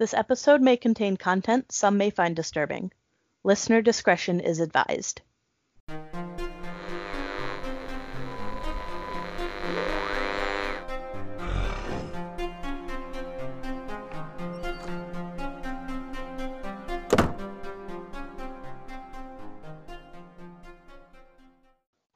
This 0.00 0.14
episode 0.14 0.62
may 0.62 0.78
contain 0.78 1.18
content 1.18 1.70
some 1.70 1.98
may 1.98 2.08
find 2.08 2.34
disturbing. 2.34 2.90
Listener 3.44 3.82
discretion 3.82 4.40
is 4.40 4.58
advised. 4.58 5.20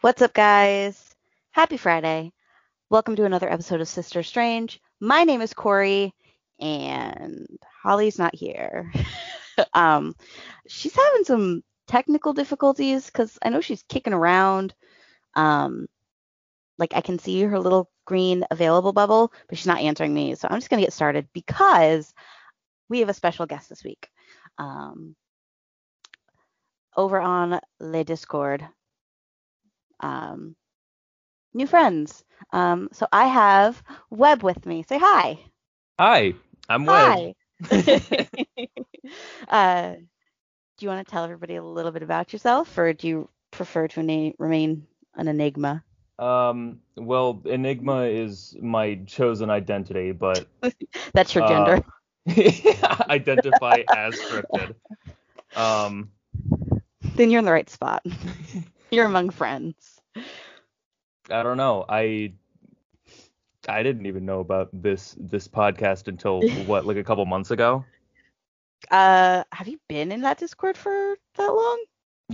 What's 0.00 0.22
up, 0.22 0.32
guys? 0.32 1.14
Happy 1.50 1.76
Friday. 1.76 2.32
Welcome 2.88 3.16
to 3.16 3.26
another 3.26 3.52
episode 3.52 3.82
of 3.82 3.88
Sister 3.88 4.22
Strange. 4.22 4.80
My 5.00 5.24
name 5.24 5.42
is 5.42 5.52
Corey, 5.52 6.14
and 6.60 7.46
Holly's 7.82 8.18
not 8.18 8.34
here. 8.34 8.92
um, 9.74 10.14
she's 10.66 10.94
having 10.94 11.24
some 11.24 11.62
technical 11.86 12.32
difficulties 12.32 13.06
because 13.06 13.38
I 13.42 13.50
know 13.50 13.60
she's 13.60 13.84
kicking 13.88 14.12
around. 14.14 14.74
Um, 15.34 15.86
like 16.78 16.94
I 16.94 17.00
can 17.00 17.18
see 17.18 17.42
her 17.42 17.58
little 17.58 17.90
green 18.04 18.44
available 18.50 18.92
bubble, 18.92 19.32
but 19.48 19.58
she's 19.58 19.66
not 19.66 19.80
answering 19.80 20.12
me. 20.12 20.34
So 20.34 20.48
I'm 20.50 20.58
just 20.58 20.70
gonna 20.70 20.82
get 20.82 20.92
started 20.92 21.28
because 21.32 22.12
we 22.88 23.00
have 23.00 23.08
a 23.08 23.14
special 23.14 23.46
guest 23.46 23.68
this 23.68 23.84
week. 23.84 24.08
Um, 24.58 25.16
over 26.96 27.20
on 27.20 27.60
Le 27.80 28.04
Discord, 28.04 28.66
um, 30.00 30.54
new 31.52 31.66
friends. 31.66 32.24
Um, 32.52 32.88
so 32.92 33.06
I 33.12 33.26
have 33.26 33.82
Web 34.10 34.42
with 34.42 34.64
me. 34.66 34.84
Say 34.88 34.98
hi. 34.98 35.38
Hi, 35.98 36.34
I'm 36.68 36.86
Web. 36.86 37.34
Hi. 37.70 37.70
uh, 39.48 39.94
do 39.94 40.80
you 40.80 40.88
want 40.88 41.06
to 41.06 41.10
tell 41.10 41.22
everybody 41.22 41.54
a 41.54 41.62
little 41.62 41.92
bit 41.92 42.02
about 42.02 42.32
yourself, 42.32 42.76
or 42.76 42.92
do 42.92 43.06
you 43.06 43.28
prefer 43.52 43.86
to 43.86 44.02
na- 44.02 44.32
remain 44.38 44.88
an 45.14 45.28
enigma? 45.28 45.84
Um, 46.18 46.80
well, 46.96 47.40
Enigma 47.44 48.06
is 48.06 48.56
my 48.60 48.96
chosen 49.06 49.50
identity, 49.50 50.10
but 50.10 50.46
That's 51.12 51.32
your 51.32 51.44
uh, 51.44 51.48
gender. 51.48 51.84
identify 53.08 53.84
as 53.92 54.14
cryptid. 54.14 54.74
Um, 55.54 56.10
then 57.14 57.30
you're 57.30 57.38
in 57.38 57.44
the 57.44 57.52
right 57.52 57.70
spot. 57.70 58.04
you're 58.90 59.06
among 59.06 59.30
friends. 59.30 60.00
I 61.30 61.44
don't 61.44 61.56
know. 61.56 61.84
I 61.88 62.32
I 63.68 63.82
didn't 63.82 64.06
even 64.06 64.24
know 64.24 64.40
about 64.40 64.70
this 64.72 65.16
this 65.18 65.48
podcast 65.48 66.08
until 66.08 66.40
what, 66.66 66.86
like 66.86 66.96
a 66.96 67.04
couple 67.04 67.24
months 67.26 67.50
ago. 67.50 67.84
Uh, 68.90 69.44
have 69.52 69.68
you 69.68 69.78
been 69.88 70.12
in 70.12 70.20
that 70.22 70.38
Discord 70.38 70.76
for 70.76 71.16
that 71.36 71.48
long? 71.48 71.84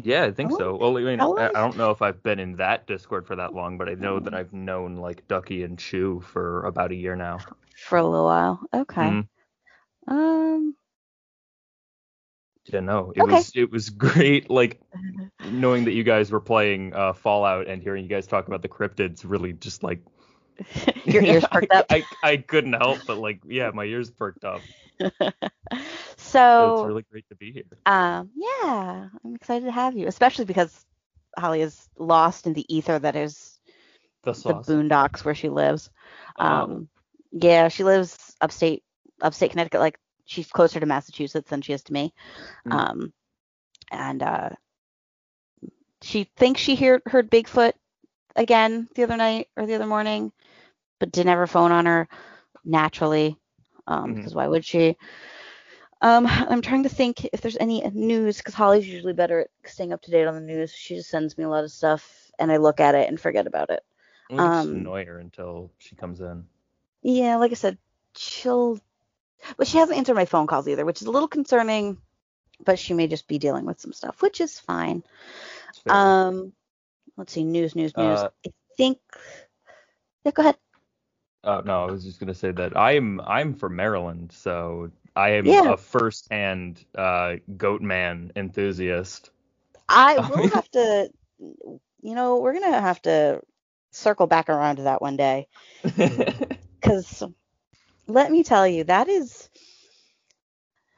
Yeah, 0.02 0.24
I 0.24 0.30
think 0.32 0.52
Oh, 0.52 0.56
so. 0.58 0.76
Well, 0.76 0.96
I 0.96 1.00
mean, 1.02 1.20
I. 1.20 1.48
I 1.48 1.60
don't 1.60 1.76
know 1.76 1.90
if 1.90 2.00
I've 2.02 2.22
been 2.22 2.38
in 2.38 2.56
that 2.56 2.86
Discord 2.86 3.26
for 3.26 3.36
that 3.36 3.54
long, 3.54 3.76
but 3.78 3.88
I 3.88 3.94
know 3.94 4.20
that 4.20 4.34
I've 4.34 4.52
known 4.52 4.96
like 4.96 5.26
Ducky 5.28 5.62
and 5.64 5.78
Chew 5.78 6.20
for 6.20 6.64
about 6.66 6.92
a 6.92 6.94
year 6.94 7.16
now. 7.16 7.38
For 7.76 7.98
a 7.98 8.04
little 8.04 8.24
while. 8.24 8.60
Okay. 8.72 9.02
Mhm. 9.02 9.28
Um. 10.08 10.76
Yeah, 12.66 12.80
no, 12.80 13.12
it 13.16 13.22
Okay. 13.22 13.32
was 13.32 13.52
it 13.54 13.70
was 13.70 13.90
great. 14.06 14.50
Like 14.50 14.80
knowing 15.40 15.84
that 15.84 15.92
you 15.92 16.04
guys 16.04 16.30
were 16.30 16.40
playing 16.40 16.94
uh, 16.94 17.12
Fallout 17.12 17.66
and 17.68 17.82
hearing 17.82 18.04
you 18.04 18.10
guys 18.10 18.26
talk 18.26 18.46
about 18.46 18.62
the 18.62 18.68
cryptids 18.68 19.24
really 19.24 19.52
just 19.52 19.82
like 19.82 20.00
Your 21.04 21.22
ears 21.22 21.44
perked 21.50 21.72
up. 21.72 21.86
I, 21.90 22.04
I 22.22 22.36
couldn't 22.36 22.74
help 22.74 22.98
but 23.06 23.18
like 23.18 23.40
yeah, 23.46 23.70
my 23.72 23.84
ears 23.84 24.10
perked 24.10 24.44
up. 24.44 24.62
So 26.30 26.74
it's 26.74 26.86
really 26.86 27.04
great 27.10 27.28
to 27.30 27.34
be 27.34 27.50
here. 27.50 27.64
Um, 27.86 28.30
yeah, 28.36 29.08
I'm 29.24 29.34
excited 29.34 29.64
to 29.64 29.72
have 29.72 29.96
you, 29.96 30.06
especially 30.06 30.44
because 30.44 30.86
Holly 31.36 31.60
is 31.60 31.88
lost 31.98 32.46
in 32.46 32.52
the 32.52 32.64
ether 32.72 32.98
that 33.00 33.16
is 33.16 33.58
The 34.22 34.32
the 34.32 34.54
boondocks 34.54 35.24
where 35.24 35.34
she 35.34 35.48
lives. 35.48 35.90
Oh. 36.38 36.46
Um, 36.46 36.88
yeah, 37.32 37.66
she 37.66 37.82
lives 37.82 38.36
upstate, 38.40 38.84
upstate 39.20 39.50
Connecticut. 39.50 39.80
Like 39.80 39.98
she's 40.24 40.46
closer 40.52 40.78
to 40.78 40.86
Massachusetts 40.86 41.50
than 41.50 41.62
she 41.62 41.72
is 41.72 41.82
to 41.84 41.92
me. 41.92 42.14
Mm. 42.68 42.72
Um, 42.72 43.12
and 43.90 44.22
uh, 44.22 44.50
she 46.02 46.24
thinks 46.36 46.60
she 46.60 46.76
heard 46.76 47.02
heard 47.06 47.30
Bigfoot 47.30 47.72
again 48.36 48.88
the 48.94 49.02
other 49.02 49.16
night 49.16 49.48
or 49.56 49.66
the 49.66 49.74
other 49.74 49.86
morning, 49.86 50.30
but 51.00 51.10
didn't 51.10 51.30
have 51.30 51.38
her 51.38 51.48
phone 51.48 51.72
on 51.72 51.86
her 51.86 52.08
naturally. 52.64 53.36
Um, 53.88 54.12
Mhm. 54.12 54.16
because 54.16 54.34
why 54.34 54.46
would 54.46 54.64
she? 54.64 54.96
Um, 56.02 56.26
I'm 56.26 56.62
trying 56.62 56.84
to 56.84 56.88
think 56.88 57.24
if 57.32 57.40
there's 57.40 57.56
any 57.58 57.82
news 57.90 58.38
because 58.38 58.54
Holly's 58.54 58.86
usually 58.86 59.12
better 59.12 59.40
at 59.40 59.50
staying 59.64 59.92
up 59.92 60.02
to 60.02 60.10
date 60.10 60.26
on 60.26 60.34
the 60.34 60.40
news. 60.40 60.72
She 60.72 60.94
just 60.96 61.10
sends 61.10 61.36
me 61.36 61.44
a 61.44 61.48
lot 61.48 61.64
of 61.64 61.72
stuff 61.72 62.30
and 62.38 62.50
I 62.52 62.56
look 62.58 62.80
at 62.80 62.94
it 62.94 63.08
and 63.08 63.20
forget 63.20 63.46
about 63.46 63.70
it. 63.70 63.82
We 64.30 64.36
just 64.36 64.46
um, 64.46 64.76
annoy 64.76 65.04
her 65.06 65.18
until 65.18 65.70
she 65.78 65.96
comes 65.96 66.20
in. 66.20 66.46
Yeah, 67.02 67.36
like 67.36 67.50
I 67.50 67.54
said, 67.54 67.76
she'll, 68.16 68.78
but 69.56 69.66
she 69.66 69.78
hasn't 69.78 69.98
answered 69.98 70.14
my 70.14 70.24
phone 70.24 70.46
calls 70.46 70.68
either, 70.68 70.84
which 70.84 71.02
is 71.02 71.08
a 71.08 71.10
little 71.10 71.28
concerning. 71.28 71.98
But 72.64 72.78
she 72.78 72.92
may 72.92 73.06
just 73.06 73.26
be 73.26 73.38
dealing 73.38 73.64
with 73.64 73.80
some 73.80 73.92
stuff, 73.94 74.20
which 74.20 74.40
is 74.40 74.58
fine. 74.60 75.02
Um, 75.88 76.52
let's 77.16 77.32
see, 77.32 77.44
news, 77.44 77.74
news, 77.74 77.96
news. 77.96 78.20
Uh, 78.20 78.28
I 78.46 78.50
think. 78.76 78.98
Yeah, 80.24 80.32
go 80.32 80.42
ahead. 80.42 80.56
Oh 81.44 81.60
no, 81.64 81.84
I 81.86 81.90
was 81.90 82.04
just 82.04 82.20
gonna 82.20 82.34
say 82.34 82.50
that 82.52 82.76
I'm 82.76 83.20
I'm 83.20 83.54
from 83.54 83.76
Maryland, 83.76 84.32
so 84.32 84.90
I 85.16 85.30
am 85.30 85.46
Yeah. 85.46 85.72
a 85.72 85.76
first-hand 85.76 86.84
uh, 86.94 87.36
goat 87.56 87.80
man 87.82 88.32
enthusiast. 88.36 89.30
I 89.88 90.18
will 90.30 90.48
have 90.48 90.70
to, 90.72 91.10
you 91.38 92.14
know, 92.14 92.38
we're 92.38 92.52
gonna 92.52 92.80
have 92.80 93.00
to 93.02 93.40
circle 93.92 94.26
back 94.26 94.48
around 94.50 94.76
to 94.76 94.82
that 94.82 95.00
one 95.02 95.16
day, 95.16 95.48
because 96.80 97.22
let 98.06 98.30
me 98.30 98.44
tell 98.44 98.66
you, 98.66 98.84
that 98.84 99.08
is. 99.08 99.48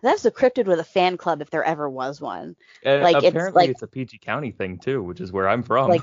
That's 0.02 0.24
a 0.24 0.32
cryptid 0.32 0.66
with 0.66 0.80
a 0.80 0.84
fan 0.84 1.16
club 1.16 1.42
if 1.42 1.50
there 1.50 1.62
ever 1.62 1.88
was 1.88 2.20
one. 2.20 2.56
And 2.84 3.02
Like, 3.04 3.16
it's 3.16 3.26
apparently 3.26 3.62
like- 3.62 3.70
it's 3.70 3.82
a 3.82 3.86
PG 3.86 4.18
County 4.18 4.50
thing 4.50 4.78
too, 4.78 5.00
which 5.00 5.20
is 5.20 5.30
where 5.30 5.48
I'm 5.48 5.62
from. 5.62 5.90
like 5.90 6.02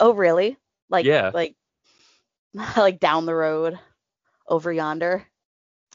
oh 0.00 0.12
really 0.12 0.56
like 0.90 1.06
Yeah. 1.06 1.30
like 1.32 1.54
like 2.76 3.00
down 3.00 3.26
the 3.26 3.34
road 3.34 3.78
over 4.48 4.72
yonder 4.72 5.26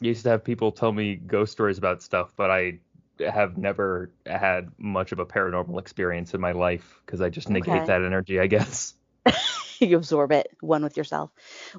I 0.02 0.06
used 0.06 0.22
to 0.24 0.30
have 0.30 0.44
people 0.44 0.72
tell 0.72 0.92
me 0.92 1.16
ghost 1.16 1.52
stories 1.52 1.78
about 1.78 2.02
stuff, 2.02 2.32
but 2.36 2.50
I 2.50 2.78
have 3.20 3.56
never 3.56 4.10
had 4.26 4.70
much 4.78 5.12
of 5.12 5.18
a 5.20 5.26
paranormal 5.26 5.78
experience 5.80 6.34
in 6.34 6.40
my 6.40 6.52
life 6.52 7.00
because 7.06 7.20
I 7.20 7.28
just 7.30 7.48
negate 7.48 7.72
Okay. 7.72 7.86
that 7.86 8.02
energy, 8.02 8.40
I 8.40 8.46
guess. 8.48 8.94
you 9.80 9.96
absorb 9.96 10.32
it 10.32 10.48
one 10.60 10.82
with 10.82 10.96
yourself 10.96 11.30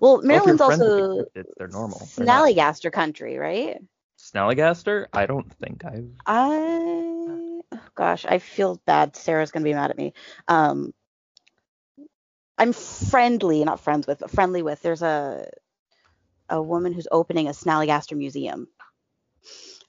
well 0.02 0.22
Well, 0.28 0.42
maryland's 0.44 0.62
the 0.62 0.64
also 0.64 1.26
cryptids, 1.36 1.48
they're 1.58 1.68
normal. 1.68 2.12
Snallygaster 2.18 2.92
country 2.92 3.38
right 3.38 3.80
Snallygaster? 4.18 5.08
I 5.14 5.26
don't 5.26 5.52
think 5.54 5.86
I've. 5.86 6.10
i 6.26 7.04
oh, 7.72 7.80
gosh 7.96 8.26
i 8.26 8.40
feel 8.40 8.82
bad 8.86 9.16
sarah's 9.16 9.52
gonna 9.52 9.64
be 9.64 9.74
mad 9.74 9.92
at 9.92 9.98
me 9.98 10.14
um 10.48 10.94
i'm 12.58 12.74
friendly 12.74 13.64
not 13.64 13.80
friends 13.80 14.08
with 14.08 14.20
but 14.20 14.32
friendly 14.32 14.62
with 14.62 14.82
there's 14.82 15.02
a 15.02 15.48
a 16.50 16.62
woman 16.62 16.94
who's 16.94 17.08
opening 17.12 17.48
a 17.48 17.52
snallygaster 17.52 18.16
museum 18.16 18.68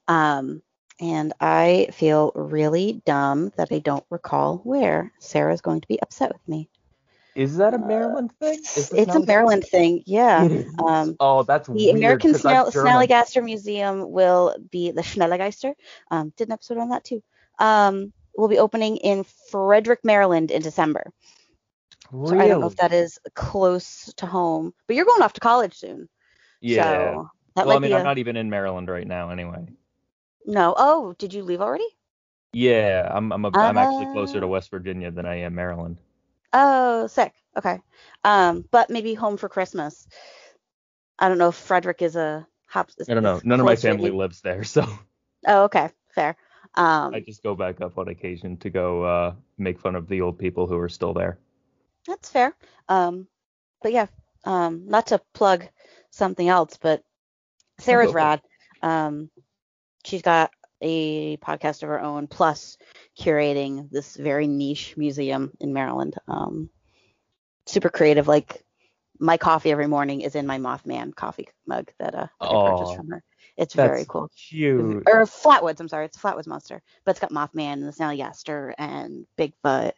um 0.09 0.63
and 1.01 1.33
I 1.41 1.89
feel 1.93 2.33
really 2.35 3.03
dumb 3.05 3.53
that 3.57 3.69
I 3.71 3.81
don't 3.81 4.05
recall 4.11 4.59
where. 4.65 5.13
Sarah's 5.19 5.61
going 5.61 5.83
to 5.83 5.89
be 5.89 6.01
upset 6.01 6.33
with 6.33 6.49
me. 6.49 6.71
Is 7.35 7.59
that 7.59 7.75
a 7.75 7.79
Maryland 7.79 8.33
thing? 8.41 8.59
Is 8.61 8.91
It's 8.93 9.15
a 9.15 9.21
Maryland 9.21 9.65
thing, 9.65 10.03
yeah. 10.07 10.49
Um, 10.83 11.17
oh, 11.21 11.43
that's 11.43 11.69
the 11.69 11.75
weird. 11.75 11.97
American 11.97 12.35
Snell- 12.35 12.71
Snallygaster 12.71 13.45
Museum 13.45 14.11
will 14.11 14.57
be 14.71 14.91
the 14.91 15.03
Schnellgeister. 15.03 15.75
Um, 16.11 16.33
did 16.37 16.49
an 16.49 16.53
episode 16.53 16.79
on 16.79 16.89
that 16.91 17.05
too. 17.05 17.23
Um, 17.59 18.15
will 18.35 18.49
be 18.49 18.59
opening 18.59 18.97
in 18.97 19.25
Frederick, 19.51 20.01
Maryland 20.03 20.51
in 20.51 20.63
December. 20.63 21.13
So 22.25 22.37
I 22.39 22.47
don't 22.49 22.61
know 22.61 22.67
if 22.67 22.77
that 22.77 22.93
is 22.93 23.19
close 23.35 24.13
to 24.15 24.27
home, 24.27 24.75
but 24.87 24.97
you're 24.97 25.05
going 25.07 25.23
off 25.23 25.33
to 25.35 25.41
college 25.41 25.75
soon. 25.75 26.09
Yeah. 26.61 27.21
So 27.21 27.31
that 27.57 27.67
well, 27.67 27.77
I 27.77 27.79
mean, 27.79 27.91
be 27.91 27.93
I'm 27.93 28.03
a, 28.03 28.03
not 28.03 28.19
even 28.19 28.37
in 28.37 28.51
Maryland 28.51 28.89
right 28.89 29.07
now, 29.07 29.31
anyway. 29.31 29.67
no. 30.47 30.75
Oh, 30.77 31.13
did 31.19 31.35
you 31.35 31.43
leave 31.45 31.61
already? 31.61 31.89
Yeah, 32.53 33.11
I'm 33.13 33.33
I'm, 33.33 33.45
a, 33.45 33.53
I'm 33.61 33.77
actually 33.79 34.07
closer 34.07 34.41
to 34.41 34.47
Ah. 34.47 34.49
West 34.49 34.71
Virginia 34.71 35.11
than 35.11 35.27
I 35.27 35.37
am 35.37 35.55
Maryland. 35.55 36.01
Oh, 36.53 37.07
sick. 37.07 37.35
Okay. 37.57 37.81
Um, 38.25 38.65
but 38.71 38.91
maybe 38.91 39.15
home 39.15 39.37
for 39.37 39.49
Christmas. 39.49 40.07
I 41.19 41.29
don't 41.29 41.39
know 41.39 41.49
if 41.49 41.55
Frederick 41.57 42.03
is 42.03 42.17
a 42.17 42.47
hop. 42.67 42.91
I 43.09 43.15
don't 43.15 43.23
know. 43.23 43.41
None 43.45 43.61
of 43.61 43.67
my 43.67 43.77
family 43.77 44.11
lives 44.11 44.41
there, 44.41 44.65
so 44.65 44.87
Oh, 45.47 45.65
okay, 45.65 45.91
fair. 46.15 46.37
Um, 46.75 47.15
I 47.15 47.21
just 47.21 47.43
go 47.43 47.55
back 47.55 47.81
up 47.81 47.99
on 47.99 48.09
occasion 48.09 48.57
to 48.59 48.71
go 48.71 49.03
uh, 49.05 49.35
make 49.59 49.79
fun 49.81 49.95
of 49.97 50.09
the 50.09 50.21
old 50.21 50.39
people 50.39 50.67
who 50.67 50.79
are 50.79 50.89
still 50.89 51.13
there. 51.15 51.39
That's 52.07 52.29
fair. 52.29 52.55
Um, 52.89 53.27
but 53.83 53.93
yeah, 53.93 54.07
um, 54.45 54.87
not 54.87 55.09
to 55.09 55.21
plug 55.35 55.67
something 56.11 56.49
else, 56.49 56.79
but 56.81 57.03
Sarah's 57.79 58.13
rad. 58.13 58.41
Um, 58.83 59.31
she's 60.05 60.23
got 60.23 60.51
a 60.81 61.37
podcast 61.39 61.83
of 61.83 61.89
her 61.89 62.01
own, 62.01 62.27
plus 62.27 62.79
curating 63.19 63.91
this 63.91 64.17
very 64.17 64.47
niche 64.47 64.95
museum 64.97 65.53
in 65.61 65.73
Maryland. 65.73 66.15
Um, 66.29 66.71
super 67.67 67.89
creative. 67.89 68.29
Like 68.29 68.65
my 69.19 69.37
coffee 69.37 69.71
every 69.71 69.87
morning 69.87 70.21
is 70.21 70.35
in 70.35 70.47
my 70.47 70.59
Mothman 70.59 71.15
coffee 71.15 71.49
mug 71.67 71.91
that, 71.99 72.15
uh, 72.15 72.27
that 72.41 72.47
I 72.47 72.71
purchased 72.71 72.97
from 72.97 73.09
her. 73.09 73.23
It's 73.57 73.73
very 73.73 74.05
cool. 74.07 74.31
Cute. 74.37 75.05
Or 75.07 75.25
Flatwoods, 75.25 75.81
I'm 75.81 75.89
sorry, 75.89 76.05
it's 76.05 76.17
a 76.17 76.21
Flatwoods 76.21 76.47
monster, 76.47 76.83
but 77.05 77.13
it's 77.13 77.21
got 77.21 77.31
Mothman 77.33 77.73
and 77.73 77.85
the 77.85 77.93
Snallygaster 77.93 78.75
and 78.77 79.27
Bigfoot 79.39 79.93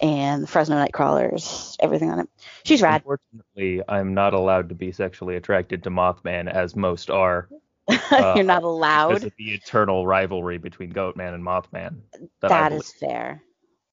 and 0.00 0.42
the 0.42 0.46
Fresno 0.46 0.76
Nightcrawlers, 0.76 1.76
everything 1.80 2.10
on 2.10 2.20
it. 2.20 2.28
She's 2.64 2.82
rad. 2.82 3.02
Unfortunately, 3.02 3.82
I'm 3.88 4.14
not 4.14 4.34
allowed 4.34 4.68
to 4.68 4.74
be 4.74 4.92
sexually 4.92 5.36
attracted 5.36 5.82
to 5.84 5.90
Mothman, 5.90 6.50
as 6.50 6.76
most 6.76 7.10
are, 7.10 7.48
uh, 7.88 7.96
You're 8.36 8.44
not 8.44 8.62
because 8.62 8.64
allowed. 8.64 9.24
of 9.24 9.32
the 9.38 9.54
eternal 9.54 10.06
rivalry 10.06 10.58
between 10.58 10.92
Goatman 10.92 11.34
and 11.34 11.44
Mothman. 11.44 12.00
That, 12.40 12.48
That 12.48 12.72
fair. 12.92 13.42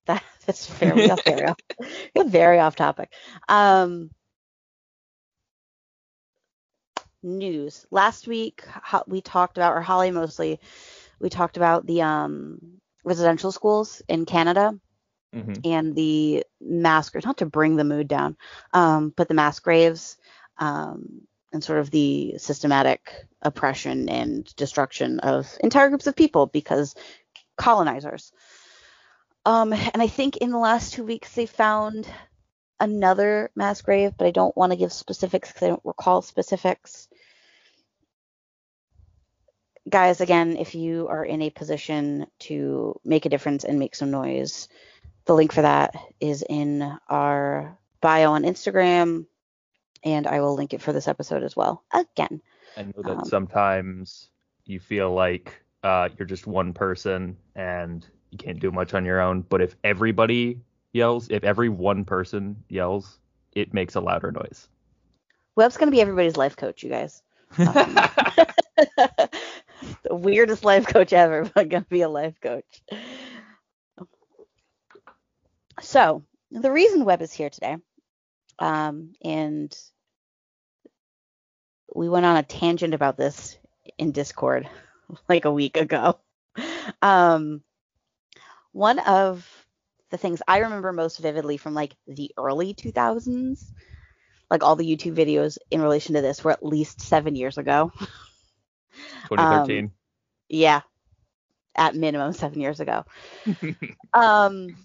That 0.06 0.24
is 0.48 0.66
fair. 0.66 0.96
We 0.96 1.08
got 1.08 1.24
very 1.24 1.46
off, 1.48 1.58
we 1.80 1.88
got 2.16 2.28
very 2.28 2.60
off 2.60 2.76
topic. 2.76 3.12
Um, 3.48 4.10
news. 7.22 7.86
Last 7.92 8.28
week 8.28 8.64
we 9.08 9.22
talked 9.22 9.58
about, 9.58 9.74
or 9.74 9.82
Holly 9.82 10.12
mostly, 10.12 10.60
we 11.20 11.30
talked 11.30 11.58
about 11.58 11.86
the 11.86 12.02
um, 12.02 12.60
residential 13.04 13.52
schools 13.52 14.02
in 14.08 14.26
Canada 14.26 14.78
Mhm. 15.34 15.66
and 15.66 15.96
the 15.96 16.46
mass 16.62 17.10
graves, 17.10 17.26
not 17.26 17.38
to 17.38 17.46
bring 17.46 17.76
the 17.76 17.84
mood 17.84 18.08
down, 18.08 18.38
um, 18.74 19.14
but 19.16 19.28
the 19.28 19.34
mass 19.34 19.60
graves 19.60 20.18
um, 20.58 21.22
and 21.52 21.64
sort 21.64 21.80
of 21.80 21.92
the 21.92 22.36
systematic 22.38 23.12
oppression 23.42 24.10
and 24.10 24.56
destruction 24.56 25.20
of 25.20 25.48
entire 25.62 25.90
groups 25.90 26.08
of 26.08 26.16
people 26.16 26.46
because 26.48 26.96
colonizers. 27.58 28.32
Um, 29.46 29.74
and 29.74 30.02
I 30.02 30.08
think 30.08 30.38
in 30.38 30.52
the 30.52 30.58
last 30.58 30.94
two 30.94 31.04
weeks 31.04 31.34
they 31.34 31.46
found 31.46 32.08
another 32.80 33.52
mass 33.56 33.82
grave, 33.82 34.14
but 34.18 34.28
I 34.28 34.32
don't 34.32 34.56
want 34.56 34.72
to 34.72 34.78
give 34.78 34.94
specifics 34.94 35.50
because 35.50 35.64
I 35.64 35.70
don't 35.70 35.86
recall 35.86 36.22
specifics. 36.22 37.08
Guys, 39.90 40.22
again, 40.22 40.56
if 40.58 40.76
you 40.76 41.08
are 41.10 41.26
in 41.26 41.42
a 41.42 41.50
position 41.50 42.26
to 42.40 43.00
make 43.04 43.26
a 43.26 43.30
difference 43.30 43.66
and 43.66 43.80
make 43.80 43.96
some 43.96 44.12
noise, 44.12 44.70
the 45.26 45.34
link 45.36 45.52
for 45.54 45.62
that 45.62 45.96
is 46.20 46.44
in 46.48 46.98
our 47.10 47.78
bio 48.02 48.32
on 48.32 48.44
Instagram, 48.44 49.26
and 50.04 50.28
I 50.28 50.42
will 50.42 50.56
link 50.56 50.74
it 50.74 50.82
for 50.82 50.94
this 50.94 51.08
episode 51.08 51.44
as 51.44 51.56
well. 51.56 51.84
Again, 51.94 52.42
I 52.78 52.84
know 52.84 53.04
that 53.04 53.20
Um, 53.20 53.26
sometimes 53.26 54.30
you 54.66 54.80
feel 54.80 55.14
like 55.14 55.62
uh, 55.84 56.10
you're 56.18 56.28
just 56.28 56.48
one 56.48 56.74
person 56.74 57.38
and 57.56 58.08
you 58.32 58.38
can't 58.38 58.60
do 58.60 58.72
much 58.72 58.94
on 58.94 59.06
your 59.06 59.20
own. 59.22 59.42
But 59.42 59.62
if 59.62 59.76
everybody 59.84 60.62
yells, 60.94 61.30
if 61.30 61.44
every 61.44 61.70
one 61.70 62.06
person 62.06 62.64
yells, 62.70 63.20
it 63.54 63.74
makes 63.74 63.96
a 63.96 64.02
louder 64.02 64.32
noise. 64.32 64.68
Web's 65.56 65.78
gonna 65.78 65.92
be 65.92 66.02
everybody's 66.02 66.38
life 66.38 66.56
coach, 66.56 66.84
you 66.84 66.90
guys. 66.90 67.22
Um, 67.66 68.02
the 70.04 70.16
weirdest 70.16 70.64
life 70.64 70.88
coach 70.88 71.14
ever, 71.14 71.50
but 71.54 71.70
gonna 71.70 71.86
be 71.90 72.02
a 72.02 72.10
life 72.10 72.40
coach. 72.42 72.82
So 75.82 76.24
the 76.52 76.72
reason 76.72 77.06
Web 77.06 77.22
is 77.22 77.34
here 77.34 77.50
today, 77.50 77.78
um, 78.60 79.14
and 79.24 79.76
we 81.94 82.10
went 82.10 82.26
on 82.26 82.38
a 82.38 82.44
tangent 82.44 82.94
about 82.94 83.18
this 83.18 83.58
in 83.98 84.12
Discord 84.12 84.68
like 85.30 85.46
a 85.46 85.52
week 85.52 85.78
ago. 85.78 86.20
Um, 87.02 87.62
one 88.72 89.00
of 89.00 89.48
the 90.10 90.18
things 90.18 90.42
I 90.48 90.60
remember 90.60 90.92
most 90.92 91.20
vividly 91.20 91.58
from 91.58 91.74
like 91.74 91.96
the 92.08 92.32
early 92.38 92.74
2000s, 92.74 93.72
like 94.50 94.64
all 94.64 94.76
the 94.76 94.86
YouTube 94.86 95.16
videos 95.16 95.58
in 95.72 95.82
relation 95.82 96.16
to 96.16 96.22
this 96.22 96.44
were 96.44 96.52
at 96.52 96.66
least 96.66 97.02
seven 97.02 97.36
years 97.36 97.58
ago. 97.58 97.92
2013. 99.26 99.92
Yeah, 100.50 100.82
at 101.76 101.96
minimum 101.96 102.34
seven 102.34 102.60
years 102.62 102.80
ago. 102.80 103.06
um, 104.14 104.76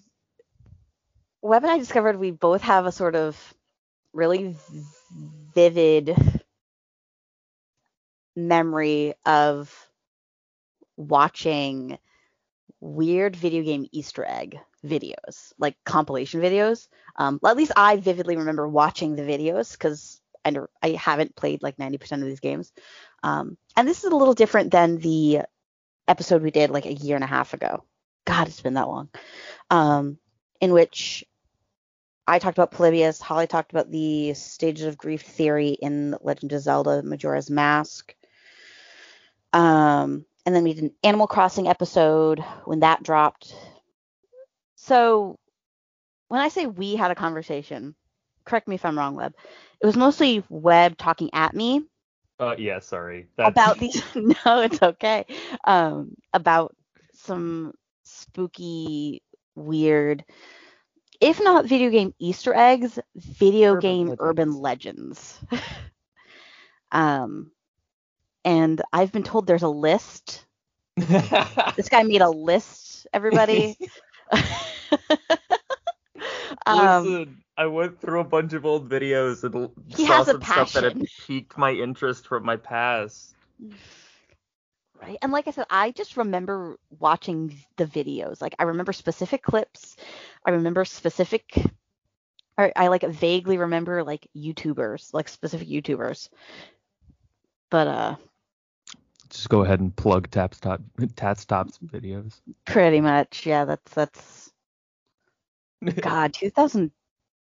Web 1.41 1.63
and 1.63 1.71
I 1.71 1.77
discovered 1.77 2.17
we 2.17 2.31
both 2.31 2.61
have 2.63 2.85
a 2.85 2.91
sort 2.91 3.15
of 3.15 3.53
really 4.13 4.55
vivid 5.55 6.15
memory 8.35 9.13
of 9.25 9.73
watching 10.97 11.97
weird 12.81 13.35
video 13.35 13.63
game 13.63 13.87
Easter 13.91 14.25
egg 14.27 14.59
videos, 14.85 15.53
like 15.57 15.75
compilation 15.85 16.41
videos. 16.41 16.87
Um, 17.15 17.39
at 17.45 17.57
least 17.57 17.71
I 17.75 17.97
vividly 17.97 18.37
remember 18.37 18.67
watching 18.67 19.15
the 19.15 19.23
videos 19.23 19.73
because 19.73 20.21
I, 20.45 20.55
I 20.81 20.91
haven't 20.91 21.35
played 21.35 21.63
like 21.63 21.77
90% 21.77 22.13
of 22.13 22.21
these 22.21 22.39
games. 22.39 22.71
Um, 23.23 23.57
and 23.75 23.87
this 23.87 24.03
is 24.03 24.11
a 24.11 24.15
little 24.15 24.33
different 24.33 24.71
than 24.71 24.97
the 24.97 25.41
episode 26.07 26.41
we 26.41 26.51
did 26.51 26.69
like 26.69 26.85
a 26.85 26.93
year 26.93 27.15
and 27.15 27.23
a 27.23 27.27
half 27.27 27.53
ago. 27.53 27.83
God, 28.25 28.47
it's 28.47 28.61
been 28.61 28.75
that 28.75 28.87
long. 28.87 29.09
Um, 29.69 30.17
in 30.61 30.73
which 30.73 31.23
I 32.27 32.39
talked 32.39 32.57
about 32.57 32.71
Polybius, 32.71 33.21
Holly 33.21 33.47
talked 33.47 33.71
about 33.71 33.91
the 33.91 34.33
stages 34.33 34.85
of 34.85 34.97
grief 34.97 35.21
theory 35.21 35.69
in 35.69 36.15
Legend 36.21 36.53
of 36.53 36.61
Zelda 36.61 37.01
Majora's 37.03 37.49
Mask. 37.49 38.13
Um, 39.51 40.25
and 40.45 40.55
then 40.55 40.63
we 40.63 40.73
did 40.73 40.83
an 40.83 40.91
Animal 41.03 41.27
Crossing 41.27 41.67
episode 41.67 42.43
when 42.65 42.81
that 42.81 43.03
dropped. 43.03 43.55
So 44.75 45.39
when 46.27 46.41
I 46.41 46.49
say 46.49 46.67
we 46.67 46.95
had 46.95 47.11
a 47.11 47.15
conversation, 47.15 47.95
correct 48.45 48.67
me 48.67 48.75
if 48.75 48.85
I'm 48.85 48.97
wrong, 48.97 49.15
Web. 49.15 49.33
It 49.81 49.85
was 49.85 49.97
mostly 49.97 50.43
Web 50.49 50.97
talking 50.97 51.29
at 51.33 51.55
me 51.55 51.83
uh, 52.39 52.55
yeah, 52.57 52.79
sorry. 52.79 53.27
That's, 53.35 53.49
about 53.49 53.77
these 53.79 54.01
no 54.15 54.61
it's 54.61 54.81
okay 54.81 55.25
um 55.65 56.15
about 56.33 56.75
some 57.13 57.73
spooky 58.03 59.21
weird 59.59 60.23
if 61.21 61.41
not 61.43 61.65
video 61.65 61.89
game 61.89 62.13
easter 62.19 62.53
eggs 62.53 62.99
video 63.15 63.75
Urban 63.75 63.79
game 63.79 64.07
legends. 64.07 64.17
urban 64.19 64.53
legends 64.53 65.39
um 66.91 67.51
and 68.45 68.81
i've 68.93 69.11
been 69.11 69.23
told 69.23 69.47
there's 69.47 69.63
a 69.63 69.69
list 69.69 70.45
this 70.97 71.89
guy 71.89 72.03
made 72.03 72.21
a 72.21 72.29
list 72.29 73.07
everybody 73.13 73.77
um 76.65 77.05
Listen, 77.05 77.43
I 77.57 77.67
went 77.67 77.99
through 77.99 78.21
a 78.21 78.25
bunch 78.25 78.53
of 78.53 78.65
old 78.65 78.89
videos 78.89 79.43
and 79.43 79.69
He 79.87 80.05
saw 80.05 80.17
has 80.17 80.27
a 80.29 80.31
some 80.31 80.41
stuff 80.43 80.73
that 80.73 80.83
had 80.83 81.01
piqued 81.27 81.57
my 81.57 81.71
interest 81.71 82.27
from 82.27 82.45
my 82.45 82.57
past. 82.57 83.35
Right? 85.01 85.17
And 85.21 85.31
like 85.31 85.47
i 85.47 85.51
said 85.51 85.65
i 85.69 85.91
just 85.91 86.17
remember 86.17 86.77
watching 86.99 87.55
the 87.77 87.85
videos. 87.85 88.41
Like 88.41 88.55
i 88.59 88.63
remember 88.63 88.93
specific 88.93 89.41
clips. 89.43 89.95
I 90.45 90.51
remember 90.51 90.85
specific 90.85 91.53
or 92.57 92.71
i 92.75 92.87
like 92.87 93.03
vaguely 93.03 93.57
remember 93.57 94.03
like 94.03 94.27
youtubers 94.35 95.13
like 95.13 95.27
specific 95.29 95.67
youtubers. 95.67 96.29
But 97.69 97.87
uh 97.87 98.15
Just 99.29 99.49
go 99.49 99.61
ahead 99.63 99.79
and 99.79 99.95
plug 99.95 100.29
Taps 100.31 100.59
Top 100.59 100.81
Tats 101.15 101.45
Tops 101.45 101.77
videos. 101.79 102.41
pretty 102.65 103.01
much 103.01 103.45
yeah 103.45 103.65
that's 103.65 103.93
that's 103.93 104.51
god 106.01 106.33
2000 106.33 106.91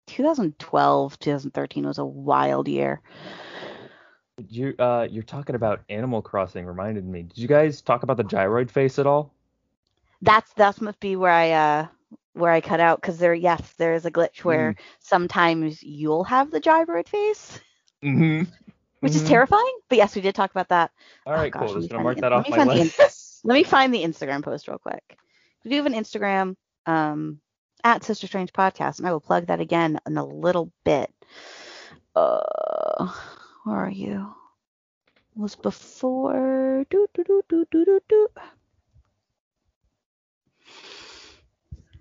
2012 0.06 1.18
2013 1.18 1.86
was 1.86 1.98
a 1.98 2.04
wild 2.04 2.68
year 2.68 3.00
You 4.38 4.74
uh 4.78 5.06
you're 5.10 5.22
talking 5.22 5.54
about 5.54 5.82
Animal 5.88 6.20
Crossing 6.20 6.66
reminded 6.66 7.04
me. 7.04 7.22
Did 7.22 7.38
you 7.38 7.46
guys 7.48 7.80
talk 7.82 8.02
about 8.02 8.16
the 8.16 8.24
gyroid 8.24 8.70
face 8.70 8.98
at 8.98 9.06
all? 9.06 9.32
that's 10.22 10.52
that 10.54 10.80
must 10.80 11.00
be 11.00 11.16
where 11.16 11.30
i 11.32 11.50
uh 11.50 11.86
where 12.32 12.50
i 12.50 12.60
cut 12.60 12.80
out 12.80 12.98
because 13.00 13.18
there 13.18 13.34
yes 13.34 13.72
there 13.78 13.92
is 13.94 14.06
a 14.06 14.10
glitch 14.10 14.42
where 14.42 14.74
sometimes 15.00 15.82
you'll 15.82 16.24
have 16.24 16.50
the 16.50 16.60
gyroid 16.60 17.08
face 17.08 17.60
Mm-hmm. 18.02 18.50
which 19.00 19.14
is 19.14 19.22
terrifying. 19.24 19.78
But 19.88 19.98
yes, 19.98 20.14
we 20.14 20.20
did 20.22 20.34
talk 20.34 20.50
about 20.50 20.68
that. 20.68 20.90
All 21.26 21.34
right, 21.34 21.52
Oh, 21.54 21.58
gosh, 21.60 21.70
cool. 21.70 21.78
Just 21.80 21.90
gonna 21.90 22.02
mark 22.02 22.18
that 22.18 22.32
off 22.32 22.48
let 22.48 22.58
me 22.58 22.64
my 22.64 22.74
find 22.74 22.88
the. 22.90 23.14
Let 23.46 23.54
me 23.54 23.62
find 23.62 23.92
the 23.94 24.02
Instagram 24.02 24.42
post 24.42 24.68
real 24.68 24.78
quick. 24.78 25.18
We 25.64 25.70
do 25.70 25.76
have 25.76 25.84
an 25.86 25.92
Instagram 25.92 26.56
um, 26.86 27.40
at 27.82 28.02
Sister 28.02 28.26
Strange 28.26 28.52
Podcast, 28.54 28.98
and 28.98 29.06
I 29.06 29.12
will 29.12 29.20
plug 29.20 29.46
that 29.46 29.60
again 29.60 29.98
in 30.06 30.16
a 30.16 30.24
little 30.24 30.70
bit. 30.84 31.10
Uh, 32.16 33.12
where 33.64 33.76
are 33.76 33.90
you? 33.90 34.34
It 35.36 35.40
was 35.40 35.56
before. 35.56 36.84
Do, 36.88 37.06
do, 37.14 37.24
do, 37.24 37.42
do, 37.48 37.66
do, 37.70 37.84
do, 37.84 38.00
do. 38.08 38.28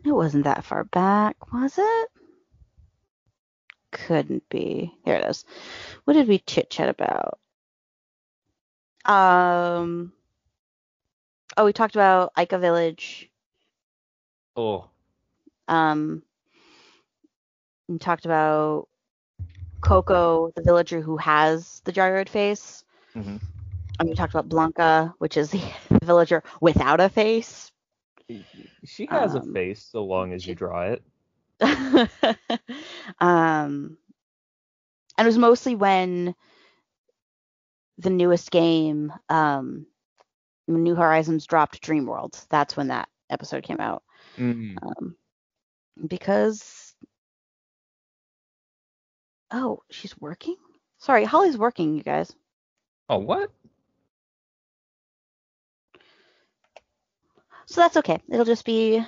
It 0.06 0.12
wasn't 0.12 0.44
that 0.44 0.66
far 0.66 0.84
back, 0.84 1.52
was 1.52 1.76
it? 1.78 2.10
Couldn't 3.92 4.48
be. 4.50 4.94
Here 5.06 5.16
it 5.16 5.26
is. 5.26 5.46
What 6.04 6.14
did 6.14 6.28
we 6.28 6.40
chit 6.40 6.70
chat 6.70 6.90
about? 6.90 7.40
Um, 9.06 10.14
Oh, 11.56 11.66
we 11.66 11.74
talked 11.74 11.96
about 11.96 12.34
Ica 12.36 12.60
Village. 12.60 13.30
Oh, 14.56 14.90
Um, 15.68 16.24
we 17.88 17.98
talked 18.00 18.26
about 18.26 18.88
Coco, 19.84 20.52
the 20.56 20.62
villager 20.64 21.02
who 21.02 21.18
has 21.18 21.82
the 21.86 21.92
gyroid 21.94 22.30
face. 22.30 22.84
mhm. 23.16 23.40
And 24.00 24.10
we 24.10 24.16
talked 24.16 24.34
about 24.34 24.50
Blanca, 24.50 25.14
which 25.20 25.38
is 25.38 25.52
the 25.52 25.62
villager 26.04 26.44
without 26.62 27.00
a 27.00 27.10
face. 27.10 27.72
she 28.84 29.08
has 29.08 29.36
Um, 29.36 29.36
a 29.36 29.42
face 29.42 29.84
so 29.84 30.04
long 30.04 30.34
as 30.34 30.46
you 30.48 30.56
draw 30.56 30.84
it. 30.84 31.04
um, 33.20 33.98
and 35.18 35.26
it 35.26 35.30
was 35.30 35.38
mostly 35.38 35.76
when 35.76 36.36
the 37.98 38.10
newest 38.10 38.52
game, 38.52 39.12
um, 39.30 39.86
New 40.68 40.96
Horizons 40.96 41.46
dropped 41.46 41.82
Dream 41.82 42.06
World. 42.06 42.38
That's 42.50 42.76
when 42.76 42.88
that 42.88 43.10
episode 43.30 43.64
came 43.64 43.80
out. 43.80 44.04
Mm. 44.38 44.80
Um, 44.82 45.16
because 46.08 46.83
oh, 49.54 49.80
she's 49.90 50.20
working. 50.20 50.58
Sorry, 50.98 51.24
Holly's 51.24 51.58
working, 51.58 51.96
you 51.96 52.04
guys. 52.04 52.34
Oh, 53.10 53.20
what? 53.20 53.52
So 57.66 57.82
that's 57.82 57.98
okay. 57.98 58.20
It'll 58.30 58.46
just 58.46 58.66
be 58.66 59.04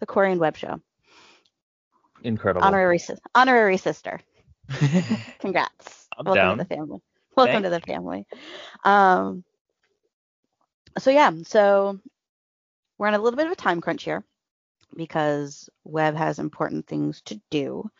the 0.00 0.06
Corey 0.06 0.32
and 0.32 0.40
Web 0.40 0.56
show. 0.56 0.80
Incredible. 2.22 2.66
Honorary 2.66 3.00
honorary 3.34 3.76
sister. 3.76 4.20
Congrats. 5.40 6.08
I'm 6.16 6.24
Welcome 6.24 6.34
down. 6.34 6.58
to 6.58 6.64
the 6.64 6.74
family. 6.74 6.98
Welcome 7.36 7.62
Thanks. 7.62 7.66
to 7.66 7.70
the 7.70 7.80
family. 7.80 8.26
Um 8.84 9.44
so 10.98 11.10
yeah, 11.10 11.30
so 11.44 11.98
we're 12.98 13.08
in 13.08 13.14
a 13.14 13.18
little 13.18 13.36
bit 13.36 13.46
of 13.46 13.52
a 13.52 13.56
time 13.56 13.80
crunch 13.80 14.04
here 14.04 14.24
because 14.94 15.68
Web 15.84 16.14
has 16.14 16.38
important 16.38 16.86
things 16.86 17.22
to 17.22 17.40
do. 17.50 17.90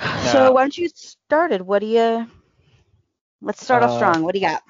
Yeah. 0.00 0.12
So 0.18 0.52
why 0.52 0.62
don't 0.62 0.76
you 0.76 0.88
started? 0.88 1.62
What 1.62 1.80
do 1.80 1.86
you 1.86 2.26
let's 3.40 3.62
start 3.62 3.82
off 3.82 3.90
Uh, 3.90 3.92
strong. 3.92 4.22
What 4.22 4.34
do 4.34 4.40
you 4.40 4.46
got? 4.46 4.62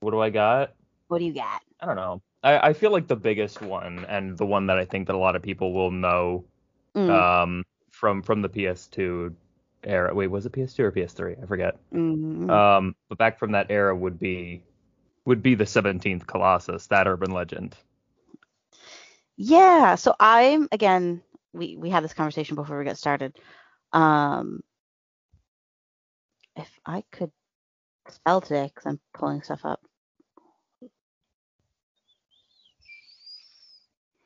what 0.00 0.10
do 0.10 0.20
I 0.20 0.30
got? 0.30 0.74
What 1.08 1.18
do 1.18 1.24
you 1.24 1.32
got? 1.34 1.62
I 1.80 1.86
don't 1.86 1.96
know. 1.96 2.22
I, 2.42 2.68
I 2.70 2.72
feel 2.72 2.90
like 2.92 3.06
the 3.08 3.16
biggest 3.16 3.60
one 3.60 4.04
and 4.08 4.36
the 4.36 4.46
one 4.46 4.66
that 4.66 4.78
I 4.78 4.84
think 4.84 5.06
that 5.06 5.14
a 5.14 5.18
lot 5.18 5.36
of 5.36 5.42
people 5.42 5.72
will 5.72 5.90
know 5.90 6.44
Mm, 6.94 7.24
um, 7.30 7.64
from 7.90 8.22
from 8.22 8.42
the 8.42 8.48
PS2 8.48 9.34
era. 9.84 10.14
Wait, 10.14 10.28
was 10.28 10.46
it 10.46 10.52
PS2 10.52 10.84
or 10.84 10.90
PS3? 10.92 11.36
I 11.40 11.46
forget. 11.46 11.76
mm, 11.92 12.60
Um, 12.60 12.94
but 13.08 13.18
back 13.18 13.38
from 13.38 13.52
that 13.52 13.70
era 13.70 13.94
would 13.94 14.18
be 14.18 14.62
would 15.24 15.42
be 15.42 15.54
the 15.54 15.66
17th 15.66 16.26
Colossus, 16.26 16.86
that 16.88 17.06
urban 17.06 17.30
legend. 17.32 17.76
Yeah, 19.36 19.94
so 19.96 20.14
I'm 20.18 20.68
again, 20.72 21.22
we 21.52 21.76
we 21.76 21.90
had 21.90 22.04
this 22.04 22.14
conversation 22.14 22.56
before 22.56 22.78
we 22.78 22.84
got 22.84 22.98
started. 22.98 23.38
Um 23.92 24.60
if 26.56 26.70
I 26.86 27.04
could 27.12 27.32
spell 28.08 28.40
today 28.40 28.66
because 28.66 28.86
I'm 28.86 29.00
pulling 29.14 29.42
stuff 29.42 29.64
up. 29.64 29.80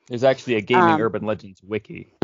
There's 0.09 0.25
actually 0.25 0.57
a 0.57 0.63
gaming 0.63 1.01
Um, 1.01 1.01
urban 1.01 1.25
legends 1.25 1.63
wiki 1.63 2.15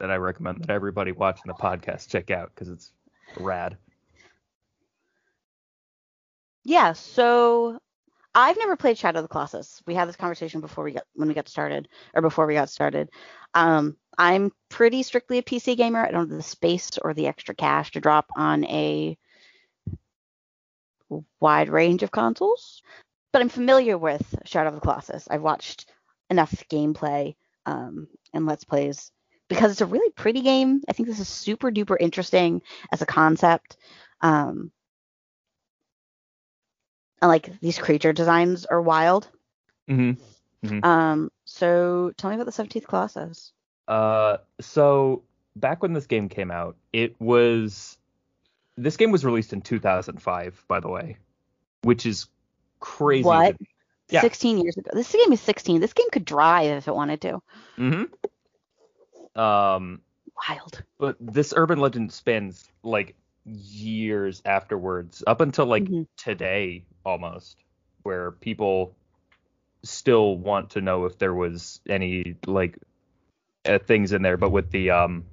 that 0.00 0.10
I 0.10 0.16
recommend 0.16 0.60
that 0.60 0.70
everybody 0.70 1.12
watching 1.12 1.48
the 1.48 1.54
podcast 1.54 2.08
check 2.10 2.30
out 2.30 2.50
because 2.54 2.68
it's 2.68 2.92
rad. 3.36 3.78
Yeah, 6.64 6.92
so 6.94 7.78
I've 8.38 8.56
never 8.56 8.76
played 8.76 8.96
Shadow 8.96 9.18
of 9.18 9.24
the 9.24 9.28
Colossus. 9.28 9.82
We 9.84 9.94
had 9.94 10.08
this 10.08 10.14
conversation 10.14 10.60
before 10.60 10.84
we 10.84 10.92
got 10.92 11.02
when 11.14 11.26
we 11.26 11.34
got 11.34 11.48
started 11.48 11.88
or 12.14 12.22
before 12.22 12.46
we 12.46 12.54
got 12.54 12.70
started. 12.70 13.10
Um 13.52 13.96
I'm 14.16 14.52
pretty 14.68 15.02
strictly 15.02 15.38
a 15.38 15.42
PC 15.42 15.76
gamer. 15.76 16.04
I 16.04 16.12
don't 16.12 16.28
have 16.28 16.36
the 16.36 16.42
space 16.42 16.98
or 17.02 17.14
the 17.14 17.26
extra 17.26 17.56
cash 17.56 17.90
to 17.92 18.00
drop 18.00 18.26
on 18.36 18.64
a 18.66 19.18
wide 21.40 21.68
range 21.68 22.04
of 22.04 22.12
consoles, 22.12 22.82
but 23.32 23.42
I'm 23.42 23.48
familiar 23.48 23.98
with 23.98 24.22
Shadow 24.44 24.68
of 24.68 24.76
the 24.76 24.80
Colossus. 24.82 25.26
I've 25.28 25.42
watched 25.42 25.90
enough 26.30 26.52
gameplay 26.70 27.34
um, 27.66 28.06
and 28.32 28.46
let's 28.46 28.64
plays 28.64 29.10
because 29.48 29.72
it's 29.72 29.80
a 29.80 29.86
really 29.86 30.12
pretty 30.12 30.42
game. 30.42 30.82
I 30.88 30.92
think 30.92 31.08
this 31.08 31.18
is 31.18 31.28
super 31.28 31.72
duper 31.72 31.96
interesting 31.98 32.62
as 32.92 33.02
a 33.02 33.06
concept. 33.06 33.78
Um, 34.20 34.70
and 37.20 37.28
like 37.28 37.60
these 37.60 37.78
creature 37.78 38.12
designs 38.12 38.66
are 38.66 38.80
wild. 38.80 39.28
Mm-hmm. 39.88 40.84
Um, 40.84 41.30
so 41.44 42.12
tell 42.16 42.30
me 42.30 42.36
about 42.36 42.46
the 42.46 42.62
17th 42.62 42.86
Colossus. 42.86 43.52
Uh, 43.86 44.38
so 44.60 45.22
back 45.56 45.82
when 45.82 45.92
this 45.92 46.06
game 46.06 46.28
came 46.28 46.50
out, 46.50 46.76
it 46.92 47.20
was 47.20 47.96
this 48.76 48.96
game 48.96 49.10
was 49.10 49.24
released 49.24 49.52
in 49.52 49.60
2005, 49.60 50.64
by 50.68 50.80
the 50.80 50.88
way, 50.88 51.16
which 51.82 52.06
is 52.06 52.26
crazy. 52.80 53.24
What? 53.24 53.56
Yeah. 54.10 54.22
16 54.22 54.58
years 54.58 54.76
ago. 54.76 54.90
This 54.94 55.12
game 55.12 55.32
is 55.32 55.40
16. 55.40 55.80
This 55.80 55.92
game 55.92 56.06
could 56.10 56.24
drive 56.24 56.78
if 56.78 56.88
it 56.88 56.94
wanted 56.94 57.20
to. 57.22 57.42
Mm-hmm. 57.76 59.40
Um, 59.40 60.00
Wild. 60.48 60.82
but 60.98 61.16
this 61.20 61.52
urban 61.56 61.78
legend 61.78 62.12
spans 62.12 62.66
like 62.82 63.14
years 63.48 64.42
afterwards, 64.44 65.24
up 65.26 65.40
until 65.40 65.66
like 65.66 65.84
Mhm. 65.84 66.06
today 66.16 66.84
almost, 67.04 67.64
where 68.02 68.32
people 68.32 68.94
still 69.82 70.36
want 70.36 70.70
to 70.70 70.80
know 70.80 71.04
if 71.04 71.18
there 71.18 71.34
was 71.34 71.80
any 71.88 72.36
like 72.46 72.78
uh, 73.64 73.78
things 73.78 74.12
in 74.12 74.22
there, 74.22 74.36
but 74.36 74.50
with 74.50 74.70
the 74.70 74.90
um 74.90 75.24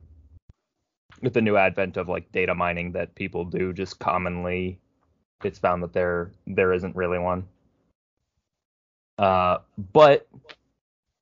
with 1.22 1.34
the 1.34 1.41
new 1.41 1.57
advent 1.57 1.98
of 1.98 2.10
like 2.10 2.31
data 2.31 2.53
mining 2.53 2.91
that 2.91 3.15
people 3.15 3.45
do 3.45 3.74
just 3.74 4.00
commonly 4.00 4.79
it's 5.43 5.60
found 5.60 5.84
that 5.84 5.93
there 5.93 6.31
there 6.48 6.74
isn't 6.74 6.95
really 6.95 7.19
one. 7.19 7.48
Uh 9.17 9.60
but 9.93 10.27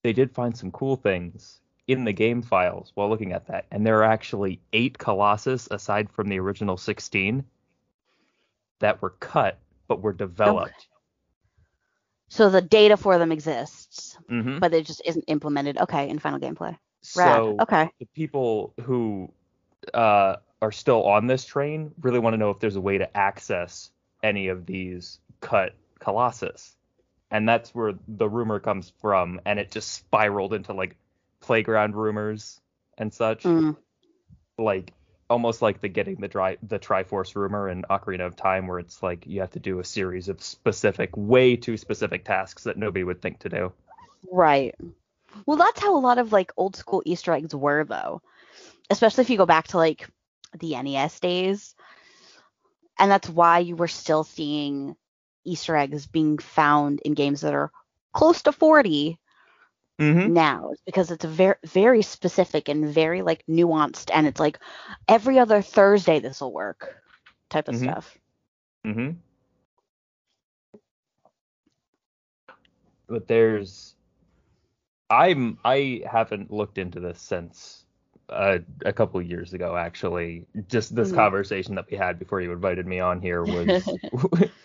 they 0.03 0.13
did 0.13 0.31
find 0.33 0.57
some 0.57 0.71
cool 0.71 0.95
things 0.95 1.59
in 1.97 2.05
the 2.05 2.13
game 2.13 2.41
files 2.41 2.91
while 2.95 3.09
looking 3.09 3.33
at 3.33 3.47
that, 3.47 3.65
and 3.71 3.85
there 3.85 3.99
are 3.99 4.11
actually 4.11 4.59
eight 4.73 4.97
Colossus 4.97 5.67
aside 5.71 6.09
from 6.11 6.29
the 6.29 6.39
original 6.39 6.77
16 6.77 7.43
that 8.79 9.01
were 9.01 9.11
cut 9.11 9.59
but 9.87 10.01
were 10.01 10.13
developed. 10.13 10.87
So 12.29 12.49
the 12.49 12.61
data 12.61 12.97
for 12.97 13.17
them 13.17 13.31
exists, 13.31 14.17
hmm 14.27 14.57
but 14.59 14.73
it 14.73 14.85
just 14.85 15.01
isn't 15.05 15.25
implemented. 15.27 15.77
Okay, 15.77 16.09
in 16.09 16.19
final 16.19 16.39
gameplay. 16.39 16.77
Rad. 17.15 17.35
So 17.35 17.57
okay. 17.61 17.89
the 17.99 18.05
people 18.07 18.73
who 18.81 19.31
uh, 19.93 20.37
are 20.61 20.71
still 20.71 21.03
on 21.03 21.27
this 21.27 21.45
train 21.45 21.91
really 22.01 22.19
want 22.19 22.33
to 22.33 22.37
know 22.37 22.49
if 22.49 22.59
there's 22.59 22.75
a 22.75 22.81
way 22.81 22.97
to 22.97 23.17
access 23.17 23.91
any 24.23 24.47
of 24.47 24.65
these 24.65 25.19
cut 25.41 25.75
Colossus. 25.99 26.75
And 27.29 27.47
that's 27.47 27.75
where 27.75 27.93
the 28.07 28.29
rumor 28.29 28.59
comes 28.59 28.93
from, 29.01 29.41
and 29.45 29.59
it 29.59 29.71
just 29.71 29.91
spiraled 29.91 30.53
into 30.53 30.73
like 30.73 30.95
playground 31.43 31.95
rumors 31.95 32.59
and 32.97 33.13
such. 33.13 33.43
Mm. 33.43 33.75
like 34.57 34.93
almost 35.29 35.61
like 35.61 35.81
the 35.81 35.89
getting 35.89 36.15
the 36.17 36.27
dry 36.27 36.57
the 36.61 36.79
Triforce 36.79 37.35
rumor 37.35 37.69
in 37.69 37.83
Ocarina 37.89 38.25
of 38.25 38.35
Time, 38.35 38.67
where 38.67 38.79
it's 38.79 39.01
like 39.01 39.25
you 39.25 39.41
have 39.41 39.51
to 39.51 39.59
do 39.59 39.79
a 39.79 39.83
series 39.83 40.29
of 40.29 40.41
specific, 40.41 41.09
way 41.15 41.55
too 41.55 41.77
specific 41.77 42.23
tasks 42.23 42.63
that 42.63 42.77
nobody 42.77 43.03
would 43.03 43.21
think 43.21 43.39
to 43.39 43.49
do. 43.49 43.73
Right. 44.31 44.75
Well, 45.45 45.57
that's 45.57 45.81
how 45.81 45.97
a 45.97 45.99
lot 45.99 46.19
of 46.19 46.31
like 46.31 46.51
old 46.55 46.75
school 46.75 47.01
Easter 47.05 47.33
eggs 47.33 47.55
were, 47.55 47.83
though. 47.83 48.21
Especially 48.89 49.23
if 49.23 49.29
you 49.29 49.37
go 49.37 49.45
back 49.45 49.69
to 49.69 49.77
like 49.77 50.07
the 50.59 50.81
NES 50.81 51.19
days. 51.19 51.75
And 52.99 53.09
that's 53.09 53.27
why 53.27 53.59
you 53.59 53.75
were 53.75 53.87
still 53.87 54.23
seeing 54.23 54.95
Easter 55.43 55.75
eggs 55.75 56.05
being 56.05 56.37
found 56.37 57.01
in 57.01 57.15
games 57.15 57.41
that 57.41 57.53
are 57.55 57.71
close 58.13 58.43
to 58.43 58.51
40 58.51 59.17
Mm-hmm. 59.99 60.33
now 60.33 60.71
because 60.85 61.11
it's 61.11 61.25
very 61.25 61.55
very 61.65 62.01
specific 62.01 62.69
and 62.69 62.87
very 62.89 63.21
like 63.21 63.43
nuanced 63.47 64.09
and 64.13 64.27
it's 64.27 64.39
like 64.39 64.59
every 65.07 65.39
other 65.39 65.61
Thursday 65.61 66.19
this 66.19 66.41
will 66.41 66.53
work 66.53 66.95
type 67.49 67.67
of 67.67 67.75
Mhm. 67.75 67.83
stuff. 67.83 68.17
Mm-hmm. 68.85 69.11
But 73.07 73.27
there's, 73.27 73.95
I'm 75.09 75.59
I 75.63 76.01
haven't 76.09 76.51
looked 76.51 76.77
into 76.77 76.99
this 76.99 77.21
since 77.21 77.85
uh, 78.29 78.59
a 78.85 78.93
couple 78.93 79.21
years 79.21 79.53
ago 79.53 79.75
actually. 79.75 80.47
Just 80.67 80.95
this 80.95 81.11
Mhm. 81.11 81.15
conversation 81.15 81.75
that 81.75 81.89
we 81.91 81.97
had 81.97 82.19
before 82.19 82.41
you 82.41 82.51
invited 82.51 82.87
me 82.87 82.99
on 82.99 83.21
here 83.21 83.45
was. 83.45 83.97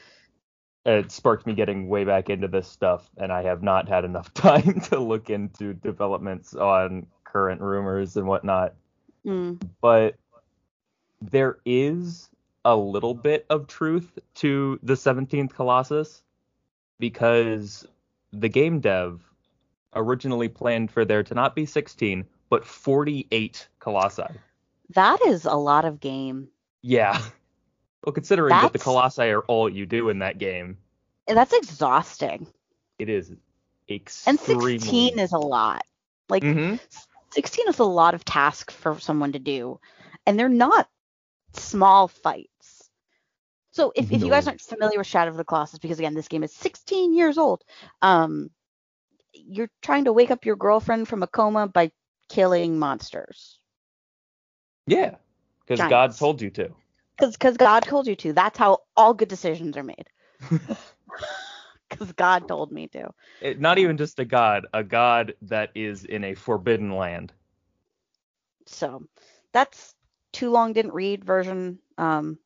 It 0.88 1.12
sparked 1.12 1.46
me 1.46 1.52
getting 1.54 1.88
way 1.88 2.04
back 2.04 2.30
into 2.30 2.48
this 2.48 2.66
stuff, 2.66 3.10
and 3.18 3.30
I 3.30 3.42
have 3.42 3.62
not 3.62 3.88
had 3.88 4.04
enough 4.06 4.32
time 4.48 4.80
to 4.82 4.98
look 4.98 5.28
into 5.28 5.74
developments 5.74 6.54
on 6.54 7.06
current 7.24 7.60
rumors 7.60 8.16
and 8.16 8.26
whatnot 8.26 8.74
Mm. 9.26 9.60
but 9.82 10.14
there 11.20 11.58
is 11.66 12.30
a 12.64 12.74
little 12.76 13.12
bit 13.14 13.44
of 13.50 13.66
truth 13.66 14.18
to 14.36 14.78
the 14.82 14.94
17th 14.94 15.52
Colossus. 15.52 16.22
because 16.98 17.86
the 18.32 18.48
game 18.48 18.80
dev 18.80 19.20
originally 19.94 20.48
planned 20.48 20.90
for 20.90 21.04
there 21.04 21.22
to 21.24 21.34
not 21.34 21.54
be 21.54 21.66
16 21.66 22.24
but 22.48 22.64
48 22.64 23.68
colossi. 23.80 24.22
That 24.94 25.20
is 25.26 25.44
a 25.44 25.54
lot 25.54 25.84
of 25.84 26.00
game. 26.00 26.48
Yeah. 26.82 27.20
Well, 28.04 28.12
considering 28.12 28.50
that 28.50 28.72
the 28.72 28.78
colossi 28.78 29.22
are 29.22 29.42
all 29.42 29.68
you 29.68 29.86
do 29.86 30.08
in 30.08 30.20
that 30.20 30.38
game, 30.38 30.78
That's 31.26 31.52
exhausting. 31.52 32.46
it 32.98 33.08
is 33.08 33.32
And 34.26 34.38
16 34.38 35.18
is 35.18 35.32
a 35.32 35.38
lot. 35.38 35.84
Like 36.28 36.42
Mhm. 36.42 36.78
16 37.30 37.68
is 37.68 37.78
a 37.78 37.84
lot 37.84 38.14
of 38.14 38.24
task 38.24 38.70
for 38.70 38.98
someone 38.98 39.32
to 39.32 39.38
do. 39.38 39.80
And 40.26 40.38
they're 40.38 40.48
not 40.48 40.88
small 41.54 42.08
fights. 42.08 42.90
So 43.72 43.92
if, 43.94 44.10
if 44.10 44.22
you 44.22 44.30
guys 44.30 44.46
aren't 44.46 44.60
familiar 44.60 44.98
with 44.98 45.06
Shadow 45.06 45.30
of 45.30 45.36
the 45.36 45.44
Colossus, 45.44 45.78
because 45.78 45.98
again, 45.98 46.14
this 46.14 46.28
game 46.28 46.42
is 46.42 46.52
16 46.52 47.14
years 47.14 47.38
old, 47.38 47.62
um, 48.02 48.50
you're 49.32 49.70
trying 49.82 50.04
to 50.04 50.12
wake 50.12 50.30
up 50.30 50.44
your 50.44 50.56
girlfriend 50.56 51.08
from 51.08 51.22
a 51.22 51.26
coma 51.26 51.68
by 51.68 51.92
killing 52.28 52.78
monsters. 52.78 53.58
Yeah. 54.86 55.16
Because 55.66 55.88
God 55.88 56.16
told 56.16 56.42
you 56.42 56.50
to. 56.50 56.74
Because 57.18 57.34
because 57.34 57.56
God 57.56 57.82
told 57.84 58.06
you 58.06 58.16
to. 58.16 58.32
That's 58.32 58.58
how 58.58 58.78
all 58.96 59.14
good 59.14 59.28
decisions 59.28 59.76
are 59.76 59.82
made. 59.82 60.06
Because 61.88 62.12
God 62.12 62.46
told 62.46 62.70
me 62.70 62.86
to. 62.88 63.08
It, 63.40 63.60
not 63.60 63.78
even 63.78 63.96
just 63.96 64.18
a 64.20 64.24
god, 64.26 64.66
a 64.74 64.84
god 64.84 65.34
that 65.42 65.70
is 65.74 66.04
in 66.04 66.22
a 66.22 66.34
forbidden 66.34 66.94
land. 66.94 67.32
So 68.66 69.04
that's 69.52 69.94
too 70.32 70.50
long 70.50 70.74
didn't 70.74 70.92
read 70.92 71.24
version 71.24 71.78
um, 71.96 72.38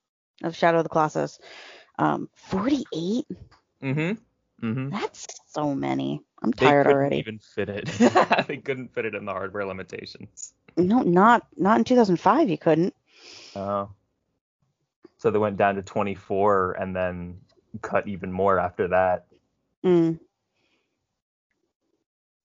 of 0.44 0.56
Shadow 0.56 0.78
of 0.78 0.84
the 0.84 0.88
Colossus. 0.90 1.40
Um, 1.98 2.28
48? 2.36 3.26
Mm-hmm. 3.82 4.66
Mm-hmm. 4.66 4.90
That's 4.90 5.26
so 5.48 5.74
many. 5.74 6.22
I'm 6.42 6.52
They 6.52 6.56
tired 6.58 6.86
couldn't 6.86 6.96
already. 6.96 7.16
even 7.16 7.38
fit 7.38 7.68
it. 7.68 7.86
they 8.48 8.58
couldn't 8.58 8.94
fit 8.94 9.06
it 9.06 9.14
in 9.14 9.24
the 9.24 9.32
hardware 9.32 9.66
limitations. 9.66 10.54
No, 10.76 11.00
not 11.02 11.46
not 11.56 11.78
in 11.78 11.84
2005. 11.84 12.48
You 12.48 12.58
couldn't. 12.58 12.94
Oh. 13.56 13.90
So 15.22 15.30
they 15.30 15.38
went 15.38 15.56
down 15.56 15.76
to 15.76 15.82
24 15.82 16.72
and 16.72 16.96
then 16.96 17.42
cut 17.80 18.08
even 18.08 18.32
more 18.32 18.58
after 18.58 18.88
that. 18.88 19.26
Mm. 19.84 20.18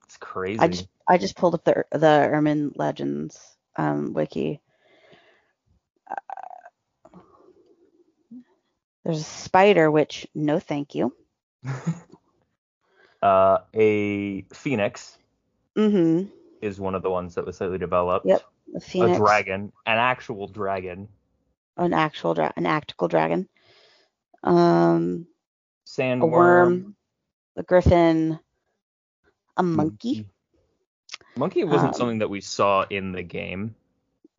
It's 0.05 0.17
crazy. 0.17 0.59
I 0.59 0.67
just 0.67 0.87
I 1.07 1.17
just 1.17 1.35
pulled 1.37 1.55
up 1.55 1.63
the 1.63 1.85
the 1.91 2.29
Urban 2.31 2.73
Legends 2.75 3.57
um, 3.77 4.13
wiki. 4.13 4.61
Uh, 6.09 7.19
there's 9.03 9.21
a 9.21 9.23
spider, 9.23 9.89
which 9.89 10.27
no, 10.35 10.59
thank 10.59 10.93
you. 10.93 11.13
uh, 13.23 13.57
a 13.73 14.41
phoenix 14.53 15.17
Mm-hmm. 15.75 16.29
is 16.61 16.79
one 16.79 16.95
of 16.95 17.03
the 17.03 17.09
ones 17.09 17.35
that 17.35 17.45
was 17.45 17.57
slightly 17.57 17.79
developed. 17.79 18.27
Yep, 18.27 18.43
A 18.75 18.79
phoenix, 18.79 19.17
dragon, 19.17 19.71
an 19.87 19.97
actual 19.97 20.47
dragon. 20.47 21.07
An 21.77 21.93
actual 21.93 22.33
dra- 22.33 22.53
an 22.55 22.65
actual 22.65 23.07
dragon. 23.07 23.47
Um, 24.43 25.27
a 25.99 26.25
worm, 26.25 26.95
a 27.55 27.63
griffin, 27.63 28.39
a 29.55 29.63
monkey. 29.63 30.27
Monkey 31.35 31.63
wasn't 31.63 31.93
Um, 31.93 31.93
something 31.93 32.19
that 32.19 32.29
we 32.29 32.41
saw 32.41 32.85
in 32.89 33.11
the 33.11 33.23
game, 33.23 33.75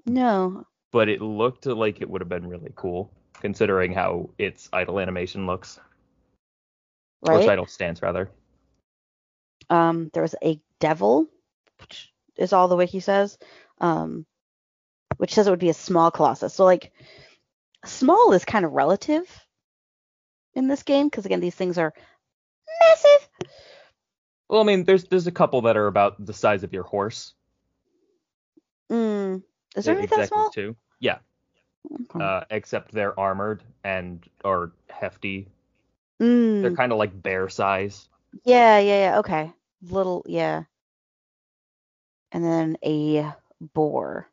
No, 0.07 0.67
but 0.91 1.09
it 1.09 1.21
looked 1.21 1.67
like 1.67 2.01
it 2.01 2.11
would 2.11 2.21
have 2.21 2.29
been 2.29 2.49
really 2.49 2.73
cool, 2.75 3.11
considering 3.35 3.93
how 3.93 4.31
its 4.39 4.69
idle 4.73 4.99
animation 4.99 5.47
looks. 5.47 5.79
Or 7.23 7.39
its 7.39 7.49
idle 7.49 7.67
stance, 7.67 8.03
rather. 8.03 8.31
Um, 9.71 10.11
there 10.13 10.23
was 10.23 10.35
a 10.43 10.61
devil, 10.81 11.27
which 11.81 12.13
is 12.37 12.53
all 12.53 12.69
the 12.69 12.77
wiki 12.77 13.01
says, 13.01 13.39
um, 13.81 14.25
which 15.19 15.35
says 15.35 15.47
it 15.47 15.51
would 15.51 15.59
be 15.59 15.71
a 15.71 15.75
small 15.75 16.11
colossus. 16.11 16.55
So 16.55 16.65
like, 16.65 16.93
small 17.85 18.33
is 18.33 18.45
kind 18.45 18.65
of 18.65 18.73
relative 18.73 19.27
in 20.55 20.69
this 20.69 20.83
game 20.83 21.07
because 21.09 21.27
again, 21.27 21.41
these 21.41 21.55
things 21.55 21.79
are 21.79 21.93
massive. 22.81 23.29
Well, 24.49 24.61
I 24.61 24.65
mean, 24.65 24.85
there's 24.85 25.05
there's 25.05 25.27
a 25.27 25.33
couple 25.33 25.63
that 25.63 25.77
are 25.77 25.87
about 25.87 26.25
the 26.25 26.33
size 26.33 26.65
of 26.65 26.73
your 26.73 26.85
horse. 26.85 27.35
Mm. 28.91 29.43
Is 29.77 29.85
there 29.85 29.97
anything 29.97 30.19
exactly 30.19 30.37
small? 30.37 30.51
too. 30.51 30.77
Yeah, 31.01 31.19
Okay. 31.93 32.25
uh, 32.25 32.41
except 32.51 32.93
they're 32.93 33.19
armored 33.19 33.63
and 33.85 34.25
are 34.45 34.73
hefty. 34.89 35.49
Mm. 36.21 36.63
They're 36.63 36.75
kind 36.75 36.93
of 36.93 36.99
like 36.99 37.23
bear 37.23 37.49
size. 37.49 38.09
Yeah, 38.45 38.79
yeah, 38.79 39.11
yeah. 39.11 39.19
Okay. 39.19 39.53
Little, 39.83 40.25
yeah. 40.27 40.65
And 42.33 42.45
then 42.45 42.77
a 42.85 43.33
boar, 43.61 44.29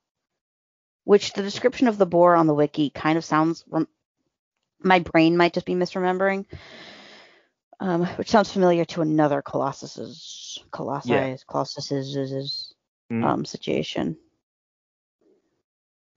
which 1.05 1.31
the 1.33 1.41
description 1.41 1.87
of 1.87 1.97
the 1.97 2.05
boar 2.05 2.35
on 2.35 2.47
the 2.47 2.53
wiki 2.53 2.89
kind 2.89 3.17
of 3.17 3.23
sounds. 3.23 3.63
Rem- 3.69 3.87
my 4.81 4.99
brain 4.99 5.37
might 5.37 5.53
just 5.53 5.65
be 5.65 5.73
misremembering. 5.75 6.45
Um, 7.79 8.05
which 8.05 8.29
sounds 8.29 8.51
familiar 8.51 8.85
to 8.85 9.01
another 9.01 9.41
Colossus's 9.41 10.59
Colossus 10.71 11.09
Yeah. 11.09 11.35
Colossus's 11.47 12.73
Mm. 13.11 13.23
um 13.23 13.45
situation. 13.45 14.17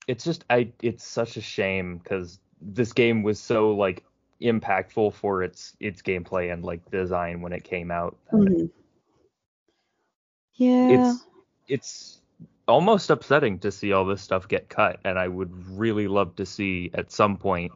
it's 0.07 0.25
just 0.25 0.45
I 0.49 0.73
it's 0.81 1.05
such 1.05 1.37
a 1.37 1.41
shame 1.43 1.99
because 1.99 2.41
this 2.63 2.93
game 2.95 3.23
was 3.23 3.39
so 3.39 3.73
like 3.73 4.05
impactful 4.41 5.13
for 5.15 5.43
its 5.43 5.77
its 5.81 6.01
gameplay 6.01 6.53
and 6.53 6.65
like 6.65 6.91
design 6.91 7.43
when 7.43 7.53
it 7.53 7.63
came 7.65 7.91
out. 7.91 8.17
Mhm. 8.33 8.71
Yeah. 10.55 11.11
It's 11.13 11.27
it's 11.69 12.18
almost 12.69 13.11
upsetting 13.11 13.59
to 13.61 13.73
see 13.73 13.93
all 13.93 14.05
this 14.05 14.23
stuff 14.23 14.47
get 14.47 14.69
cut, 14.69 15.01
and 15.05 15.19
I 15.19 15.27
would 15.27 15.79
really 15.79 16.07
love 16.07 16.37
to 16.37 16.47
see 16.47 16.91
at 16.95 17.11
some 17.11 17.37
point 17.39 17.73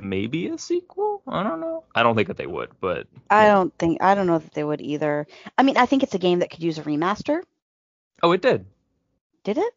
maybe 0.00 0.48
a 0.48 0.58
sequel. 0.58 1.22
I 1.26 1.42
don't 1.42 1.60
know. 1.60 1.84
I 1.94 2.02
don't 2.02 2.16
think 2.16 2.28
that 2.28 2.36
they 2.36 2.46
would, 2.46 2.70
but 2.80 3.06
I 3.30 3.44
yeah. 3.44 3.52
don't 3.54 3.78
think 3.78 4.02
I 4.02 4.14
don't 4.14 4.26
know 4.26 4.38
that 4.38 4.54
they 4.54 4.64
would 4.64 4.80
either. 4.80 5.26
I 5.56 5.62
mean, 5.62 5.76
I 5.76 5.86
think 5.86 6.02
it's 6.02 6.14
a 6.14 6.18
game 6.18 6.38
that 6.40 6.50
could 6.50 6.62
use 6.62 6.78
a 6.78 6.82
remaster. 6.82 7.42
oh, 8.22 8.32
it 8.32 8.42
did. 8.42 8.66
Did 9.44 9.58
it? 9.58 9.74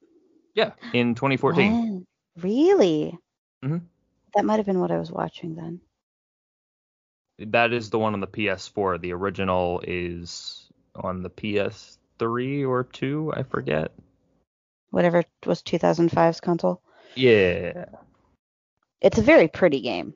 Yeah, 0.56 0.72
in 0.94 1.16
2014. 1.16 1.72
When? 1.72 2.06
Really? 2.42 3.18
Mhm. 3.64 3.82
That 4.34 4.46
might 4.46 4.58
have 4.58 4.66
been 4.66 4.80
what 4.80 4.92
I 4.92 4.98
was 4.98 5.12
watching 5.12 5.56
then. 5.56 5.82
That 7.40 7.74
is 7.74 7.90
the 7.90 8.00
one 8.00 8.14
on 8.14 8.20
the 8.20 8.28
PS4. 8.28 9.02
The 9.02 9.14
original 9.14 9.82
is 9.86 10.70
on 10.96 11.22
the 11.24 11.30
PS3 11.30 12.66
or 12.66 12.84
2, 12.84 13.34
I 13.36 13.44
forget. 13.44 13.92
Whatever 14.92 15.24
was 15.46 15.62
2005's 15.64 16.42
console. 16.42 16.82
Yeah. 17.16 17.86
It's 19.02 19.18
a 19.18 19.22
very 19.24 19.48
pretty 19.48 19.82
game. 19.82 20.14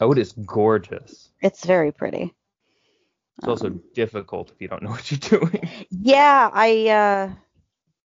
Oh, 0.00 0.12
it 0.12 0.18
is 0.18 0.32
gorgeous. 0.32 1.30
It's 1.40 1.64
very 1.64 1.92
pretty. 1.92 2.34
It's 3.38 3.48
also 3.48 3.68
Um, 3.68 3.82
difficult 3.94 4.50
if 4.52 4.60
you 4.60 4.68
don't 4.68 4.82
know 4.82 4.90
what 4.90 5.10
you're 5.10 5.18
doing. 5.40 5.68
yeah, 5.90 6.50
I 6.52 6.88
uh 6.88 7.34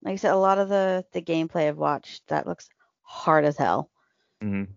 like 0.03 0.13
I 0.15 0.17
said, 0.17 0.33
a 0.33 0.37
lot 0.39 0.59
of 0.59 0.69
the 0.69 1.05
the 1.13 1.23
gameplay 1.23 1.69
I've 1.69 1.79
watched 1.79 2.27
that 2.29 2.47
looks 2.47 2.69
hard 3.03 3.45
as 3.45 3.57
hell. 3.57 3.91
Mm-hmm. 4.43 4.73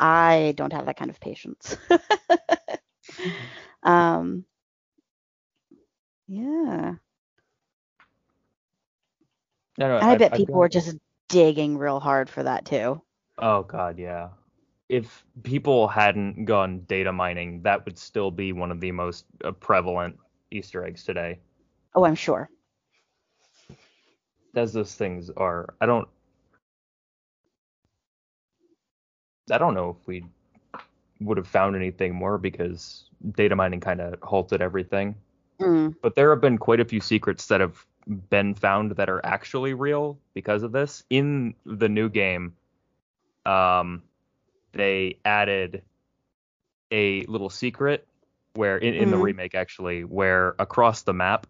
I 0.00 0.54
don't 0.56 0.72
have 0.72 0.86
that 0.86 0.96
kind 0.96 1.10
of 1.10 1.20
patience. 1.20 1.76
um 3.82 4.44
yeah. 6.26 6.96
No, 9.78 9.88
no, 9.88 10.04
I 10.04 10.16
bet 10.16 10.32
I've 10.32 10.38
people 10.38 10.54
got- 10.54 10.58
were 10.58 10.68
just 10.68 10.96
digging 11.28 11.78
real 11.78 12.00
hard 12.00 12.28
for 12.28 12.42
that 12.42 12.64
too. 12.64 13.00
Oh 13.38 13.62
god, 13.62 13.98
yeah. 13.98 14.30
If 14.88 15.24
people 15.44 15.86
hadn't 15.86 16.46
gone 16.46 16.80
data 16.80 17.12
mining, 17.12 17.62
that 17.62 17.84
would 17.84 17.98
still 17.98 18.30
be 18.30 18.52
one 18.52 18.72
of 18.72 18.80
the 18.80 18.90
most 18.90 19.26
uh, 19.44 19.52
prevalent 19.52 20.18
Easter 20.50 20.84
eggs 20.84 21.04
today. 21.04 21.38
Oh, 21.94 22.04
I'm 22.04 22.14
sure. 22.14 22.50
As 24.54 24.72
those 24.72 24.94
things 24.94 25.30
are, 25.36 25.74
I 25.80 25.86
don't, 25.86 26.08
I 29.50 29.58
don't 29.58 29.74
know 29.74 29.96
if 30.00 30.06
we 30.06 30.24
would 31.20 31.36
have 31.36 31.46
found 31.46 31.76
anything 31.76 32.14
more 32.14 32.38
because 32.38 33.04
data 33.36 33.54
mining 33.54 33.80
kind 33.80 34.00
of 34.00 34.18
halted 34.22 34.62
everything. 34.62 35.14
Mm. 35.60 35.94
But 36.02 36.16
there 36.16 36.30
have 36.30 36.40
been 36.40 36.58
quite 36.58 36.80
a 36.80 36.84
few 36.84 37.00
secrets 37.00 37.46
that 37.46 37.60
have 37.60 37.84
been 38.08 38.54
found 38.54 38.92
that 38.92 39.08
are 39.08 39.24
actually 39.24 39.74
real 39.74 40.18
because 40.34 40.62
of 40.62 40.72
this. 40.72 41.04
In 41.10 41.54
the 41.64 41.88
new 41.88 42.08
game, 42.08 42.54
um, 43.44 44.02
they 44.72 45.18
added 45.24 45.82
a 46.90 47.24
little 47.26 47.50
secret 47.50 48.06
where 48.54 48.78
in, 48.78 48.94
in 48.94 49.10
the 49.10 49.16
Mhm. 49.16 49.22
remake 49.22 49.54
actually, 49.54 50.04
where 50.04 50.54
across 50.58 51.02
the 51.02 51.12
map, 51.12 51.46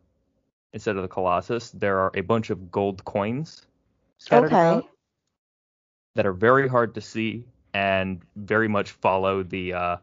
instead 0.72 0.96
of 0.96 1.02
the 1.02 1.08
Colossus, 1.08 1.70
there 1.70 1.98
are 2.00 2.10
a 2.14 2.20
bunch 2.20 2.50
of 2.50 2.70
gold 2.70 3.04
coins 3.04 3.66
scattered 4.18 4.52
Okay. 4.52 4.62
about 4.70 4.86
that 6.14 6.26
are 6.26 6.32
very 6.32 6.68
hard 6.68 6.94
to 6.94 7.00
see 7.00 7.44
and 7.74 8.20
very 8.36 8.68
much 8.68 8.90
follow 8.92 9.42
the 9.42 9.72
uh, 9.72 9.96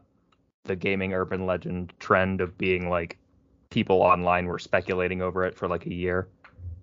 the 0.64 0.76
gaming 0.76 1.12
urban 1.14 1.46
legend 1.46 1.92
trend 2.00 2.40
of 2.40 2.56
being 2.58 2.88
like 2.88 3.18
people 3.70 4.02
online 4.02 4.46
were 4.46 4.58
speculating 4.58 5.22
over 5.22 5.44
it 5.44 5.54
for 5.54 5.68
like 5.68 5.86
a 5.86 5.94
year. 5.94 6.28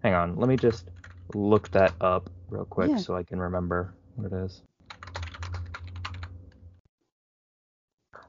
Hang 0.03 0.13
on, 0.13 0.35
let 0.35 0.49
me 0.49 0.57
just 0.57 0.89
look 1.33 1.71
that 1.71 1.93
up 2.01 2.29
real 2.49 2.65
quick 2.65 2.89
Yeah. 2.89 2.97
so 2.97 3.15
I 3.15 3.23
can 3.23 3.39
remember 3.39 3.93
what 4.15 4.31
it 4.31 4.35
is. 4.35 4.61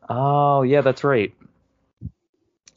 Oh, 0.08 0.62
yeah, 0.62 0.80
that's 0.80 1.02
right. 1.04 1.34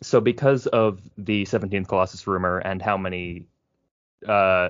So 0.01 0.21
because 0.21 0.67
of 0.67 1.01
the 1.17 1.43
17th 1.43 1.87
Colossus 1.87 2.27
rumor 2.27 2.59
and 2.59 2.81
how 2.81 2.97
many 2.97 3.45
uh, 4.27 4.69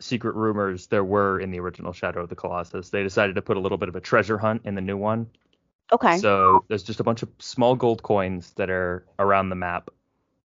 secret 0.00 0.34
rumors 0.34 0.86
there 0.86 1.04
were 1.04 1.40
in 1.40 1.50
the 1.50 1.60
original 1.60 1.92
Shadow 1.92 2.22
of 2.22 2.28
the 2.28 2.34
Colossus, 2.36 2.88
they 2.90 3.02
decided 3.02 3.34
to 3.36 3.42
put 3.42 3.56
a 3.56 3.60
little 3.60 3.78
bit 3.78 3.88
of 3.88 3.96
a 3.96 4.00
treasure 4.00 4.38
hunt 4.38 4.62
in 4.64 4.74
the 4.74 4.80
new 4.80 4.96
one. 4.96 5.28
Okay. 5.92 6.18
So 6.18 6.64
there's 6.68 6.82
just 6.82 7.00
a 7.00 7.04
bunch 7.04 7.22
of 7.22 7.28
small 7.38 7.74
gold 7.74 8.02
coins 8.02 8.52
that 8.56 8.70
are 8.70 9.04
around 9.18 9.48
the 9.50 9.56
map 9.56 9.90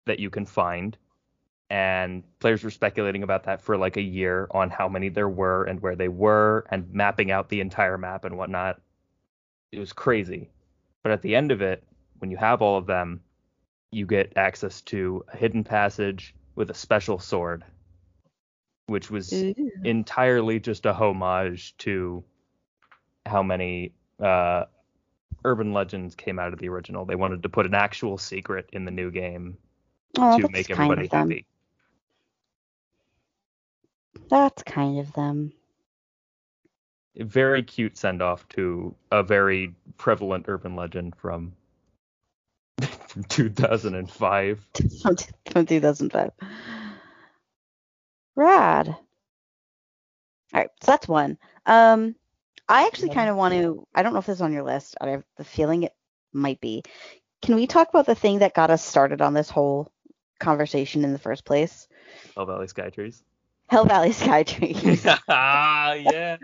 that 0.07 0.19
you 0.19 0.31
can 0.31 0.47
find. 0.47 0.97
And 1.71 2.25
players 2.41 2.65
were 2.65 2.71
speculating 2.71 3.23
about 3.23 3.45
that 3.45 3.63
for 3.63 3.77
like 3.77 3.97
a 3.97 4.03
year 4.03 4.49
on 4.51 4.71
how 4.71 4.89
many 4.89 5.09
there 5.09 5.29
were 5.29 5.65
and 5.65 5.81
where 5.81 5.95
they 5.95 6.09
were 6.09 6.67
and 6.71 6.93
mapping 6.93 7.31
out 7.31 7.49
the 7.49 7.61
entire 7.61 7.97
map 7.97 8.25
and 8.25 8.37
whatnot. 8.37 8.81
It 9.71 9.79
was 9.79 9.93
crazy. 9.93 10.51
But 11.05 11.13
at 11.13 11.23
the 11.23 11.37
end 11.37 11.53
of 11.53 11.63
it, 11.63 11.85
when 12.19 12.31
you 12.31 12.37
have 12.39 12.61
all 12.61 12.77
of 12.77 12.87
them, 12.87 13.21
you 13.93 14.05
get 14.05 14.33
access 14.37 14.81
to 14.83 15.25
a 15.33 15.37
hidden 15.37 15.63
passage 15.63 16.35
with 16.57 16.71
a 16.71 16.75
special 16.75 17.21
sword, 17.21 17.65
which 18.87 19.11
was 19.11 19.33
Ooh. 19.33 19.55
entirely 19.85 20.59
just 20.59 20.87
a 20.87 20.93
homage 20.93 21.77
to 21.79 22.25
how 23.27 23.43
many 23.45 23.93
uh, 24.19 24.65
urban 25.45 25.73
legends 25.73 26.17
came 26.17 26.39
out 26.39 26.53
of 26.53 26.59
the 26.59 26.69
original. 26.69 27.05
They 27.05 27.15
wanted 27.15 27.45
to 27.45 27.49
put 27.49 27.67
an 27.67 27.75
actual 27.75 28.19
secret 28.19 28.69
in 28.73 28.85
the 28.85 28.91
new 28.91 29.11
game 29.13 29.57
Oh, 30.19 30.39
to 30.39 30.49
make 30.49 30.71
everybody 30.71 31.07
happy. 31.07 31.47
That's 34.29 34.63
kind 34.63 34.99
of 34.99 35.13
them. 35.13 35.53
Very 37.17 37.63
cute 37.63 37.97
send 37.97 38.23
off 38.23 38.49
to 38.51 38.95
a 39.11 39.23
very 39.23 39.75
prevalent 39.97 40.45
urban 40.49 40.77
legend 40.77 41.17
from 41.17 41.53
from 42.81 43.25
2005. 43.25 44.69
from, 45.03 45.17
from 45.51 45.67
2005. 45.67 46.31
Rad. 48.37 48.89
All 48.89 48.97
right, 50.61 50.71
so 50.81 50.93
that's 50.93 51.09
one. 51.09 51.39
Um, 51.67 52.15
I 52.69 52.87
actually 52.87 53.11
kind 53.11 53.29
of 53.29 53.37
want 53.37 53.55
to. 53.55 53.87
I 53.95 54.03
don't 54.03 54.13
know 54.13 54.21
if 54.21 54.27
this 54.27 54.39
is 54.39 54.43
on 54.43 54.53
your 54.53 54.63
list. 54.63 54.97
I 55.01 55.11
have 55.11 55.25
the 55.37 55.45
feeling 55.45 55.83
it 55.83 55.95
might 56.33 56.61
be. 56.61 56.83
Can 57.43 57.57
we 57.57 57.67
talk 57.67 57.89
about 57.89 58.07
the 58.07 58.15
thing 58.15 58.41
that 58.41 58.55
got 58.55 58.71
us 58.71 58.85
started 58.85 59.21
on 59.21 59.35
this 59.35 59.51
whole 59.51 59.91
conversation 60.39 61.05
in 61.05 61.13
the 61.13 61.19
first 61.19 61.45
place? 61.45 61.89
Hell 62.37 62.47
Valley 62.47 62.67
Skytrees. 62.67 63.23
Hell 63.71 63.87
Valley 63.87 64.11
Skytree. 64.13 65.01
ah, 65.29 65.93
yeah. 65.95 66.39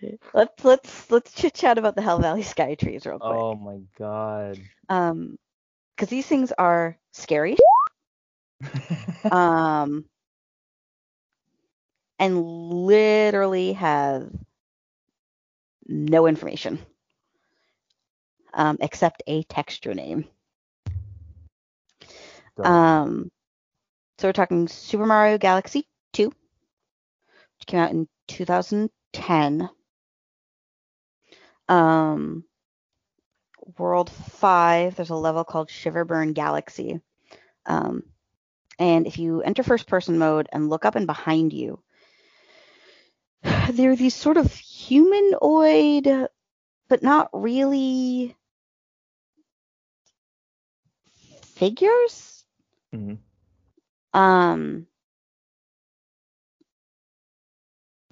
let's 0.34 0.64
let's 0.64 1.10
let's 1.10 1.32
chit 1.32 1.54
chat 1.54 1.78
about 1.78 1.96
the 1.96 2.02
Hell 2.02 2.18
Valley 2.20 2.42
Skytrees 2.42 3.06
real 3.06 3.20
quick. 3.20 3.44
Oh 3.44 3.56
my 3.56 3.80
god. 3.98 4.60
Um, 4.88 5.38
because 5.96 6.08
these 6.10 6.26
things 6.26 6.52
are 6.52 6.98
scary. 7.12 7.56
um, 9.30 10.04
and 12.18 12.42
literally 12.42 13.72
have 13.72 14.30
no 15.88 16.26
information 16.26 16.78
um, 18.54 18.76
except 18.80 19.22
a 19.26 19.42
texture 19.44 19.94
name. 19.94 20.24
Um, 22.64 23.30
so 24.18 24.28
we're 24.28 24.32
talking 24.32 24.68
Super 24.68 25.06
Mario 25.06 25.38
Galaxy 25.38 25.86
2, 26.12 26.26
which 26.28 27.66
came 27.66 27.80
out 27.80 27.90
in 27.90 28.08
2010. 28.28 29.70
Um, 31.68 32.44
World 33.78 34.10
5, 34.10 34.96
there's 34.96 35.10
a 35.10 35.14
level 35.16 35.44
called 35.44 35.68
Shiverburn 35.68 36.34
Galaxy. 36.34 37.00
Um, 37.66 38.02
and 38.78 39.06
if 39.06 39.18
you 39.18 39.42
enter 39.42 39.62
first 39.62 39.86
person 39.86 40.18
mode 40.18 40.48
and 40.52 40.68
look 40.70 40.84
up 40.84 40.96
and 40.96 41.06
behind 41.06 41.52
you, 41.52 41.82
there 43.70 43.90
are 43.92 43.96
these 43.96 44.14
sort 44.14 44.36
of 44.36 44.52
humanoid, 44.54 46.28
but 46.88 47.02
not 47.02 47.30
really 47.32 48.36
figures. 51.54 52.44
Mhm. 52.92 53.18
Um, 54.12 54.86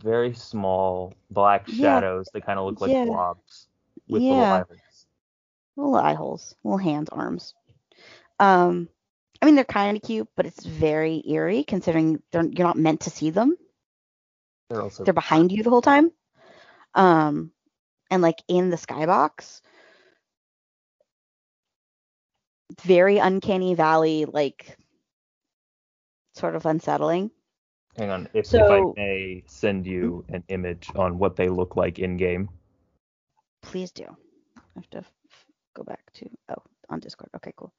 Very 0.03 0.33
small 0.35 1.13
black 1.31 1.67
Yeah. 1.69 2.01
shadows. 2.01 2.31
They 2.33 2.41
kind 2.41 2.59
of 2.59 2.67
look 2.67 2.81
like 2.81 2.93
Yeah. 2.93 3.05
blobs 3.05 3.69
with 4.09 4.23
little 4.23 4.39
Yeah. 4.39 4.53
eyelids. 4.55 5.07
little 5.77 5.97
eye 5.97 6.15
holes, 6.15 6.55
little 6.65 6.79
hands, 6.79 7.09
arms. 7.11 7.55
Um, 8.39 8.89
I 9.41 9.47
mean 9.47 9.55
they're 9.55 9.65
kind 9.65 9.97
of 9.97 10.03
cute, 10.03 10.29
but 10.37 10.47
it's 10.47 10.65
very 10.65 11.23
eerie 11.27 11.65
considering 11.65 12.23
you're 12.33 12.45
not 12.45 12.77
meant 12.77 13.03
to 13.03 13.11
see 13.11 13.31
them. 13.31 13.57
They're 14.69 14.83
also 14.83 15.05
They're 15.05 15.13
behind 15.15 15.53
you 15.53 15.63
the 15.63 15.71
whole 15.71 15.83
time. 15.83 16.11
Um, 16.95 17.53
and 18.11 18.23
like 18.23 18.39
in 18.49 18.71
the 18.71 18.77
skybox, 18.77 19.61
very 22.83 23.19
uncanny 23.19 23.75
valley, 23.75 24.25
like 24.25 24.77
sort 26.35 26.55
of 26.57 26.67
unsettling. 26.67 27.31
Hang 27.97 28.11
on. 28.11 28.29
If, 28.33 28.53
if 28.55 28.63
I 28.63 28.81
may 28.97 29.43
send 29.47 29.87
you 29.87 30.25
an 30.29 30.45
image 30.49 30.91
on 30.95 31.19
what 31.19 31.37
they 31.37 31.49
look 31.49 31.77
like 31.77 31.99
in 31.99 32.17
game. 32.17 32.49
Please 33.63 33.91
do. 33.91 34.05
I 34.57 34.61
have 34.77 34.91
to 34.91 35.05
go 35.75 35.83
back 35.83 36.13
to 36.15 36.31
oh 36.51 36.63
on 36.89 37.01
Discord. 37.01 37.31
Okay, 37.37 37.53
cool. 37.57 37.73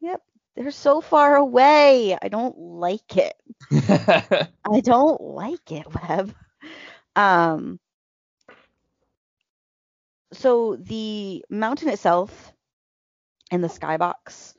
Yep, 0.00 0.22
they're 0.56 0.70
so 0.70 1.00
far 1.00 1.36
away. 1.36 2.16
I 2.20 2.28
don't 2.28 2.58
like 2.58 3.16
it. 3.16 3.34
I 3.70 4.80
don't 4.80 5.20
like 5.20 5.70
it, 5.70 5.86
Web. 5.94 6.34
Um, 7.14 7.78
so 10.32 10.76
the 10.76 11.44
mountain 11.50 11.88
itself 11.88 12.52
and 13.50 13.62
the 13.62 13.68
skybox, 13.68 14.54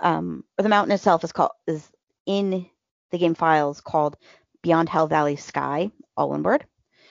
um, 0.00 0.44
or 0.58 0.62
the 0.62 0.68
mountain 0.68 0.92
itself 0.92 1.24
is 1.24 1.32
called 1.32 1.52
is 1.66 1.88
in 2.26 2.66
the 3.12 3.18
game 3.18 3.34
files 3.34 3.80
called 3.80 4.16
Beyond 4.62 4.88
Hell 4.88 5.06
Valley 5.06 5.36
Sky, 5.36 5.92
all 6.16 6.30
one 6.30 6.42
word. 6.42 6.66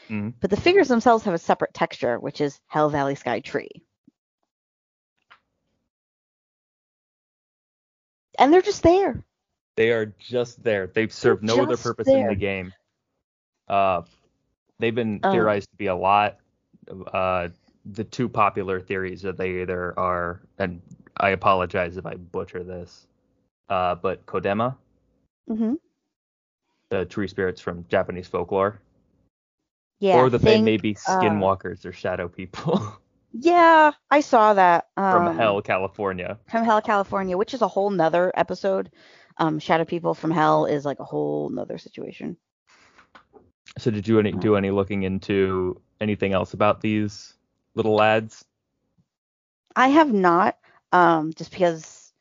Mhm. 0.09 0.33
But 0.41 0.49
the 0.49 0.57
figures 0.59 0.89
themselves 0.89 1.23
have 1.23 1.33
a 1.33 1.37
separate 1.37 1.73
texture, 1.73 2.19
which 2.19 2.41
is 2.41 2.59
Hell 2.67 2.89
Valley 2.89 3.15
Sky 3.15 3.39
Tree. 3.39 3.69
And 8.37 8.51
they're 8.51 8.61
just 8.61 8.83
there. 8.83 9.23
They 9.77 9.91
are 9.91 10.07
just 10.19 10.63
there. 10.63 10.87
They 10.87 11.07
serve 11.07 11.43
no 11.43 11.61
other 11.61 11.77
purpose 11.77 12.07
in 12.07 12.27
the 12.27 12.35
game. 12.35 12.73
Uh, 13.67 14.01
they've 14.79 14.93
been 14.95 15.19
Oh. 15.23 15.31
theorized 15.31 15.69
to 15.71 15.77
be 15.77 15.87
a 15.87 15.95
lot. 15.95 16.39
Uh, 17.13 17.49
the 17.85 18.03
two 18.03 18.27
popular 18.27 18.79
theories 18.79 19.21
that 19.21 19.37
they 19.37 19.61
either 19.61 19.97
are, 19.97 20.41
and 20.57 20.81
I 21.17 21.29
apologize 21.29 21.97
if 21.97 22.05
I 22.05 22.15
butcher 22.15 22.63
this, 22.63 23.07
uh, 23.69 23.95
but 23.95 24.25
Kodama, 24.25 24.75
hmm 25.47 25.75
the 26.91 27.05
tree 27.05 27.27
spirits 27.27 27.59
from 27.59 27.85
Japanese 27.87 28.27
folklore, 28.27 28.79
Yeah. 29.99 30.17
or 30.17 30.29
that 30.29 30.41
they 30.41 30.61
may 30.61 30.77
be 30.77 30.95
uh, 31.07 31.19
skinwalkers 31.19 31.85
or 31.85 31.91
shadow 31.93 32.27
people 32.27 32.97
Yeah, 33.33 33.93
I 34.09 34.19
saw 34.19 34.53
that. 34.55 34.89
Um, 34.97 35.25
from 35.25 35.37
Hell, 35.37 35.61
California. 35.61 36.37
From 36.49 36.65
Hell, 36.65 36.81
California, 36.81 37.37
which 37.37 37.53
is 37.53 37.61
a 37.61 37.67
whole 37.67 37.89
nother 37.89 38.29
episode. 38.35 38.91
Um, 39.37 39.57
Shadow 39.57 39.85
People 39.85 40.13
from 40.13 40.31
Hell 40.31 40.65
is 40.65 40.83
like 40.83 40.99
a 40.99 41.05
whole 41.05 41.47
nother 41.49 41.77
situation. 41.77 42.35
So 43.77 43.89
did 43.89 44.05
you 44.05 44.19
any, 44.19 44.33
do 44.33 44.57
any 44.57 44.69
looking 44.69 45.03
into 45.03 45.79
anything 46.01 46.33
else 46.33 46.53
about 46.53 46.81
these 46.81 47.33
little 47.73 47.95
lads? 47.95 48.43
I 49.77 49.87
have 49.87 50.11
not, 50.11 50.57
um, 50.91 51.31
just 51.33 51.51
because 51.51 52.11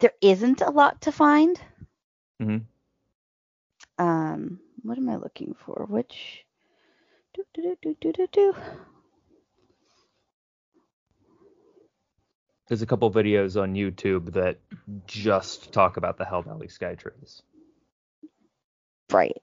there 0.00 0.14
isn't 0.20 0.62
a 0.62 0.70
lot 0.70 1.02
to 1.02 1.12
find. 1.12 1.60
Mhm. 2.42 2.62
Um, 4.00 4.58
what 4.82 4.98
am 4.98 5.08
I 5.08 5.16
looking 5.16 5.54
for? 5.64 5.86
Which? 5.88 6.44
Do, 7.34 7.44
do, 7.54 7.76
do, 7.82 7.96
do, 8.00 8.12
do, 8.12 8.26
do. 8.32 8.54
There's 12.66 12.82
a 12.82 12.86
couple 12.86 13.10
videos 13.12 13.60
on 13.60 13.74
YouTube 13.74 14.32
that 14.32 14.58
just 15.06 15.72
talk 15.72 15.96
about 15.96 16.18
the 16.18 16.24
Hell 16.24 16.42
Valley 16.42 16.68
Skytrees. 16.68 17.42
Right. 19.12 19.36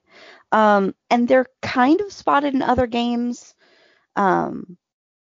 Um, 0.50 0.94
and 1.10 1.28
they're 1.28 1.46
kind 1.62 2.00
of 2.00 2.12
spotted 2.12 2.54
in 2.54 2.62
other 2.62 2.86
games, 2.86 3.54
um, 4.16 4.76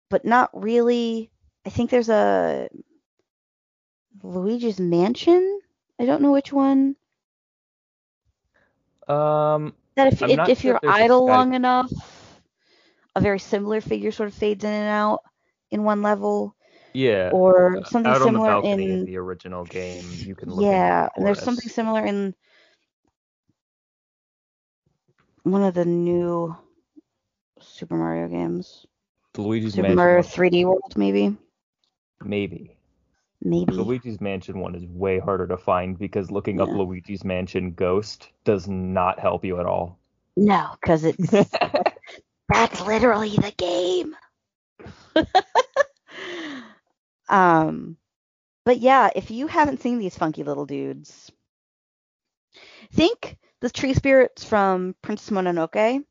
but 0.10 0.24
not 0.24 0.50
really 0.54 1.30
I 1.66 1.70
think 1.72 1.90
there's 1.90 2.10
a 2.10 2.70
Luigi's 4.22 4.80
Mansion. 4.80 5.60
I 6.00 6.06
don't 6.06 6.22
know 6.22 6.32
which 6.32 6.54
one. 6.54 6.96
Um, 9.08 9.74
That 9.96 10.14
if 10.14 10.22
if, 10.22 10.50
if 10.50 10.62
sure 10.62 10.72
you're 10.72 10.80
if 10.82 10.90
idle 10.90 11.26
long 11.26 11.54
enough, 11.54 11.92
a 13.16 13.22
very 13.22 13.40
similar 13.40 13.82
figure 13.82 14.12
sort 14.12 14.30
of 14.30 14.36
fades 14.36 14.64
in 14.64 14.72
and 14.72 14.90
out 14.90 15.22
in 15.72 15.84
one 15.84 16.02
level, 16.02 16.56
yeah. 16.94 17.30
or 17.32 17.78
uh, 17.78 17.84
something 17.84 18.12
out 18.12 18.22
on 18.22 18.34
the 18.34 18.40
similar 18.40 18.48
balcony 18.48 18.86
in 18.86 18.92
in 19.00 19.06
the 19.06 19.18
original 19.18 19.64
game, 19.66 20.06
you 20.12 20.36
can 20.36 20.50
look. 20.50 20.64
yeah, 20.64 21.04
the 21.04 21.12
and 21.16 21.26
there's 21.26 21.42
something 21.42 21.70
similar 21.70 22.06
in 22.06 22.34
one 25.44 25.64
of 25.64 25.74
the 25.76 25.86
new 25.86 26.56
Super 27.62 27.96
Mario 27.96 28.28
games. 28.28 28.86
The 29.34 29.42
Luigi's 29.42 29.74
Super 29.74 29.94
Mario 29.94 30.22
3D 30.22 30.66
World, 30.66 30.94
maybe. 30.96 31.36
maybe. 32.24 32.78
Maybe. 33.46 33.74
Luigi's 33.76 34.20
Mansion 34.20 34.60
one 34.60 34.74
is 34.74 34.84
way 34.88 35.20
harder 35.20 35.46
to 35.46 35.56
find 35.56 36.00
because 36.00 36.32
looking 36.32 36.60
up 36.60 36.68
Luigi's 36.70 37.24
Mansion 37.24 37.74
Ghost 37.74 38.28
does 38.44 38.68
not 38.68 39.20
help 39.20 39.46
you 39.46 39.60
at 39.60 39.68
all. 39.68 40.00
No, 40.36 40.72
because 40.82 41.04
it's 41.04 41.30
that's 42.50 42.82
literally 42.82 43.30
the 43.30 43.54
game. 43.56 44.16
um, 47.30 47.98
but 48.66 48.80
yeah, 48.80 49.12
if 49.16 49.30
you 49.30 49.46
haven't 49.46 49.82
seen 49.82 50.00
these 50.00 50.18
funky 50.18 50.42
little 50.44 50.66
dudes, 50.66 51.32
think 52.94 53.38
the 53.62 53.70
tree 53.70 53.94
spirits 53.94 54.44
from 54.44 54.96
Princess 55.04 55.30
Mononoke, 55.30 56.04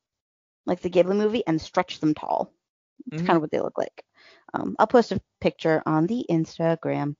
like 0.66 0.81
the 0.83 0.90
Ghibli 0.90 1.16
movie, 1.16 1.44
and 1.44 1.61
stretch 1.61 1.99
them 1.99 2.14
tall. 2.14 2.53
It's 3.11 3.23
Mhm. 3.23 3.27
kind 3.27 3.37
of 3.37 3.42
what 3.42 3.51
they 3.51 3.61
look 3.61 3.77
like. 3.77 4.05
Um, 4.53 4.77
I'll 4.79 4.87
post 4.87 5.11
a 5.11 5.20
picture 5.40 5.83
on 5.85 6.07
the 6.07 6.25
Instagram 6.31 7.16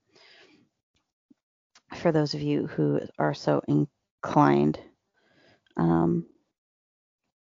for 1.96 2.12
those 2.12 2.35
of 2.35 2.40
you 2.42 2.66
who 2.66 3.00
are 3.18 3.35
so 3.35 3.62
inclined. 3.68 4.78
Um, 5.76 6.26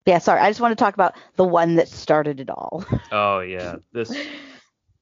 yeah, 0.05 0.19
sorry. 0.19 0.39
I 0.41 0.49
just 0.49 0.61
want 0.61 0.77
to 0.77 0.83
talk 0.83 0.93
about 0.93 1.15
the 1.35 1.43
one 1.43 1.75
that 1.75 1.87
started 1.87 2.39
it 2.39 2.49
all. 2.49 2.85
Oh 3.13 3.41
yeah, 3.41 3.75
this 3.91 4.15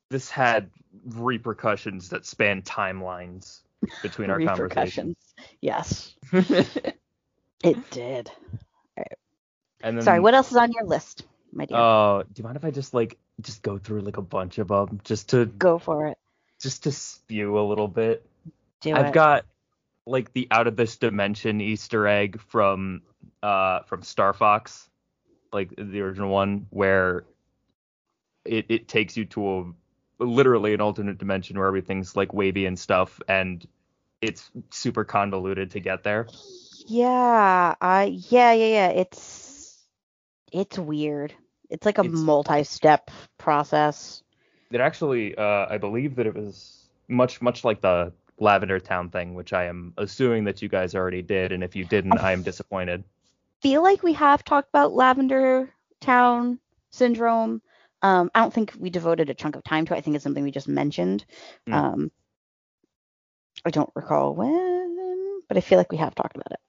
this 0.10 0.32
had 0.32 0.72
repercussions 1.06 2.10
that 2.10 2.26
span 2.26 2.64
timelines 2.64 3.60
between 4.02 4.32
our 4.32 4.40
conversations. 4.40 5.16
Yes, 5.62 6.16
it 6.34 7.92
did. 7.92 8.32
and 9.84 9.96
then, 9.96 10.02
Sorry, 10.02 10.20
what 10.20 10.34
else 10.34 10.50
is 10.52 10.58
on 10.58 10.72
your 10.72 10.86
list, 10.86 11.24
my 11.54 11.66
dear? 11.66 11.78
Oh, 11.78 12.24
do 12.24 12.40
you 12.40 12.44
mind 12.44 12.58
if 12.58 12.66
I 12.66 12.72
just 12.72 12.96
like 12.96 13.20
just 13.42 13.62
go 13.62 13.78
through 13.78 14.02
like 14.02 14.18
a 14.18 14.24
bunch 14.24 14.58
of 14.58 14.70
them 14.70 15.00
just 15.04 15.30
to 15.30 15.46
Go 15.46 15.78
for 15.78 16.08
it. 16.08 16.18
just 16.60 16.84
to 16.84 16.92
spew 16.92 17.60
a 17.60 17.62
little 17.62 17.88
bit? 17.88 18.26
Do 18.82 18.96
I've 18.96 19.08
it. 19.08 19.14
got 19.14 19.46
like 20.06 20.34
the 20.34 20.48
out 20.52 20.68
of 20.68 20.76
this 20.76 20.98
dimension 20.98 21.62
Easter 21.62 22.08
egg 22.08 22.40
from 22.48 23.02
uh 23.44 23.82
from 23.84 24.02
Star 24.04 24.34
Fox, 24.34 24.90
like 25.54 25.74
the 25.78 26.02
original 26.02 26.30
one, 26.30 26.68
where 26.70 27.26
it 28.46 28.66
it 28.70 28.88
takes 28.88 29.18
you 29.18 29.26
to 29.26 29.74
a 30.20 30.24
literally 30.24 30.74
an 30.74 30.82
alternate 30.82 31.18
dimension 31.18 31.58
where 31.58 31.68
everything's 31.68 32.16
like 32.16 32.34
wavy 32.34 32.66
and 32.66 32.78
stuff, 32.80 33.20
and 33.28 33.66
it's 34.22 34.50
super 34.72 35.04
convoluted 35.04 35.72
to 35.72 35.80
get 35.80 36.04
there. 36.04 36.28
Yeah, 36.88 37.76
I 37.80 38.04
yeah, 38.30 38.54
yeah, 38.54 38.66
yeah. 38.68 38.90
It's 38.90 39.78
it's 40.52 40.78
weird. 40.80 41.34
It's 41.70 41.86
like 41.86 41.98
a 42.00 42.02
It's- 42.02 42.18
multi-step 42.20 43.12
process. 43.38 44.24
It 44.72 44.82
actually, 44.82 45.36
uh, 45.36 45.66
I 45.70 45.78
believe 45.80 46.16
that 46.16 46.28
it 46.28 46.36
was 46.36 46.88
much 47.08 47.42
much 47.42 47.64
like 47.64 47.82
the 47.82 48.12
Lavender 48.40 48.80
Town 48.80 49.10
thing, 49.10 49.34
which 49.34 49.54
I 49.54 49.66
am 49.66 49.94
assuming 49.98 50.46
that 50.46 50.62
you 50.62 50.70
guys 50.70 50.96
already 50.96 51.22
did, 51.22 51.52
and 51.52 51.64
if 51.64 51.76
you 51.76 51.86
didn't, 51.86 52.20
I 52.20 52.32
am 52.32 52.44
disappointed. 52.44 53.04
Feel 53.62 53.84
like 53.84 54.04
we 54.04 54.14
have 54.14 54.44
talked 54.44 54.70
about 54.70 54.94
Lavender 54.94 55.74
Town 56.00 56.60
syndrome. 56.92 57.62
Um, 58.02 58.32
I 58.34 58.40
don't 58.40 58.54
think 58.54 58.74
we 58.80 58.90
devoted 58.90 59.30
a 59.30 59.34
chunk 59.34 59.56
of 59.56 59.64
time 59.64 59.86
to 59.86 59.94
it. 59.94 59.98
I 59.98 60.02
think 60.02 60.16
it's 60.16 60.24
something 60.24 60.44
we 60.44 60.52
just 60.52 60.70
mentioned. 60.70 61.26
Hmm. 61.68 61.74
Um, 61.74 62.12
I 63.66 63.70
don't 63.72 63.90
recall 63.96 64.34
when, 64.36 65.42
but 65.48 65.58
I 65.58 65.62
feel 65.62 65.78
like 65.78 65.92
we 65.92 65.98
have 65.98 66.16
talked 66.16 66.36
about 66.36 66.52
it. 66.52 66.60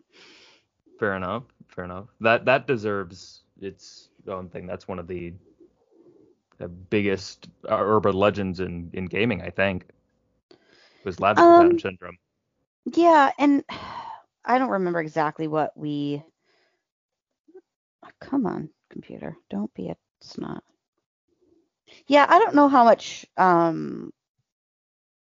Fair 0.98 1.14
enough. 1.14 1.44
Fair 1.68 1.84
enough. 1.84 2.08
That 2.20 2.44
that 2.46 2.66
deserves 2.66 3.42
its 3.60 4.08
own 4.26 4.48
thing. 4.48 4.66
That's 4.66 4.88
one 4.88 4.98
of 4.98 5.06
the 5.06 5.32
the 6.58 6.68
biggest 6.68 7.48
uh, 7.68 7.78
urban 7.78 8.14
legends 8.14 8.60
in 8.60 8.90
in 8.92 9.06
gaming, 9.06 9.40
I 9.40 9.50
think. 9.50 9.86
Was 11.04 11.20
Lavender 11.20 11.42
Um, 11.42 11.52
Town 11.52 11.78
syndrome. 11.78 12.18
Yeah, 12.86 13.32
and 13.38 13.64
I 14.44 14.58
don't 14.58 14.70
remember 14.70 15.00
exactly 15.00 15.48
what 15.48 15.76
we. 15.76 16.22
Oh, 18.04 18.08
come 18.20 18.46
on, 18.46 18.70
computer, 18.90 19.36
don't 19.50 19.72
be 19.74 19.88
a 19.88 19.96
snot. 20.22 20.64
Yeah, 22.06 22.26
I 22.28 22.38
don't 22.38 22.54
know 22.54 22.68
how 22.68 22.84
much 22.84 23.26
um 23.36 24.12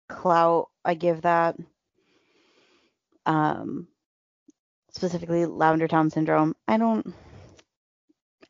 clout 0.09 0.69
I 0.85 0.95
give 0.95 1.23
that. 1.23 1.57
Um, 3.27 3.89
specifically 4.93 5.47
Lavender 5.47 5.89
Town 5.89 6.11
syndrome. 6.11 6.55
I 6.69 6.79
don't. 6.79 7.15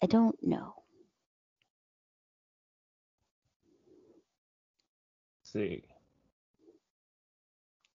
I 0.02 0.06
don't 0.06 0.36
know. 0.42 0.74
Let's 5.40 5.52
see. 5.52 5.84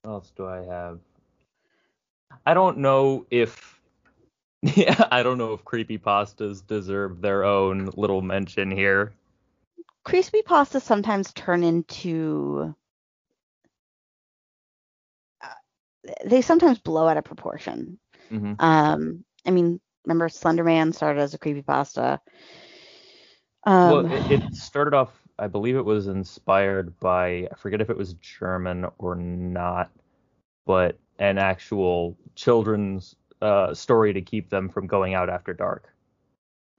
What 0.02 0.12
else 0.12 0.32
do 0.32 0.48
I 0.48 0.64
have? 0.64 1.00
I 2.46 2.54
don't 2.54 2.78
know 2.80 3.26
if 3.30 3.80
yeah, 4.62 5.08
I 5.12 5.24
don't 5.24 5.38
know 5.38 5.54
if 5.54 5.64
creepy 5.66 5.98
pastas 5.98 6.66
deserve 6.66 7.22
their 7.22 7.44
own 7.44 7.90
little 7.96 8.22
mention 8.22 8.72
here. 8.72 9.14
Creepy 10.04 10.42
pastas 10.44 10.82
sometimes 10.84 11.34
turn 11.34 11.64
into. 11.64 12.74
uh, 15.42 15.48
They 16.26 16.42
sometimes 16.42 16.80
blow 16.80 17.08
out 17.08 17.18
of 17.18 17.24
proportion. 17.26 18.00
hmm 18.30 18.54
Um, 18.60 19.24
I 19.46 19.52
mean, 19.52 19.80
remember 20.06 20.28
Slenderman 20.30 20.94
started 20.94 21.22
as 21.22 21.34
a 21.34 21.40
creepypasta. 21.40 22.20
Um, 23.66 24.06
well, 24.06 24.06
it, 24.10 24.32
it 24.32 24.54
started 24.56 24.94
off, 24.94 25.29
I 25.40 25.48
believe 25.48 25.76
it 25.78 25.86
was 25.86 26.08
inspired 26.08 27.00
by, 27.00 27.48
I 27.52 27.56
forget 27.58 27.82
if 27.82 27.90
it 27.90 27.98
was 27.98 28.14
German 28.16 28.86
or 28.98 29.16
not, 29.16 29.90
but 30.66 30.98
an 31.20 31.38
actual 31.38 32.18
children's 32.36 33.16
uh, 33.42 33.74
story 33.74 34.14
to 34.14 34.22
keep 34.22 34.50
them 34.50 34.70
from 34.70 34.86
going 34.88 35.14
out 35.14 35.30
after 35.30 35.54
dark. 35.54 35.94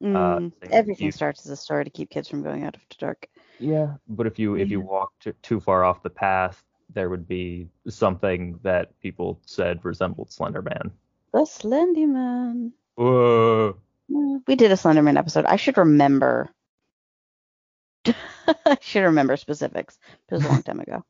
mm, 0.02 0.52
thing. 0.60 0.70
everything 0.72 1.06
You- 1.06 1.12
starts 1.12 1.44
as 1.46 1.50
a 1.52 1.56
story 1.56 1.84
to 1.84 1.90
keep 1.90 2.10
kids 2.10 2.28
from 2.28 2.42
going 2.42 2.64
out 2.64 2.76
after 2.76 2.96
dark. 2.98 3.28
Yeah, 3.58 3.94
but 4.08 4.26
if 4.26 4.38
you 4.38 4.54
if 4.56 4.70
you 4.70 4.80
walked 4.80 5.28
too 5.42 5.60
far 5.60 5.84
off 5.84 6.02
the 6.02 6.08
path, 6.10 6.64
there 6.94 7.10
would 7.10 7.28
be 7.28 7.68
something 7.88 8.58
that 8.62 8.98
people 9.00 9.38
said 9.44 9.84
resembled 9.84 10.32
Slender 10.32 10.62
Man. 10.62 10.90
The 11.32 11.40
Slenderman. 11.40 12.72
Whoa. 12.96 13.76
We 14.08 14.56
did 14.56 14.72
a 14.72 14.76
Slenderman 14.76 15.16
episode. 15.18 15.44
I 15.44 15.56
should 15.56 15.76
remember. 15.76 16.48
I 18.66 18.78
should 18.80 19.02
remember 19.04 19.36
specifics. 19.36 19.98
It 20.28 20.34
was 20.34 20.44
a 20.44 20.48
long 20.48 20.62
time 20.62 20.80
ago. 20.80 21.04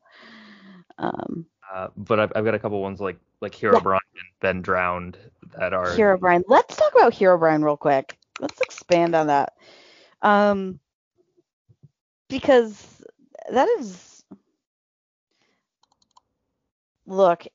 Um, 0.97 1.45
Uh, 1.73 1.87
but 1.95 2.19
I've, 2.19 2.31
I've 2.35 2.45
got 2.45 2.53
a 2.55 2.59
couple 2.59 2.81
ones 2.81 2.99
like 2.99 3.19
like 3.41 3.53
Hero 3.55 3.73
Yeah. 3.73 3.81
Brian 3.81 3.99
and 4.13 4.39
Ben 4.39 4.61
Drowned 4.61 5.17
that 5.57 5.73
are 5.73 5.83
Hero 5.95 6.17
Brian. 6.17 6.43
Let's 6.47 6.75
talk 6.75 6.93
about 6.93 7.13
Herobrine 7.13 7.63
real 7.63 7.77
quick. 7.77 8.17
Let's 8.39 8.59
expand 8.61 9.15
on 9.15 9.27
that. 9.27 9.53
Um, 10.21 10.79
because 12.29 13.03
that 13.51 13.67
is 13.79 14.23
look, 17.05 17.45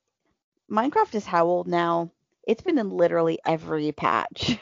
Minecraft 0.70 1.14
is 1.14 1.26
how 1.26 1.46
old 1.46 1.66
now? 1.68 2.10
It's 2.46 2.62
been 2.62 2.78
in 2.78 2.90
literally 2.90 3.38
every 3.44 3.92
patch. 3.92 4.58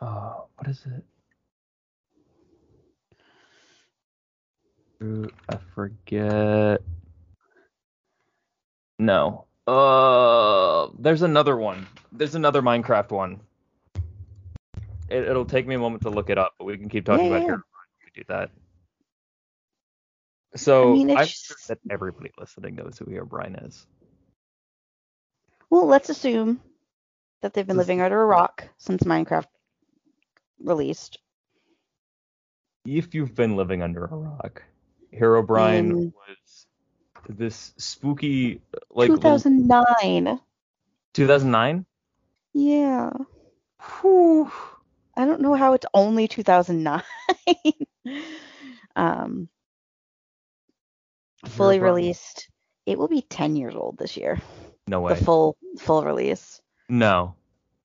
Oh, 0.00 0.46
what 0.56 0.68
is 0.68 0.84
it? 0.86 1.04
I 5.00 5.56
forget. 5.74 6.82
No. 8.98 9.44
Uh, 9.66 10.88
there's 10.98 11.22
another 11.22 11.56
one. 11.56 11.86
There's 12.12 12.34
another 12.34 12.62
Minecraft 12.62 13.10
one. 13.10 13.40
It, 15.08 15.24
it'll 15.24 15.44
take 15.44 15.66
me 15.66 15.74
a 15.74 15.78
moment 15.78 16.02
to 16.02 16.10
look 16.10 16.30
it 16.30 16.38
up, 16.38 16.54
but 16.58 16.64
we 16.64 16.76
can 16.76 16.88
keep 16.88 17.04
talking 17.04 17.26
Yeah, 17.26 17.30
about 17.30 17.40
yeah, 17.42 17.46
Hero 17.46 17.62
We 18.04 18.22
do 18.22 18.24
that. 18.28 18.50
So 20.56 20.92
mean, 20.94 21.10
I'm 21.10 21.26
just- 21.26 21.46
sure 21.46 21.56
that 21.68 21.78
everybody 21.90 22.30
listening 22.38 22.74
knows 22.74 22.98
who 22.98 23.06
Herobrine 23.06 23.66
is. 23.66 23.86
Well, 25.70 25.86
let's 25.86 26.08
assume 26.08 26.60
that 27.42 27.52
they've 27.52 27.66
been 27.66 27.76
living 27.76 28.00
under 28.00 28.20
a 28.20 28.26
rock 28.26 28.66
since 28.78 29.02
Minecraft 29.02 29.46
released. 30.58 31.18
If 32.86 33.14
you've 33.14 33.34
been 33.34 33.54
living 33.54 33.82
under 33.82 34.06
a 34.06 34.16
rock, 34.16 34.62
Herobrine 35.12 35.78
In- 35.78 36.12
was 36.14 36.66
this 37.28 37.72
spooky 37.76 38.60
like 38.90 39.08
2009. 39.08 40.40
2009. 41.14 41.86
Yeah. 42.54 43.10
Whew. 44.00 44.50
I 45.16 45.24
don't 45.24 45.40
know 45.40 45.54
how 45.54 45.72
it's 45.72 45.86
only 45.94 46.28
2009. 46.28 47.02
um, 48.96 49.48
fully 51.46 51.78
Herobrine. 51.78 51.82
released. 51.82 52.48
It 52.86 52.98
will 52.98 53.08
be 53.08 53.22
10 53.22 53.56
years 53.56 53.74
old 53.74 53.98
this 53.98 54.16
year. 54.16 54.40
No 54.86 55.00
way. 55.00 55.14
The 55.14 55.24
full 55.24 55.56
full 55.78 56.04
release. 56.04 56.60
no. 56.88 57.34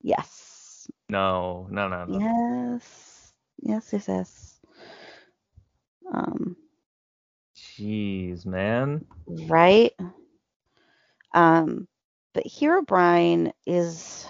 Yes. 0.00 0.88
No. 1.08 1.66
No. 1.70 1.88
No. 1.88 2.04
No. 2.04 2.18
Yes. 2.18 3.32
Yes, 3.62 3.88
yes, 3.92 4.08
yes. 4.08 4.60
Um, 6.12 6.56
Jeez, 7.76 8.46
man. 8.46 9.04
right? 9.26 9.92
Um, 11.34 11.88
but 12.32 12.44
Herobrine 12.46 13.52
is 13.66 14.26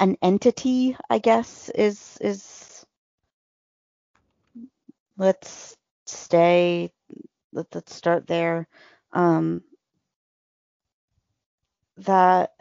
an 0.00 0.16
entity, 0.22 0.96
I 1.10 1.18
guess, 1.18 1.70
is 1.70 2.18
is 2.20 2.86
let's 5.16 5.76
stay 6.06 6.92
let, 7.52 7.74
let's 7.74 7.94
start 7.94 8.26
there. 8.26 8.68
Um 9.12 9.62
that 11.98 12.52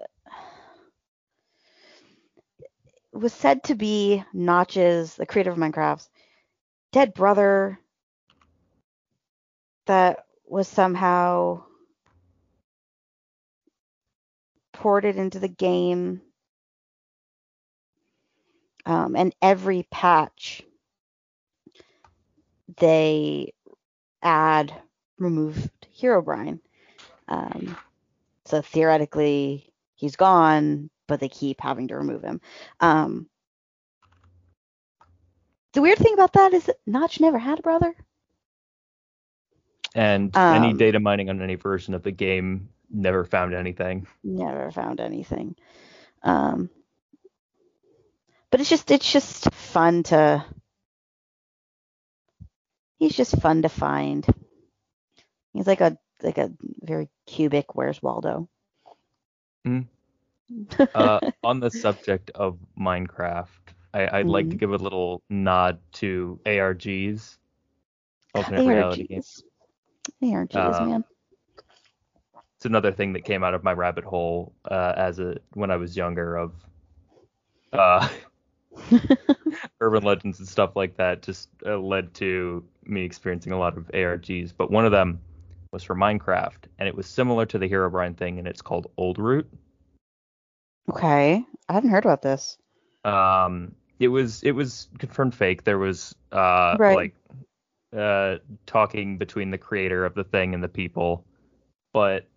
was 3.13 3.33
said 3.33 3.63
to 3.63 3.75
be 3.75 4.23
Notch's, 4.33 5.15
the 5.15 5.25
creator 5.25 5.51
of 5.51 5.57
Minecraft's 5.57 6.09
dead 6.91 7.13
brother 7.13 7.79
that 9.87 10.25
was 10.45 10.67
somehow 10.67 11.63
ported 14.73 15.17
into 15.17 15.39
the 15.39 15.47
game. 15.47 16.21
Um, 18.85 19.15
and 19.15 19.35
every 19.41 19.85
patch 19.91 20.63
they 22.77 23.53
add 24.21 24.73
removed 25.17 25.69
Herobrine. 25.99 26.59
Um, 27.27 27.75
so 28.45 28.61
theoretically 28.61 29.73
he's 29.95 30.15
gone, 30.15 30.89
but 31.07 31.19
they 31.19 31.27
keep 31.29 31.59
having 31.59 31.89
to 31.89 31.97
remove 31.97 32.23
him. 32.23 32.39
Um, 32.79 33.27
the 35.73 35.81
weird 35.81 35.97
thing 35.97 36.13
about 36.13 36.33
that 36.33 36.53
is 36.53 36.65
that 36.65 36.77
Notch 36.85 37.19
never 37.19 37.37
had 37.37 37.59
a 37.59 37.63
brother. 37.63 37.93
And 39.97 40.39
any 40.49 40.73
Um, 40.73 40.75
data 40.75 41.01
mining 41.01 41.29
on 41.29 41.41
any 41.41 41.55
version 41.55 41.93
of 41.95 42.03
the 42.03 42.11
game 42.13 42.69
never 42.89 43.25
found 43.25 43.53
anything. 43.53 44.07
Never 44.23 44.71
found 44.71 44.99
anything. 45.01 45.55
Um, 46.23 46.69
but 48.51 48.61
it's 48.61 48.69
just 48.69 48.91
it's 48.91 49.11
just 49.11 49.51
fun 49.53 50.03
to. 50.03 50.45
He's 52.99 53.15
just 53.15 53.41
fun 53.41 53.63
to 53.63 53.69
find. 53.69 54.25
He's 55.53 55.67
like 55.67 55.81
a 55.81 55.97
like 56.21 56.37
a 56.37 56.53
very 56.81 57.09
cubic. 57.25 57.75
Where's 57.75 58.01
Waldo? 58.01 58.49
Hmm. 59.65 59.81
Uh, 60.93 61.21
on 61.43 61.59
the 61.59 61.69
subject 61.71 62.31
of 62.31 62.57
Minecraft, 62.79 63.47
I, 63.93 64.19
I'd 64.19 64.29
like 64.29 64.49
to 64.49 64.55
Mhm. 64.55 64.57
give 64.57 64.71
a 64.71 64.77
little 64.77 65.21
nod 65.29 65.79
to 65.93 66.39
ARGs, 66.45 67.37
alternate 68.33 68.65
reality 68.65 69.07
games. 69.07 69.43
ARGs. 70.23 70.51
ARGs, 70.51 70.81
Uh, 70.81 70.85
man. 70.85 71.03
It's 72.57 72.65
another 72.65 72.91
thing 72.91 73.13
that 73.13 73.23
came 73.23 73.43
out 73.43 73.53
of 73.53 73.63
my 73.63 73.73
rabbit 73.73 74.03
hole 74.03 74.53
uh, 74.69 74.93
as 74.97 75.19
a 75.19 75.37
when 75.53 75.69
I 75.69 75.75
was 75.75 75.95
younger 75.95 76.35
of 76.35 76.53
uh, 77.71 78.07
urban 79.81 80.03
legends 80.03 80.39
and 80.39 80.47
stuff 80.47 80.75
like 80.75 80.97
that. 80.97 81.21
Just 81.21 81.49
uh, 81.65 81.77
led 81.77 82.13
to 82.15 82.63
me 82.83 83.03
experiencing 83.03 83.51
a 83.53 83.59
lot 83.59 83.77
of 83.77 83.87
ARGs, 83.93 84.53
but 84.57 84.71
one 84.71 84.85
of 84.85 84.91
them 84.91 85.19
was 85.71 85.83
for 85.83 85.95
Minecraft, 85.95 86.65
and 86.79 86.87
it 86.87 86.95
was 86.95 87.05
similar 87.05 87.45
to 87.45 87.59
the 87.59 87.69
Herobrine 87.69 88.17
thing, 88.17 88.39
and 88.39 88.47
it's 88.47 88.61
called 88.61 88.89
Old 88.97 89.19
Root. 89.19 89.47
Okay, 90.89 91.43
I 91.69 91.73
haven't 91.73 91.89
heard 91.91 92.05
about 92.05 92.21
this. 92.23 92.57
Um, 93.03 93.75
it 93.99 94.07
was 94.07 94.41
it 94.41 94.51
was 94.51 94.87
confirmed 94.97 95.35
fake. 95.35 95.63
There 95.63 95.77
was 95.77 96.15
uh 96.31 96.75
Right. 96.79 96.95
like 96.95 97.15
uh 97.95 98.37
talking 98.65 99.17
between 99.17 99.51
the 99.51 99.57
creator 99.57 100.05
of 100.05 100.13
the 100.13 100.23
thing 100.23 100.53
and 100.53 100.63
the 100.63 100.67
people, 100.67 101.25
but 101.93 102.27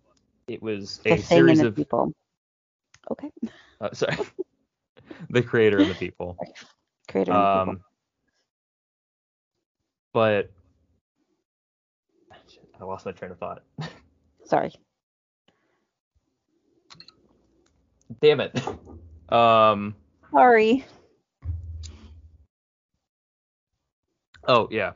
it 0.47 0.61
was 0.61 0.99
The 1.03 1.13
a 1.13 1.17
thing 1.17 1.23
series 1.23 1.59
and 1.59 1.67
the 1.67 1.67
of 1.69 1.75
people. 1.75 2.13
Okay, 3.11 3.31
uh, 3.81 3.89
sorry, 3.93 4.17
the 5.29 5.41
creator 5.41 5.81
and 5.81 5.89
the 5.89 5.95
people. 5.95 6.37
creator 7.07 7.31
and 7.31 7.41
the 7.41 7.47
people. 7.47 7.71
Um, 7.73 7.81
but 10.13 10.51
I 12.79 12.83
lost 12.83 13.05
my 13.05 13.11
train 13.11 13.31
of 13.31 13.37
thought. 13.37 13.63
Sorry. 14.45 14.73
Damn 18.21 18.41
it. 18.41 18.59
Um. 19.29 19.95
Sorry. 20.31 20.85
Oh 24.47 24.67
yeah. 24.71 24.93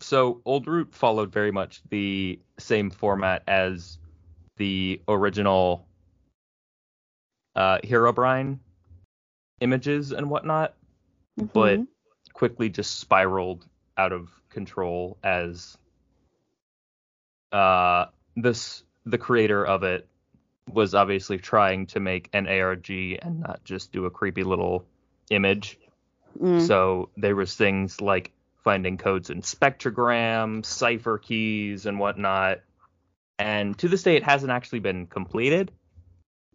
So 0.00 0.40
Old 0.44 0.66
Root 0.66 0.94
followed 0.94 1.32
very 1.32 1.50
much 1.50 1.82
the 1.90 2.38
same 2.58 2.90
format 2.90 3.42
as 3.46 3.98
the 4.56 5.00
original 5.08 5.86
uh, 7.56 7.78
Herobrine 7.82 8.58
images 9.60 10.12
and 10.12 10.30
whatnot, 10.30 10.74
but 11.36 11.80
Mhm. 11.80 11.88
quickly 12.32 12.68
just 12.68 13.00
spiraled 13.00 13.66
out 13.96 14.12
of 14.12 14.30
control 14.48 15.18
as 15.22 15.76
uh, 17.50 18.06
this 18.36 18.84
the 19.06 19.18
creator 19.18 19.64
of 19.64 19.82
it 19.82 20.06
was 20.70 20.94
obviously 20.94 21.38
trying 21.38 21.86
to 21.86 21.98
make 21.98 22.28
an 22.34 22.46
ARG 22.46 22.90
and 22.90 23.40
not 23.40 23.64
just 23.64 23.90
do 23.90 24.04
a 24.04 24.10
creepy 24.10 24.44
little 24.44 24.84
image. 25.30 25.78
Mm. 26.38 26.60
So 26.60 27.08
there 27.16 27.34
was 27.34 27.54
things 27.54 28.00
like 28.02 28.32
finding 28.68 28.98
codes 28.98 29.30
in 29.30 29.40
spectrogram, 29.40 30.62
cipher 30.62 31.16
keys, 31.16 31.86
and 31.86 31.98
whatnot. 31.98 32.58
And 33.38 33.78
to 33.78 33.88
this 33.88 34.02
day, 34.02 34.14
it 34.16 34.22
hasn't 34.22 34.52
actually 34.52 34.80
been 34.80 35.06
completed. 35.06 35.72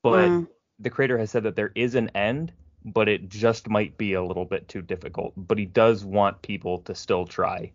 But 0.03 0.29
Mm. 0.29 0.47
the 0.77 0.91
creator 0.91 1.17
has 1.17 1.31
said 1.31 1.41
that 1.45 1.55
there 1.55 1.71
is 1.73 1.95
an 1.95 2.09
end, 2.09 2.53
but 2.85 3.09
it 3.09 3.29
just 3.29 3.67
might 3.67 3.97
be 3.97 4.13
a 4.13 4.21
little 4.21 4.45
bit 4.45 4.67
too 4.67 4.83
difficult. 4.83 5.33
But 5.35 5.57
he 5.57 5.65
does 5.65 6.05
want 6.05 6.43
people 6.43 6.81
to 6.81 6.93
still 6.93 7.25
try. 7.25 7.71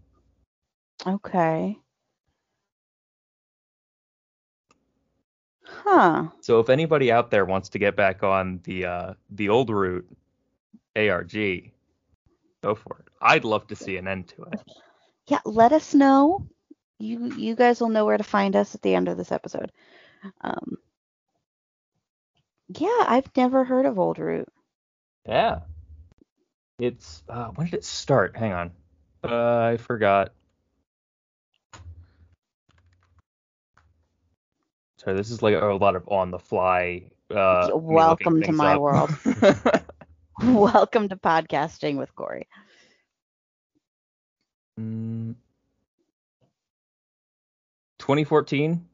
Okay. 1.04 1.76
Huh. 5.64 6.28
So 6.42 6.60
if 6.60 6.68
anybody 6.68 7.10
out 7.10 7.32
there 7.32 7.44
wants 7.44 7.70
to 7.70 7.80
get 7.80 7.96
back 7.96 8.22
on 8.22 8.60
the 8.62 8.84
uh, 8.86 9.14
the 9.30 9.48
old 9.48 9.70
root 9.70 10.08
ARG, 10.94 11.72
go 12.62 12.76
for 12.76 12.98
it. 13.00 13.07
I'd 13.20 13.44
love 13.44 13.66
to 13.68 13.76
see 13.76 13.96
an 13.96 14.08
end 14.08 14.28
to 14.28 14.44
it. 14.44 14.60
Yeah, 15.26 15.40
let 15.44 15.72
us 15.72 15.94
know. 15.94 16.46
You 16.98 17.32
you 17.36 17.54
guys 17.54 17.80
will 17.80 17.88
know 17.90 18.04
where 18.04 18.16
to 18.16 18.24
find 18.24 18.56
us 18.56 18.74
at 18.74 18.82
the 18.82 18.94
end 18.94 19.08
of 19.08 19.16
this 19.16 19.32
episode. 19.32 19.72
Um 20.40 20.78
Yeah, 22.68 23.04
I've 23.06 23.30
never 23.36 23.64
heard 23.64 23.86
of 23.86 23.98
Old 23.98 24.18
Root. 24.18 24.48
Yeah. 25.26 25.60
It's 26.78 27.22
uh, 27.28 27.48
when 27.48 27.66
did 27.66 27.74
it 27.74 27.84
start? 27.84 28.36
Hang 28.36 28.52
on. 28.52 28.70
Uh, 29.24 29.72
I 29.72 29.76
forgot. 29.78 30.32
Sorry, 34.98 35.16
this 35.16 35.30
is 35.30 35.42
like 35.42 35.54
a 35.54 35.66
lot 35.66 35.96
of 35.96 36.06
on 36.08 36.30
the 36.30 36.38
fly. 36.38 37.10
Uh, 37.30 37.70
Welcome 37.74 38.42
to 38.42 38.52
my 38.52 38.74
up. 38.74 38.80
world. 38.80 39.10
Welcome 40.42 41.08
to 41.08 41.16
podcasting 41.16 41.96
with 41.96 42.14
Corey. 42.14 42.48
Mm, 44.78 45.34
2014 47.98 48.88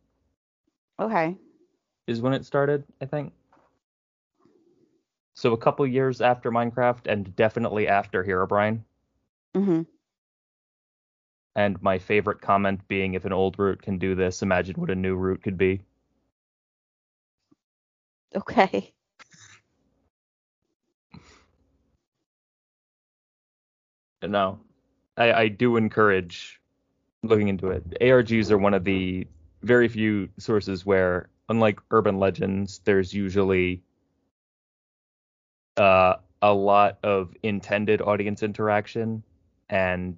Okay. 0.99 1.37
is 2.07 2.21
when 2.21 2.33
it 2.33 2.45
started, 2.45 2.85
I 3.01 3.07
think. 3.07 3.33
So 5.35 5.53
a 5.53 5.59
couple 5.59 5.87
years 5.87 6.21
after 6.21 6.51
Minecraft, 6.51 7.07
and 7.07 7.35
definitely 7.37 7.89
after 7.89 8.25
Herobrine. 8.25 8.85
Mhm. 9.55 9.87
And 11.57 11.83
my 11.83 11.99
favorite 11.99 12.41
comment 12.41 12.87
being, 12.89 13.15
if 13.15 13.25
an 13.25 13.33
old 13.33 13.59
root 13.59 13.83
can 13.83 13.99
do 13.99 14.15
this, 14.15 14.43
imagine 14.43 14.81
what 14.81 14.91
a 14.91 14.95
new 14.95 15.17
root 15.17 15.43
could 15.43 15.59
be. 15.59 15.83
Okay. 18.35 18.95
No. 24.23 24.61
I, 25.17 25.33
I 25.33 25.49
do 25.49 25.77
encourage 25.77 26.61
looking 27.23 27.49
into 27.49 27.69
it. 27.71 27.85
ARGs 28.01 28.51
are 28.51 28.59
one 28.59 28.75
of 28.75 28.85
the 28.85 29.27
very 29.63 29.89
few 29.89 30.29
sources 30.39 30.85
where, 30.85 31.29
unlike 31.49 31.81
urban 31.91 32.19
legends, 32.19 32.81
there's 32.85 33.15
usually 33.15 33.83
uh, 35.77 36.17
a 36.43 36.53
lot 36.53 36.99
of 37.03 37.35
intended 37.43 38.03
audience 38.03 38.43
interaction, 38.43 39.23
and 39.71 40.17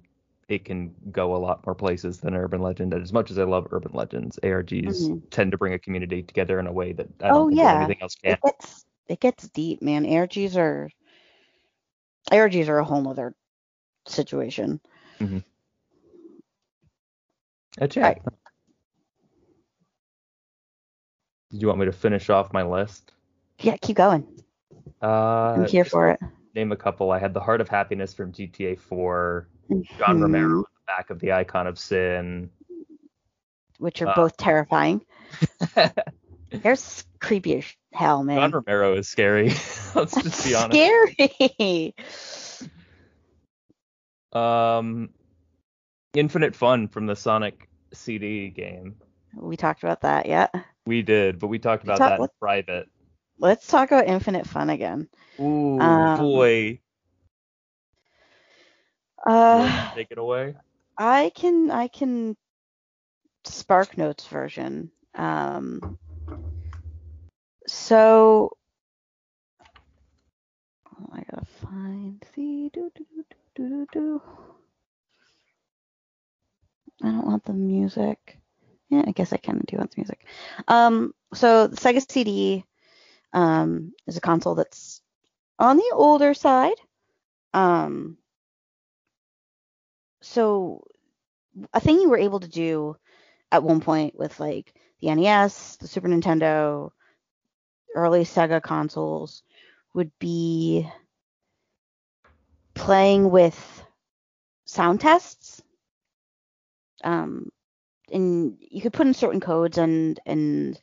it 0.49 0.65
can 0.65 0.93
go 1.11 1.35
a 1.35 1.37
lot 1.37 1.65
more 1.65 1.75
places 1.75 2.19
than 2.19 2.35
urban 2.35 2.61
legend. 2.61 2.93
And 2.93 3.03
as 3.03 3.13
much 3.13 3.31
as 3.31 3.37
I 3.37 3.43
love 3.43 3.67
urban 3.71 3.91
legends, 3.93 4.39
ARGs 4.43 5.09
Mhm. 5.09 5.21
tend 5.29 5.51
to 5.51 5.57
bring 5.57 5.73
a 5.73 5.79
community 5.79 6.23
together 6.23 6.59
in 6.59 6.67
a 6.67 6.71
way 6.71 6.93
that 6.93 7.07
I 7.21 7.31
don't 7.31 7.35
Oh, 7.35 7.49
think 7.49 7.59
yeah. 7.59 7.73
anything 7.75 8.01
else 8.01 8.15
can. 8.15 8.33
It 8.33 8.41
gets 8.41 8.85
it 9.07 9.19
gets 9.19 9.49
deep, 9.49 9.81
man. 9.81 10.05
ARGs 10.05 10.57
are 10.57 10.89
ARGs 12.31 12.67
are 12.67 12.79
a 12.79 12.83
whole 12.83 13.07
other 13.07 13.33
situation. 14.07 14.79
Uh, 17.79 17.87
Jay, 17.87 18.01
Right. 18.01 18.21
Did 21.51 21.61
you 21.61 21.67
want 21.67 21.79
me 21.79 21.85
to 21.85 21.91
finish 21.93 22.29
off 22.29 22.51
my 22.51 22.63
list? 22.63 23.13
Yeah, 23.59 23.77
keep 23.81 23.95
going. 23.97 24.27
Uh, 25.01 25.05
I'm 25.05 25.65
here 25.67 25.85
for 25.85 26.09
it. 26.09 26.19
Name 26.55 26.71
a 26.71 26.75
couple. 26.75 27.11
I 27.11 27.19
had 27.19 27.33
the 27.33 27.39
Heart 27.39 27.61
of 27.61 27.69
Happiness 27.69 28.13
from 28.13 28.31
GTA 28.31 28.75
4. 28.77 29.47
John 29.97 30.21
Romero 30.21 30.47
Mhm. 30.49 30.57
on 30.57 30.63
the 30.63 30.85
back 30.87 31.09
of 31.09 31.19
the 31.19 31.31
Icon 31.33 31.67
of 31.67 31.77
Sin. 31.79 32.49
Which 33.79 34.01
are 34.01 34.07
Uh, 34.09 34.15
both 34.15 34.37
terrifying. 34.37 35.05
There's 36.51 37.05
creepy 37.19 37.57
as 37.59 37.65
hell, 37.93 38.23
man. 38.23 38.37
John 38.39 38.51
Romero 38.51 38.95
is 38.95 39.07
scary. 39.07 39.49
Let's 39.95 40.15
just 40.21 40.45
be 40.45 40.55
honest. 40.55 40.71
Scary. 40.71 41.95
Um, 44.33 45.09
Infinite 46.13 46.55
Fun 46.55 46.87
from 46.87 47.05
the 47.05 47.15
Sonic 47.15 47.67
CD 47.93 48.49
game. 48.49 48.95
we 49.35 49.55
talked 49.57 49.83
about 49.83 50.01
that, 50.01 50.25
yeah. 50.25 50.47
We 50.85 51.01
did, 51.01 51.39
but 51.39 51.47
we 51.47 51.59
talked 51.59 51.83
We 51.83 51.87
about 51.89 51.97
talk- 51.99 52.09
that 52.17 52.21
in 52.23 52.27
private. 52.39 52.89
Let's 53.39 53.67
talk 53.67 53.91
about 53.91 54.07
Infinite 54.07 54.47
Fun 54.47 54.69
again. 54.69 55.07
Ooh, 55.39 55.79
Um, 55.79 56.17
boy. 56.19 56.79
Uh, 59.25 59.93
take 59.93 60.07
it 60.11 60.17
away. 60.17 60.55
I 60.97 61.31
can 61.35 61.69
I 61.69 61.87
can 61.87 62.35
Spark 63.45 63.97
Notes 63.97 64.25
version. 64.27 64.91
Um, 65.13 65.97
so 67.67 68.51
oh, 69.65 71.09
I 71.13 71.23
gotta 71.29 71.45
find 71.61 72.25
the 72.35 72.71
do 73.57 73.67
do 73.67 73.87
do. 73.91 74.21
I 77.03 77.07
don't 77.07 77.25
want 77.25 77.43
the 77.45 77.53
music. 77.53 78.39
Yeah, 78.89 79.03
I 79.05 79.11
guess 79.11 79.33
I 79.33 79.37
kind 79.37 79.59
of 79.59 79.65
do 79.65 79.77
want 79.77 79.91
the 79.91 80.01
music. 80.01 80.25
Um, 80.67 81.13
so 81.33 81.67
the 81.67 81.75
Sega 81.75 82.09
CD 82.09 82.63
um, 83.33 83.93
is 84.05 84.17
a 84.17 84.21
console 84.21 84.55
that's 84.55 85.01
on 85.59 85.77
the 85.77 85.91
older 85.93 86.33
side. 86.33 86.77
Um, 87.53 88.17
so 90.21 90.83
a 91.73 91.79
thing 91.79 91.99
you 91.99 92.09
were 92.09 92.17
able 92.17 92.39
to 92.39 92.47
do 92.47 92.95
at 93.51 93.63
one 93.63 93.81
point 93.81 94.17
with 94.17 94.39
like 94.39 94.73
the 95.01 95.13
NES, 95.13 95.77
the 95.77 95.87
Super 95.87 96.07
Nintendo, 96.07 96.91
early 97.95 98.23
Sega 98.23 98.61
consoles 98.61 99.43
would 99.93 100.11
be 100.19 100.87
playing 102.77 103.29
with 103.29 103.83
sound 104.65 105.01
tests. 105.01 105.61
Um, 107.03 107.49
and 108.11 108.57
you 108.59 108.81
could 108.81 108.93
put 108.93 109.07
in 109.07 109.13
certain 109.13 109.41
codes 109.41 109.77
and 109.77 110.19
and 110.25 110.79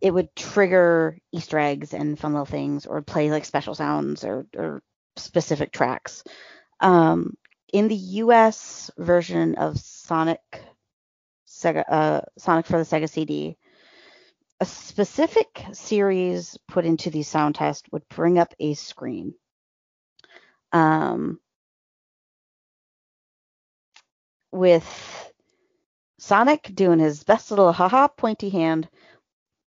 it 0.00 0.12
would 0.12 0.34
trigger 0.36 1.18
Easter 1.32 1.58
eggs 1.58 1.92
and 1.92 2.18
fun 2.18 2.32
little 2.32 2.46
things, 2.46 2.86
or 2.86 3.02
play 3.02 3.30
like 3.30 3.44
special 3.44 3.74
sounds 3.74 4.24
or, 4.24 4.46
or 4.56 4.82
specific 5.16 5.72
tracks. 5.72 6.22
Um, 6.80 7.36
in 7.72 7.88
the 7.88 7.96
U.S. 7.96 8.90
version 8.96 9.56
of 9.56 9.78
Sonic, 9.78 10.40
Sega, 11.46 11.84
uh, 11.88 12.20
Sonic 12.38 12.66
for 12.66 12.78
the 12.78 12.84
Sega 12.84 13.08
CD, 13.08 13.56
a 14.60 14.64
specific 14.64 15.64
series 15.72 16.56
put 16.68 16.84
into 16.84 17.10
the 17.10 17.22
sound 17.22 17.56
test 17.56 17.86
would 17.92 18.08
bring 18.08 18.38
up 18.38 18.54
a 18.58 18.74
screen. 18.74 19.34
Um, 20.72 21.40
with 24.52 25.32
Sonic 26.18 26.70
doing 26.74 26.98
his 26.98 27.24
best 27.24 27.50
little 27.50 27.72
haha 27.72 28.08
pointy 28.08 28.50
hand, 28.50 28.88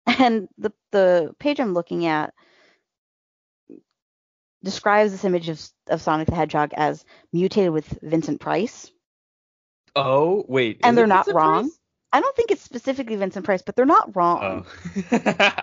and 0.06 0.48
the 0.58 0.72
the 0.92 1.34
page 1.38 1.60
I'm 1.60 1.74
looking 1.74 2.06
at 2.06 2.34
describes 4.64 5.12
this 5.12 5.24
image 5.24 5.48
of, 5.48 5.60
of 5.88 6.02
Sonic 6.02 6.26
the 6.26 6.34
Hedgehog 6.34 6.72
as 6.74 7.04
mutated 7.32 7.72
with 7.72 7.86
Vincent 8.02 8.40
Price. 8.40 8.90
Oh, 9.94 10.44
wait. 10.48 10.80
And 10.82 10.98
they're 10.98 11.06
not 11.06 11.26
Vincent 11.26 11.36
wrong. 11.36 11.62
Price? 11.64 11.78
I 12.12 12.20
don't 12.20 12.34
think 12.34 12.50
it's 12.50 12.62
specifically 12.62 13.16
Vincent 13.16 13.44
Price, 13.44 13.62
but 13.62 13.76
they're 13.76 13.86
not 13.86 14.16
wrong. 14.16 14.66
Oh. 15.12 15.52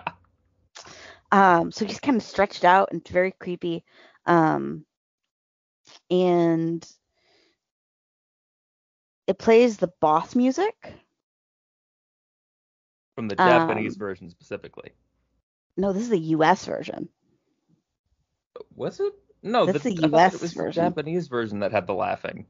Um, 1.32 1.72
so 1.72 1.84
he's 1.84 2.00
kind 2.00 2.16
of 2.16 2.22
stretched 2.22 2.64
out 2.64 2.90
and 2.92 3.06
very 3.06 3.32
creepy. 3.32 3.84
Um, 4.26 4.84
and 6.10 6.86
it 9.26 9.38
plays 9.38 9.76
the 9.78 9.92
boss 10.00 10.34
music. 10.34 10.94
From 13.14 13.28
the 13.28 13.34
Japanese 13.36 13.94
Um, 13.94 13.98
version 13.98 14.30
specifically. 14.30 14.92
No, 15.76 15.92
this 15.92 16.02
is 16.02 16.08
the 16.10 16.18
U.S. 16.18 16.64
version. 16.66 17.08
Was 18.74 19.00
it? 19.00 19.12
No, 19.42 19.66
That's 19.66 19.84
the, 19.84 19.90
the 19.90 20.02
I 20.04 20.06
US 20.08 20.34
it 20.34 20.40
was 20.40 20.54
the 20.54 20.58
version. 20.58 20.84
Japanese 20.84 21.28
version 21.28 21.60
that 21.60 21.72
had 21.72 21.86
the 21.86 21.94
laughing. 21.94 22.46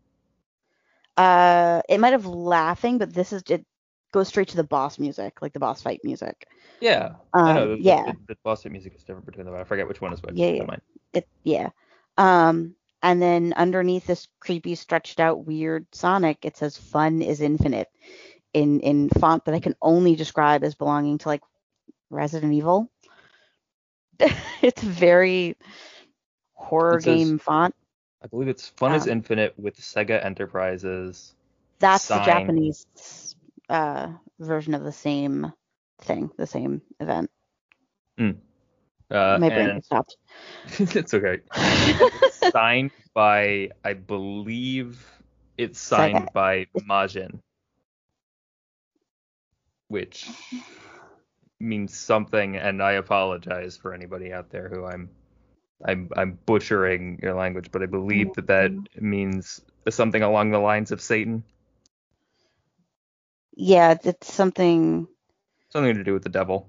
Uh, 1.17 1.83
it 1.89 1.99
might 1.99 2.13
have 2.13 2.27
laughing, 2.27 2.99
but 2.99 3.13
this 3.13 3.33
is 3.33 3.43
it 3.49 3.65
goes 4.13 4.29
straight 4.29 4.49
to 4.49 4.57
the 4.57 4.65
boss 4.65 4.99
music, 4.99 5.43
like 5.43 5.53
the 5.53 5.61
boss 5.61 5.83
fight 5.83 6.01
music. 6.05 6.47
Yeah, 6.81 7.15
I 7.45 7.53
know. 7.53 7.67
Um, 7.67 7.79
The, 7.83 7.83
yeah. 7.83 8.05
the, 8.05 8.17
the 8.29 8.37
boss 8.45 8.63
fight 8.63 8.73
music 8.73 8.95
is 8.95 9.03
different 9.03 9.27
between 9.27 9.47
them. 9.47 9.55
I 9.55 9.65
forget 9.65 9.89
which 9.89 10.01
one 10.01 10.13
is 10.13 10.21
which. 10.21 10.37
Yeah, 10.37 10.49
yeah. 10.51 10.77
It 11.13 11.29
yeah. 11.45 11.71
Um, 12.17 12.75
and 13.07 13.23
then 13.23 13.55
underneath 13.57 14.05
this 14.05 14.27
creepy, 14.41 14.75
stretched 14.75 15.21
out, 15.21 15.47
weird 15.47 15.87
Sonic, 15.93 16.45
it 16.45 16.57
says 16.57 16.77
"Fun 16.77 17.23
is 17.23 17.41
infinite" 17.41 17.87
in 18.53 18.81
in 18.81 19.09
font 19.09 19.45
that 19.45 19.55
I 19.55 19.61
can 19.61 19.77
only 19.81 20.17
describe 20.17 20.65
as 20.65 20.75
belonging 20.75 21.19
to 21.19 21.29
like 21.29 21.43
Resident 22.11 22.53
Evil. 22.53 22.91
it's 24.19 24.83
a 24.83 24.87
very 24.87 25.57
horror 26.55 27.01
says- 27.01 27.05
game 27.05 27.39
font. 27.39 27.77
I 28.25 28.27
believe 28.27 28.49
it's 28.49 28.71
Fun 28.71 28.95
is 28.95 29.07
Infinite 29.07 29.57
with 29.57 29.77
Sega 29.77 30.25
Enterprises. 30.25 31.33
That's 31.79 32.03
sign. 32.03 32.19
the 32.19 32.25
Japanese 32.25 33.37
uh, 33.69 34.09
version 34.41 34.75
of 34.75 34.83
the 34.83 34.91
same 34.91 35.53
thing, 36.01 36.33
the 36.37 36.47
same 36.49 36.83
event. 36.99 37.31
Uh, 39.11 39.39
My 39.41 39.49
brain 39.51 39.83
stopped. 39.83 40.17
it's 40.79 41.15
okay. 41.15 41.39
signed 42.53 42.91
by, 43.15 43.71
I 43.85 43.95
believe 43.95 45.05
it's 45.57 45.79
signed 45.81 46.29
by 46.33 46.67
Majin, 46.89 47.41
which 49.89 50.29
means 51.61 51.97
something, 51.97 52.57
and 52.57 52.83
I 52.83 52.93
apologize 52.93 53.77
for 53.77 53.95
anybody 53.95 54.33
out 54.33 54.51
there 54.51 54.69
who 54.69 54.85
I'm 54.85 55.09
I'm 55.85 56.11
I'm 56.17 56.39
butchering 56.47 57.21
your 57.23 57.35
language, 57.35 57.71
but 57.71 57.83
I 57.83 57.87
believe 57.87 58.35
that 58.35 58.47
that 58.49 58.71
means 59.01 59.61
something 59.89 60.23
along 60.23 60.51
the 60.51 60.59
lines 60.59 60.91
of 60.91 61.01
Satan, 61.01 61.45
Yeah, 63.55 63.93
it's- 63.93 64.07
it's 64.07 64.33
something. 64.33 65.07
something 65.71 65.95
to 65.95 66.05
do 66.05 66.13
with 66.13 66.23
the 66.23 66.29
devil. 66.29 66.69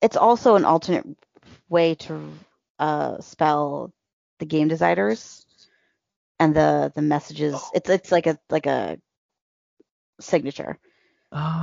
It's 0.00 0.16
also 0.16 0.54
an 0.54 0.64
alternate 0.64 1.06
way 1.68 1.94
to 1.96 2.30
uh, 2.78 3.20
spell 3.20 3.92
the 4.38 4.46
game 4.46 4.68
designers 4.68 5.44
and 6.38 6.54
the 6.54 6.92
the 6.94 7.02
messages. 7.02 7.54
Oh. 7.56 7.70
It's 7.74 7.88
it's 7.90 8.12
like 8.12 8.26
a 8.26 8.38
like 8.50 8.66
a 8.66 8.98
signature. 10.20 10.78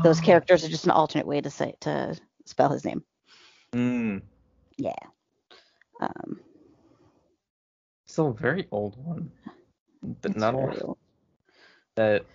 Those 0.04 0.20
Oh. 0.20 0.24
characters 0.24 0.64
are 0.66 0.70
just 0.70 0.86
an 0.86 0.92
alternate 0.92 1.28
way 1.28 1.42
to 1.42 1.50
say 1.50 1.76
to 1.82 2.20
spell 2.46 2.70
his 2.70 2.86
name. 2.86 3.04
Mm, 3.72 4.22
Yeah. 4.78 4.94
Um, 6.00 6.40
still 8.06 8.28
a 8.30 8.34
very 8.34 8.68
old 8.72 8.98
one, 9.04 9.32
but 10.22 10.36
not 10.36 10.54
a 10.54 10.58
lot 10.58 10.82
old. 10.84 10.98
that 11.96 12.26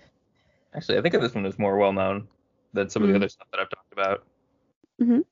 actually 0.74 0.98
I 0.98 1.03
think 1.03 1.14
this 1.14 1.34
one 1.34 1.44
is 1.46 1.59
more 1.59 1.76
well 1.76 1.92
known 1.92 2.28
than 2.72 2.88
some 2.88 3.03
of 3.03 3.09
the 3.09 3.12
Mhm. 3.12 3.16
other 3.16 3.28
stuff 3.28 3.48
that 3.51 3.61
I've 3.61 3.68
talked 3.70 3.92
about. 3.92 4.24
Mhm. 5.01 5.24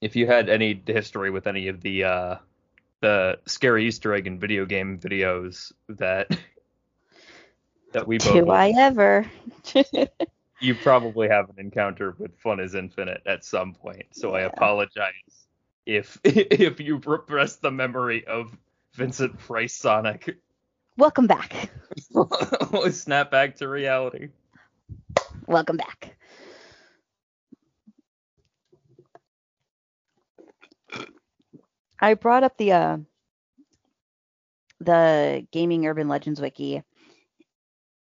If 0.00 0.16
you 0.16 0.26
had 0.26 0.48
any 0.48 0.80
history 0.86 1.30
with 1.30 1.46
any 1.46 1.68
of 1.68 1.80
the 1.80 2.04
uh 2.04 2.36
the 3.00 3.38
scary 3.46 3.86
Easter 3.86 4.14
egg 4.14 4.26
in 4.26 4.38
video 4.38 4.66
game 4.66 4.98
videos 4.98 5.72
that 5.88 6.28
that 7.92 8.06
we 8.06 8.18
both 8.18 8.32
Do 8.32 8.50
I 8.50 8.72
ever? 8.76 9.30
you 10.60 10.74
probably 10.74 11.28
have 11.28 11.48
an 11.50 11.56
encounter 11.58 12.14
with 12.18 12.36
Fun 12.38 12.60
is 12.60 12.74
Infinite 12.74 13.22
at 13.26 13.44
some 13.44 13.74
point. 13.74 14.06
So 14.12 14.34
I 14.34 14.42
apologize 14.42 15.46
if 15.86 16.18
if 16.24 16.80
you 16.80 17.00
repress 17.04 17.56
the 17.56 17.70
memory 17.70 18.26
of 18.26 18.56
Vincent 18.94 19.38
Price 19.38 19.74
Sonic. 19.74 20.36
Welcome 20.96 21.28
back. 21.28 21.70
Snap 22.90 23.30
back 23.30 23.56
to 23.56 23.68
reality. 23.68 24.28
Welcome 25.46 25.76
back. 25.76 26.17
I 32.00 32.14
brought 32.14 32.44
up 32.44 32.56
the 32.56 32.72
uh, 32.72 32.98
the 34.80 35.46
gaming 35.50 35.86
urban 35.86 36.08
legends 36.08 36.40
wiki, 36.40 36.82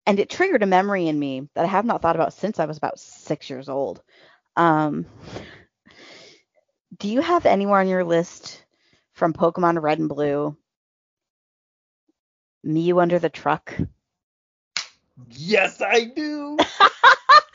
and 0.06 0.18
it 0.18 0.30
triggered 0.30 0.62
a 0.62 0.66
memory 0.66 1.08
in 1.08 1.18
me 1.18 1.48
that 1.54 1.64
I 1.64 1.68
have 1.68 1.84
not 1.84 2.02
thought 2.02 2.16
about 2.16 2.32
since 2.32 2.58
I 2.58 2.66
was 2.66 2.76
about 2.76 2.98
six 2.98 3.50
years 3.50 3.68
old. 3.68 4.02
Um, 4.56 5.06
do 6.98 7.08
you 7.08 7.20
have 7.20 7.46
anywhere 7.46 7.80
on 7.80 7.88
your 7.88 8.04
list 8.04 8.64
from 9.12 9.32
Pokemon 9.32 9.80
Red 9.82 9.98
and 9.98 10.08
Blue? 10.08 10.56
Mew 12.62 13.00
under 13.00 13.18
the 13.18 13.30
truck. 13.30 13.74
Yes, 15.30 15.80
I 15.80 16.04
do. 16.04 16.58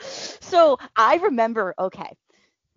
so 0.40 0.78
I 0.96 1.16
remember, 1.16 1.74
okay, 1.78 2.16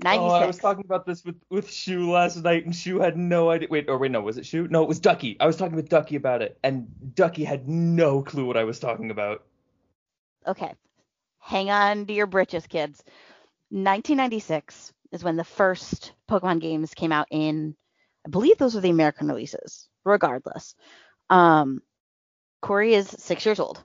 96. 0.01 0.21
Oh, 0.21 0.35
I 0.35 0.45
was 0.45 0.57
talking 0.57 0.85
about 0.85 1.05
this 1.05 1.25
with 1.25 1.35
with 1.49 1.69
Shu 1.69 2.09
last 2.11 2.37
night, 2.37 2.65
and 2.65 2.75
Shu 2.75 2.99
had 2.99 3.17
no 3.17 3.49
idea. 3.49 3.67
Wait, 3.69 3.89
or 3.89 3.97
wait, 3.97 4.11
no, 4.11 4.21
was 4.21 4.37
it 4.37 4.45
Shu? 4.45 4.67
No, 4.69 4.81
it 4.83 4.87
was 4.87 4.99
Ducky. 4.99 5.35
I 5.39 5.45
was 5.45 5.57
talking 5.57 5.75
with 5.75 5.89
Ducky 5.89 6.15
about 6.15 6.41
it, 6.41 6.57
and 6.63 6.87
Ducky 7.15 7.43
had 7.43 7.67
no 7.67 8.21
clue 8.21 8.45
what 8.45 8.57
I 8.57 8.63
was 8.63 8.79
talking 8.79 9.11
about. 9.11 9.43
okay, 10.47 10.73
hang 11.39 11.69
on 11.69 12.05
to 12.05 12.13
your 12.13 12.27
britches, 12.27 12.65
kids. 12.67 13.03
1996 13.71 14.93
is 15.11 15.23
when 15.23 15.35
the 15.35 15.43
first 15.43 16.13
Pokemon 16.29 16.61
games 16.61 16.93
came 16.93 17.11
out 17.11 17.27
in, 17.29 17.75
I 18.25 18.29
believe 18.29 18.57
those 18.57 18.75
were 18.75 18.81
the 18.81 18.89
American 18.89 19.27
releases, 19.27 19.87
regardless. 20.03 20.75
Um, 21.29 21.81
Corey 22.61 22.93
is 22.93 23.07
six 23.07 23.45
years 23.45 23.59
old, 23.59 23.83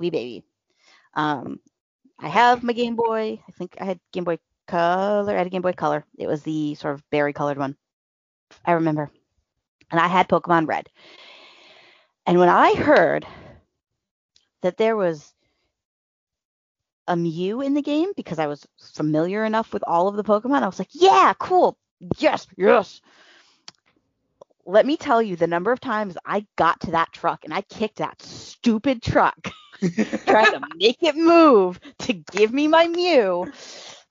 wee 0.00 0.10
baby. 0.10 0.44
Um, 1.14 1.60
I 2.18 2.28
have 2.28 2.62
my 2.62 2.72
Game 2.72 2.96
Boy. 2.96 3.40
I 3.46 3.52
think 3.52 3.76
I 3.80 3.84
had 3.84 4.00
Game 4.12 4.24
Boy 4.24 4.38
Color. 4.66 5.34
I 5.34 5.38
had 5.38 5.46
a 5.46 5.50
Game 5.50 5.62
Boy 5.62 5.72
Color. 5.72 6.04
It 6.18 6.26
was 6.26 6.42
the 6.42 6.74
sort 6.74 6.94
of 6.94 7.10
berry 7.10 7.32
colored 7.32 7.58
one. 7.58 7.76
I 8.64 8.72
remember. 8.72 9.10
And 9.90 10.00
I 10.00 10.08
had 10.08 10.28
Pokemon 10.28 10.68
Red. 10.68 10.88
And 12.26 12.38
when 12.38 12.48
I 12.48 12.74
heard 12.74 13.26
that 14.62 14.76
there 14.76 14.96
was 14.96 15.32
a 17.06 17.16
Mew 17.16 17.60
in 17.60 17.74
the 17.74 17.82
game 17.82 18.12
because 18.16 18.38
I 18.38 18.48
was 18.48 18.66
familiar 18.80 19.44
enough 19.44 19.72
with 19.72 19.84
all 19.86 20.08
of 20.08 20.16
the 20.16 20.24
Pokemon, 20.24 20.62
I 20.62 20.66
was 20.66 20.78
like, 20.78 20.90
yeah, 20.92 21.32
cool. 21.38 21.78
Yes, 22.18 22.46
yes. 22.56 23.00
Let 24.64 24.84
me 24.84 24.96
tell 24.96 25.22
you 25.22 25.36
the 25.36 25.46
number 25.46 25.70
of 25.70 25.78
times 25.80 26.16
I 26.26 26.44
got 26.56 26.80
to 26.80 26.90
that 26.92 27.12
truck 27.12 27.44
and 27.44 27.54
I 27.54 27.62
kicked 27.62 27.98
that 27.98 28.20
stupid 28.20 29.00
truck 29.00 29.52
trying 30.26 30.50
to 30.52 30.60
make 30.76 31.02
it 31.02 31.14
move 31.16 31.78
to 32.00 32.12
give 32.12 32.52
me 32.52 32.66
my 32.66 32.88
Mew. 32.88 33.46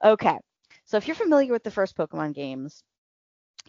Okay. 0.06 0.38
So 0.86 0.98
if 0.98 1.08
you're 1.08 1.16
familiar 1.16 1.52
with 1.54 1.64
the 1.64 1.72
first 1.72 1.98
Pokemon 1.98 2.36
games, 2.36 2.84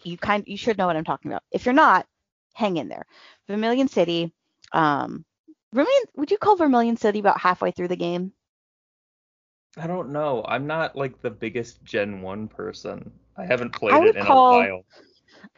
you 0.03 0.17
kind 0.17 0.43
you 0.47 0.57
should 0.57 0.77
know 0.77 0.87
what 0.87 0.97
I'm 0.97 1.05
talking 1.05 1.31
about. 1.31 1.43
If 1.51 1.65
you're 1.65 1.73
not, 1.73 2.07
hang 2.55 2.77
in 2.77 2.89
there. 2.89 3.05
Vermilion 3.47 3.87
City, 3.89 4.33
um 4.73 5.25
Vermilion 5.73 6.03
would 6.15 6.31
you 6.31 6.37
call 6.37 6.57
Vermilion 6.57 6.97
City 6.97 7.19
about 7.19 7.39
halfway 7.41 7.71
through 7.71 7.89
the 7.89 7.97
game? 7.97 8.33
I 9.77 9.87
don't 9.87 10.11
know. 10.11 10.43
I'm 10.47 10.67
not 10.67 10.95
like 10.95 11.21
the 11.21 11.31
biggest 11.31 11.83
Gen 11.83 12.21
1 12.21 12.47
person. 12.47 13.19
I 13.37 13.45
haven't 13.45 13.73
played 13.75 14.03
I 14.03 14.11
it 14.11 14.15
in 14.15 14.27
call- 14.27 14.31
a 14.31 14.35
while. 14.35 14.85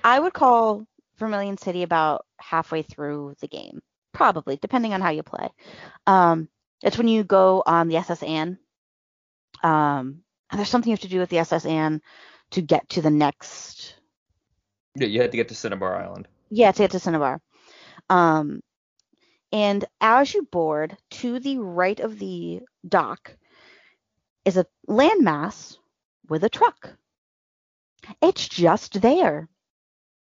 I 0.03 0.19
would 0.19 0.33
call 0.33 0.85
Vermilion 1.17 1.57
City 1.57 1.83
about 1.83 2.25
halfway 2.39 2.81
through 2.83 3.35
the 3.39 3.47
game. 3.47 3.81
Probably, 4.13 4.57
depending 4.57 4.93
on 4.93 5.01
how 5.01 5.09
you 5.09 5.23
play. 5.23 5.49
Um 6.07 6.49
it's 6.83 6.97
when 6.97 7.07
you 7.07 7.23
go 7.23 7.63
on 7.65 7.87
the 7.89 7.97
SS 7.97 8.23
Anne. 8.23 8.59
Um 9.63 10.23
there's 10.53 10.69
something 10.69 10.89
you 10.89 10.93
have 10.93 11.01
to 11.01 11.07
do 11.07 11.19
with 11.19 11.29
the 11.29 11.39
SS 11.39 11.65
Anne 11.65 12.01
to 12.51 12.61
get 12.61 12.89
to 12.89 13.01
the 13.01 13.09
next 13.11 13.95
Yeah, 14.95 15.07
you 15.07 15.21
had 15.21 15.31
to 15.31 15.37
get 15.37 15.49
to 15.49 15.55
Cinnabar 15.55 15.95
Island. 15.95 16.27
Yeah, 16.49 16.71
to 16.71 16.77
get 16.83 16.91
to 16.91 16.99
Cinnabar. 16.99 17.41
Um, 18.09 18.61
and 19.51 19.85
as 20.01 20.33
you 20.33 20.43
board, 20.43 20.97
to 21.11 21.39
the 21.39 21.59
right 21.59 21.99
of 21.99 22.17
the 22.19 22.61
dock 22.87 23.35
is 24.45 24.57
a 24.57 24.65
landmass 24.87 25.77
with 26.27 26.43
a 26.43 26.49
truck. 26.49 26.95
It's 28.21 28.47
just 28.47 29.01
there. 29.01 29.47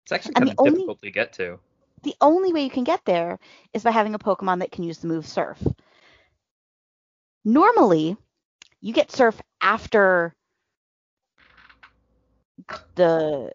It's 0.05 0.13
actually 0.13 0.35
kind 0.35 0.47
the 0.49 0.53
of 0.53 0.57
only- 0.59 0.71
difficult 0.73 1.03
to 1.03 1.11
get 1.11 1.33
to. 1.35 1.59
The 2.03 2.15
only 2.21 2.53
way 2.53 2.63
you 2.63 2.71
can 2.71 2.85
get 2.85 3.05
there 3.05 3.39
is 3.73 3.83
by 3.83 3.91
having 3.91 4.15
a 4.15 4.19
Pokemon 4.19 4.61
that 4.61 4.71
can 4.71 4.85
use 4.85 4.99
the 4.99 5.09
move 5.09 5.27
Surf. 5.27 5.59
Normally, 7.45 8.17
you 8.81 8.93
get 8.93 9.11
Surf 9.11 9.41
after 9.61 10.35
the 12.95 13.53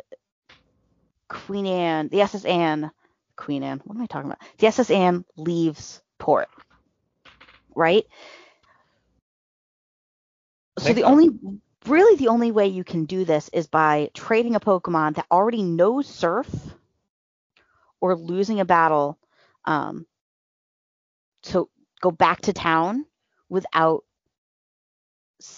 Queen 1.28 1.66
Anne, 1.66 2.10
the 2.10 2.22
SS 2.22 2.46
Anne, 2.46 2.92
Queen 3.36 3.64
Anne, 3.64 3.82
what 3.84 3.96
am 3.96 4.02
I 4.02 4.06
talking 4.06 4.30
about? 4.30 4.42
The 4.58 4.68
SS 4.68 4.92
Anne 4.92 5.26
leaves 5.36 6.02
port, 6.18 6.50
right? 7.76 8.06
So 10.80 10.94
the 10.94 11.04
only, 11.04 11.30
really 11.86 12.18
the 12.18 12.30
only 12.30 12.52
way 12.52 12.68
you 12.68 12.84
can 12.84 13.06
do 13.06 13.26
this 13.26 13.50
is 13.54 13.68
by 13.68 14.10
trading 14.14 14.56
a 14.56 14.60
Pokemon 14.60 15.16
that 15.16 15.28
already 15.32 15.64
knows 15.64 16.08
Surf 16.08 16.48
or 18.02 18.16
losing 18.18 18.60
a 18.60 18.66
battle 18.66 19.18
um, 19.66 20.06
to 21.44 21.70
go 22.02 22.12
back 22.12 22.42
to 22.42 22.54
town 22.54 23.06
without 23.50 24.04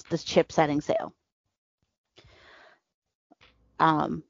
the 0.09 0.17
chip 0.17 0.51
setting 0.51 0.81
sail. 0.81 1.13
Um, 3.79 4.23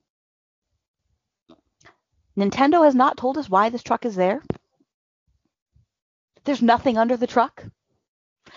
Nintendo 2.38 2.84
has 2.84 2.96
not 2.96 3.18
told 3.18 3.38
us 3.38 3.50
why 3.50 3.70
this 3.70 3.84
truck 3.84 4.06
is 4.06 4.16
there. 4.16 4.42
There's 6.44 6.62
nothing 6.62 6.98
under 6.98 7.18
the 7.18 7.28
truck. 7.28 7.64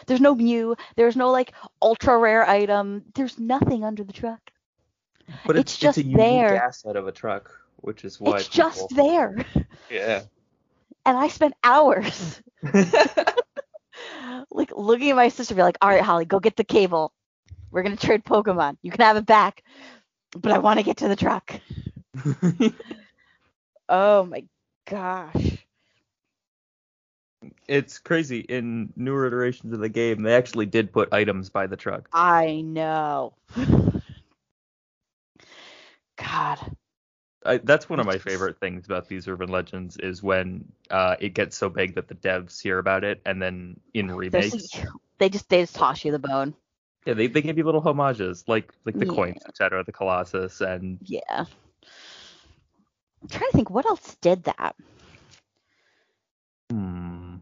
There's 0.07 0.21
no 0.21 0.35
Mew. 0.35 0.77
There's 0.97 1.17
no 1.17 1.31
like 1.31 1.53
ultra 1.81 2.19
rare 2.19 2.49
item. 2.49 3.05
There's 3.15 3.39
nothing 3.39 3.85
under 3.85 4.05
the 4.05 4.13
truck. 4.13 4.41
But 5.47 5.57
It's 5.57 5.73
it's, 5.73 5.79
just 5.79 5.99
it's 5.99 6.07
a 6.07 6.09
unique 6.09 6.19
there. 6.19 6.63
asset 6.63 6.97
of 6.97 7.07
a 7.07 7.13
truck, 7.13 7.51
which 7.77 8.05
is 8.05 8.21
why 8.21 8.37
it's 8.39 8.49
just 8.49 8.89
there. 8.91 9.45
Yeah. 9.91 10.23
And 11.07 11.17
I 11.17 11.29
spent 11.29 11.55
hours 11.65 12.43
like 14.51 14.73
looking 14.77 15.11
at 15.11 15.17
my 15.17 15.29
sister, 15.29 15.55
be 15.55 15.63
like, 15.63 15.79
all 15.81 15.89
right, 15.89 16.03
Holly, 16.03 16.25
go 16.25 16.41
get 16.41 16.57
the 16.57 16.65
cable. 16.65 17.13
We're 17.71 17.83
gonna 17.83 17.97
trade 17.97 18.25
Pokemon. 18.25 18.79
You 18.83 18.91
can 18.91 19.01
have 19.05 19.17
it 19.17 19.27
back, 19.27 19.63
but 20.37 20.53
I 20.53 20.59
want 20.59 20.79
to 20.79 20.85
get 20.85 20.99
to 20.99 21.09
the 21.09 21.17
truck. 21.17 21.61
Oh 23.89 24.25
my 24.25 24.45
gosh. 24.87 25.67
it's 27.69 27.99
crazy. 27.99 28.41
In 28.41 28.93
newer 28.97 29.27
iterations 29.27 29.73
of 29.73 29.81
the 29.81 29.89
game, 29.89 30.23
they 30.23 30.35
actually 30.35 30.67
did 30.67 30.93
put 30.93 31.13
items 31.13 31.51
by 31.51 31.67
the 31.67 31.77
truck. 31.77 32.11
I 32.13 32.63
know. 32.63 33.35
God. 36.17 36.78
I, 37.49 37.59
that's 37.59 37.89
one 37.89 38.01
of 38.01 38.07
my 38.07 38.19
favorite 38.19 38.61
things 38.61 38.87
about 38.87 39.09
these 39.09 39.29
urban 39.29 39.49
legends 39.51 39.97
is 39.97 40.23
when 40.23 40.73
uh, 40.91 41.17
it 41.21 41.35
gets 41.35 41.57
so 41.57 41.71
big 41.71 41.95
that 41.97 42.09
the 42.09 42.15
devs 42.15 42.61
hear 42.63 42.79
about 42.79 43.05
it, 43.05 43.23
and 43.27 43.43
then 43.43 43.81
in 43.95 44.11
remakes, 44.13 44.85
they 45.19 45.29
just 45.31 45.49
they 45.49 45.61
just 45.63 45.75
toss 45.75 46.05
you 46.05 46.13
the 46.13 46.19
bone. 46.19 46.55
yeah, 47.07 47.15
they, 47.15 47.27
they 47.29 47.43
give 47.43 47.59
you 47.59 47.65
little 47.65 47.81
homages 47.81 48.45
like 48.49 48.73
like 48.85 48.99
the 48.99 49.07
Yeah. 49.07 49.07
coins, 49.07 49.45
etc., 49.49 49.85
the 49.85 49.93
Colossus, 49.93 50.61
and 50.61 51.01
Yeah. 51.01 51.47
I'm 53.23 53.29
trying 53.29 53.51
to 53.51 53.57
think 53.57 53.71
what 53.71 53.87
else 53.87 54.17
did 54.21 54.45
that. 54.45 54.77
hmm, 56.71 57.37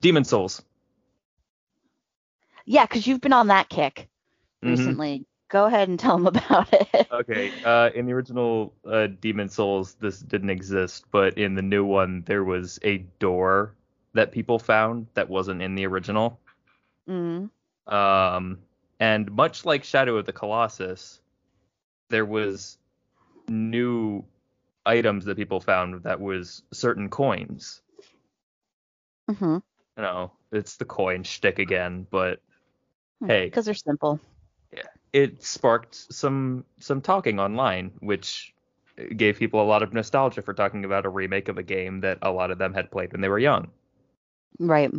Demon 0.00 0.24
Souls. 0.24 0.62
Yeah, 2.66 2.84
because 2.86 3.06
you've 3.06 3.20
been 3.20 3.32
on 3.32 3.48
that 3.48 3.68
kick 3.68 4.08
Mhm. 4.62 4.98
recently. 4.98 5.26
Go 5.54 5.66
ahead 5.66 5.88
and 5.88 6.00
tell 6.00 6.18
them 6.18 6.26
about 6.26 6.68
it. 6.72 7.06
Okay, 7.12 7.52
uh, 7.64 7.90
in 7.94 8.06
the 8.06 8.12
original 8.12 8.74
uh, 8.84 9.06
Demon 9.20 9.48
Souls, 9.48 9.94
this 10.00 10.18
didn't 10.18 10.50
exist, 10.50 11.04
but 11.12 11.38
in 11.38 11.54
the 11.54 11.62
new 11.62 11.84
one, 11.84 12.24
there 12.26 12.42
was 12.42 12.80
a 12.82 12.98
door 13.20 13.72
that 14.14 14.32
people 14.32 14.58
found 14.58 15.06
that 15.14 15.28
wasn't 15.28 15.62
in 15.62 15.76
the 15.76 15.86
original. 15.86 16.40
Mm. 17.08 17.50
Um, 17.86 18.58
and 18.98 19.30
much 19.30 19.64
like 19.64 19.84
Shadow 19.84 20.16
of 20.16 20.26
the 20.26 20.32
Colossus, 20.32 21.20
there 22.08 22.24
was 22.24 22.76
new 23.48 24.24
items 24.84 25.24
that 25.26 25.36
people 25.36 25.60
found 25.60 26.02
that 26.02 26.20
was 26.20 26.64
certain 26.72 27.08
coins. 27.08 27.80
Mm-hmm. 29.30 29.54
You 29.54 30.02
know, 30.02 30.32
it's 30.50 30.78
the 30.78 30.84
coin 30.84 31.22
shtick 31.22 31.60
again, 31.60 32.08
but 32.10 32.40
Hey. 33.26 33.46
Because 33.46 33.64
they're 33.64 33.74
simple. 33.74 34.20
It 35.14 35.44
sparked 35.44 35.94
some 36.12 36.64
some 36.80 37.00
talking 37.00 37.38
online, 37.38 37.92
which 38.00 38.52
gave 39.16 39.38
people 39.38 39.62
a 39.62 39.64
lot 39.64 39.82
of 39.82 39.94
nostalgia 39.94 40.42
for 40.42 40.52
talking 40.52 40.84
about 40.84 41.06
a 41.06 41.08
remake 41.08 41.48
of 41.48 41.56
a 41.56 41.62
game 41.62 42.00
that 42.00 42.18
a 42.20 42.30
lot 42.30 42.50
of 42.50 42.58
them 42.58 42.74
had 42.74 42.90
played 42.90 43.12
when 43.12 43.20
they 43.20 43.28
were 43.28 43.38
young. 43.38 43.68
Right. 44.58 44.92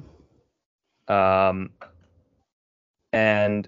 Um, 1.07 1.69
and 3.11 3.67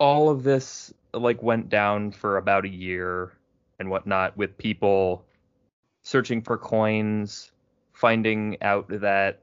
all 0.00 0.30
of 0.30 0.42
this 0.42 0.92
like 1.12 1.42
went 1.42 1.68
down 1.68 2.10
for 2.10 2.38
about 2.38 2.64
a 2.64 2.68
year 2.68 3.32
and 3.78 3.90
whatnot 3.90 4.36
with 4.38 4.56
people 4.56 5.24
searching 6.02 6.40
for 6.40 6.56
coins, 6.56 7.52
finding 7.92 8.56
out 8.62 8.86
that 8.88 9.40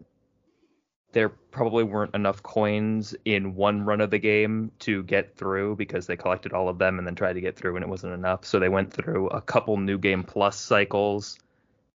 there 1.12 1.30
probably 1.30 1.84
weren't 1.84 2.16
enough 2.16 2.42
coins 2.42 3.16
in 3.26 3.56
one 3.56 3.84
run 3.84 4.02
of 4.02 4.12
the 4.12 4.20
game 4.20 4.72
to 4.80 5.04
get 5.04 5.36
through 5.36 5.76
because 5.76 6.08
they 6.08 6.16
collected 6.16 6.54
all 6.54 6.70
of 6.70 6.78
them 6.78 6.98
and 6.98 7.08
then 7.08 7.16
tried 7.16 7.34
to 7.34 7.42
get 7.42 7.56
through 7.56 7.76
and 7.76 7.84
it 7.84 7.90
wasn't 7.90 8.14
enough. 8.14 8.46
So 8.46 8.60
they 8.60 8.70
went 8.70 8.94
through 8.94 9.28
a 9.28 9.42
couple 9.42 9.78
new 9.78 9.98
game 9.98 10.24
plus 10.24 10.58
cycles, 10.58 11.38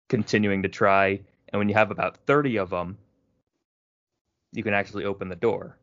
continuing 0.08 0.62
to 0.62 0.68
try. 0.68 1.20
And 1.48 1.58
when 1.58 1.68
you 1.68 1.74
have 1.74 1.90
about 1.90 2.16
30 2.26 2.58
of 2.58 2.70
them, 2.70 2.96
you 4.52 4.62
can 4.62 4.74
actually 4.74 5.04
open 5.04 5.28
the 5.28 5.36
door. 5.36 5.76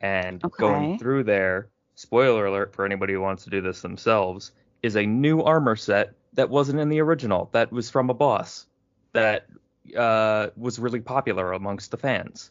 And 0.00 0.42
going 0.58 0.98
through 0.98 1.24
there, 1.24 1.68
spoiler 1.94 2.46
alert 2.46 2.74
for 2.74 2.84
anybody 2.84 3.14
who 3.14 3.20
wants 3.20 3.44
to 3.44 3.50
do 3.50 3.60
this 3.60 3.80
themselves, 3.80 4.52
is 4.82 4.96
a 4.96 5.06
new 5.06 5.40
armor 5.40 5.76
set 5.76 6.14
that 6.34 6.50
wasn't 6.50 6.80
in 6.80 6.88
the 6.88 7.00
original. 7.00 7.48
That 7.52 7.72
was 7.72 7.90
from 7.90 8.10
a 8.10 8.14
boss 8.14 8.66
that 9.12 9.46
uh, 9.96 10.48
was 10.56 10.78
really 10.78 11.00
popular 11.00 11.52
amongst 11.52 11.90
the 11.90 11.96
fans. 11.98 12.50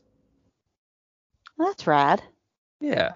That's 1.58 1.88
rad. 1.88 2.24
Yeah. 2.82 3.14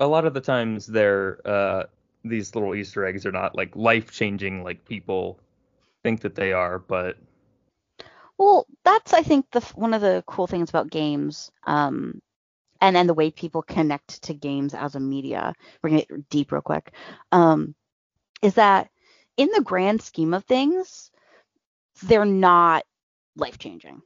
A 0.00 0.06
lot 0.06 0.24
of 0.26 0.34
the 0.34 0.40
times 0.40 0.86
they're 0.86 1.40
uh 1.46 1.84
these 2.24 2.54
little 2.54 2.74
Easter 2.74 3.04
eggs 3.04 3.26
are 3.26 3.32
not 3.32 3.54
like 3.56 3.74
life 3.76 4.10
changing 4.10 4.62
like 4.64 4.84
people 4.84 5.38
think 6.02 6.20
that 6.22 6.34
they 6.36 6.52
are, 6.52 6.78
but 6.78 7.16
Well, 8.38 8.66
that's 8.84 9.14
I 9.14 9.22
think 9.22 9.50
the 9.52 9.60
one 9.76 9.94
of 9.94 10.02
the 10.02 10.24
cool 10.26 10.46
things 10.48 10.70
about 10.70 10.90
games, 10.90 11.52
um, 11.64 12.20
and 12.80 12.96
and 12.96 13.08
the 13.08 13.14
way 13.14 13.30
people 13.30 13.62
connect 13.62 14.22
to 14.24 14.34
games 14.34 14.74
as 14.74 14.96
a 14.96 15.00
media. 15.00 15.54
We're 15.82 15.90
gonna 15.90 16.02
get 16.06 16.30
deep 16.30 16.52
real 16.52 16.62
quick. 16.62 16.94
Um, 17.32 17.74
is 18.42 18.54
that 18.56 18.90
in 19.38 19.50
the 19.54 19.62
grand 19.62 20.02
scheme 20.02 20.34
of 20.34 20.44
things, 20.44 21.11
they're 22.02 22.24
not 22.24 22.84
life 23.36 23.58
changing, 23.58 24.02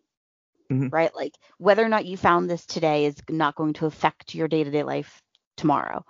Mhm. 0.70 0.90
right? 0.90 1.14
Like 1.14 1.34
whether 1.58 1.84
or 1.84 1.88
not 1.88 2.06
you 2.06 2.16
found 2.16 2.48
this 2.50 2.66
today 2.66 3.06
is 3.06 3.16
not 3.28 3.56
going 3.56 3.74
to 3.74 3.86
affect 3.86 4.34
your 4.34 4.48
day 4.48 4.64
to 4.64 4.70
day 4.70 4.82
life 4.82 5.22
tomorrow, 5.56 6.04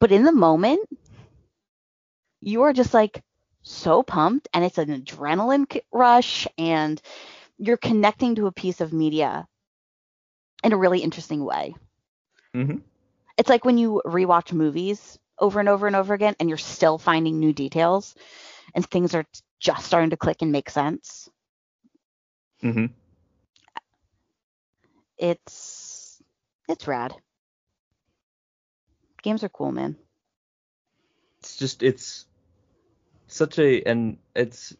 but 0.00 0.12
in 0.12 0.24
the 0.24 0.32
moment, 0.32 0.80
you 2.40 2.62
are 2.62 2.72
just 2.72 2.94
like 2.94 3.22
so 3.62 4.02
pumped, 4.02 4.48
and 4.52 4.64
it's 4.64 4.78
an 4.78 4.88
adrenaline 4.88 5.80
rush, 5.92 6.46
and 6.58 7.00
you're 7.58 7.76
connecting 7.76 8.34
to 8.36 8.46
a 8.46 8.52
piece 8.52 8.80
of 8.80 8.92
media 8.92 9.46
in 10.64 10.72
a 10.72 10.76
really 10.76 11.00
interesting 11.00 11.44
way. 11.44 11.74
Mhm. 12.54 12.82
It's 13.36 13.48
like 13.48 13.64
when 13.64 13.78
you 13.78 14.02
rewatch 14.04 14.52
movies 14.52 15.18
over 15.38 15.60
and 15.60 15.68
over 15.68 15.86
and 15.86 15.96
over 15.96 16.14
again 16.14 16.34
and 16.38 16.48
you're 16.48 16.58
still 16.58 16.98
finding 16.98 17.38
new 17.38 17.52
details 17.52 18.14
and 18.74 18.86
things 18.86 19.14
are 19.14 19.24
just 19.62 19.86
starting 19.86 20.10
to 20.10 20.16
click 20.16 20.42
and 20.42 20.52
make 20.52 20.68
sense. 20.68 21.30
hmm 22.62 22.86
It's 25.18 26.22
it's 26.68 26.86
rad. 26.86 27.14
Games 29.22 29.42
are 29.44 29.48
cool, 29.48 29.72
man. 29.72 29.96
it's 31.40 31.56
just 31.56 31.82
it's 31.82 32.26
such 33.28 33.58
a 33.58 33.82
and 33.82 34.18
it's 34.34 34.76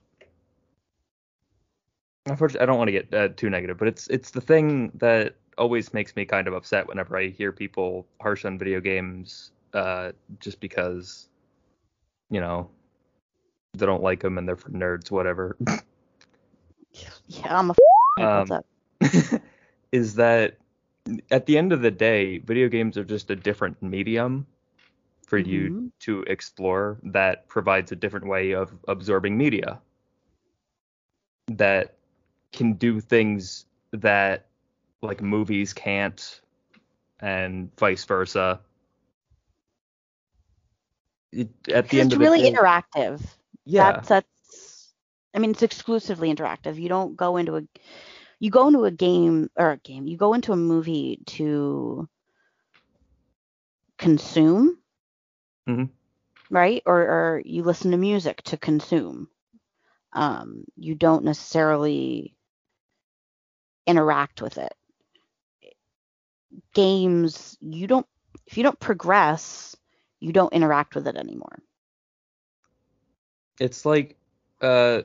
unfortunately 2.26 2.62
I 2.62 2.66
don't 2.66 2.78
want 2.78 2.88
to 2.88 2.92
get 2.92 3.14
uh, 3.14 3.28
too 3.28 3.50
negative, 3.50 3.78
but 3.78 3.88
it's 3.88 4.06
it's 4.08 4.30
the 4.30 4.40
thing 4.40 4.92
that 4.96 5.36
always 5.58 5.92
makes 5.92 6.16
me 6.16 6.24
kind 6.24 6.48
of 6.48 6.54
upset 6.54 6.86
whenever 6.88 7.16
I 7.16 7.28
hear 7.28 7.52
people 7.52 8.06
harsh 8.20 8.44
on 8.44 8.58
video 8.58 8.80
games 8.80 9.52
uh 9.74 10.12
just 10.40 10.60
because 10.60 11.28
you 12.30 12.40
know 12.40 12.70
they 13.74 13.86
don't 13.86 14.02
like 14.02 14.20
them 14.20 14.36
and 14.38 14.46
they're 14.46 14.56
for 14.56 14.70
nerds 14.70 15.10
whatever 15.10 15.56
Yeah, 17.26 17.58
I'm 17.58 17.70
a 17.70 17.74
Um, 18.22 18.52
up? 18.52 18.66
is 19.92 20.14
that 20.16 20.58
at 21.30 21.46
the 21.46 21.56
end 21.56 21.72
of 21.72 21.80
the 21.80 21.90
day, 21.90 22.38
video 22.38 22.68
games 22.68 22.98
are 22.98 23.04
just 23.04 23.30
a 23.30 23.36
different 23.36 23.82
medium 23.82 24.46
for 25.26 25.38
you 25.38 25.70
Mhm. 25.70 25.90
to 26.00 26.22
explore 26.24 26.98
that 27.04 27.48
provides 27.48 27.90
a 27.92 27.96
different 27.96 28.26
way 28.26 28.52
of 28.52 28.70
absorbing 28.88 29.36
media 29.38 29.80
that 31.48 31.96
can 32.52 32.74
do 32.74 33.00
things 33.00 33.64
that 33.92 34.46
like 35.00 35.22
movies 35.22 35.72
can't 35.72 36.40
and 37.20 37.74
vice 37.76 38.04
versa. 38.04 38.60
It, 41.32 41.48
at 41.68 41.88
the 41.88 42.00
end 42.00 42.12
It's 42.12 42.14
of 42.14 42.20
really 42.20 42.42
the 42.42 42.50
day, 42.50 42.56
interactive. 42.56 43.20
Yeah. 43.64 43.92
That's 43.92 44.08
that's 44.08 44.92
I 45.34 45.38
mean 45.38 45.50
it's 45.52 45.62
exclusively 45.62 46.34
interactive. 46.34 46.80
You 46.80 46.88
don't 46.88 47.16
go 47.16 47.36
into 47.36 47.56
a 47.56 47.62
you 48.40 48.50
go 48.50 48.66
into 48.66 48.84
a 48.84 48.90
game 48.90 49.50
or 49.56 49.72
a 49.72 49.76
game, 49.78 50.06
you 50.08 50.16
go 50.16 50.34
into 50.34 50.52
a 50.52 50.56
movie 50.56 51.20
to 51.26 52.08
consume. 53.98 54.78
Mhm. 55.68 55.90
Right? 56.50 56.82
Or 56.86 57.00
or 57.00 57.42
you 57.44 57.62
listen 57.62 57.92
to 57.92 57.96
music 57.96 58.42
to 58.44 58.56
consume. 58.56 59.28
Um 60.12 60.64
you 60.76 60.94
don't 60.94 61.24
necessarily 61.24 62.34
interact 63.86 64.42
with 64.42 64.58
it. 64.58 64.74
Games, 66.74 67.56
you 67.60 67.86
don't 67.86 68.06
if 68.46 68.56
you 68.56 68.62
don't 68.62 68.78
progress, 68.78 69.76
you 70.20 70.32
don't 70.32 70.52
interact 70.52 70.94
with 70.94 71.06
it 71.06 71.16
anymore. 71.16 71.62
It's 73.60 73.84
like 73.84 74.16
uh 74.60 75.02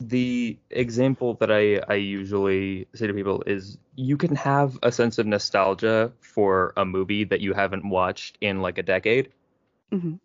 the 0.00 0.58
example 0.70 1.34
that 1.34 1.50
I 1.50 1.78
I 1.88 1.94
usually 1.94 2.86
say 2.94 3.06
to 3.06 3.14
people 3.14 3.42
is 3.46 3.78
you 3.96 4.16
can 4.16 4.34
have 4.36 4.78
a 4.82 4.90
sense 4.90 5.18
of 5.18 5.26
nostalgia 5.26 6.12
for 6.20 6.72
a 6.76 6.84
movie 6.84 7.24
that 7.24 7.40
you 7.40 7.52
haven't 7.52 7.88
watched 7.88 8.36
in 8.40 8.60
like 8.60 8.78
a 8.78 8.82
decade 8.82 9.32
Mhm. 9.92 10.18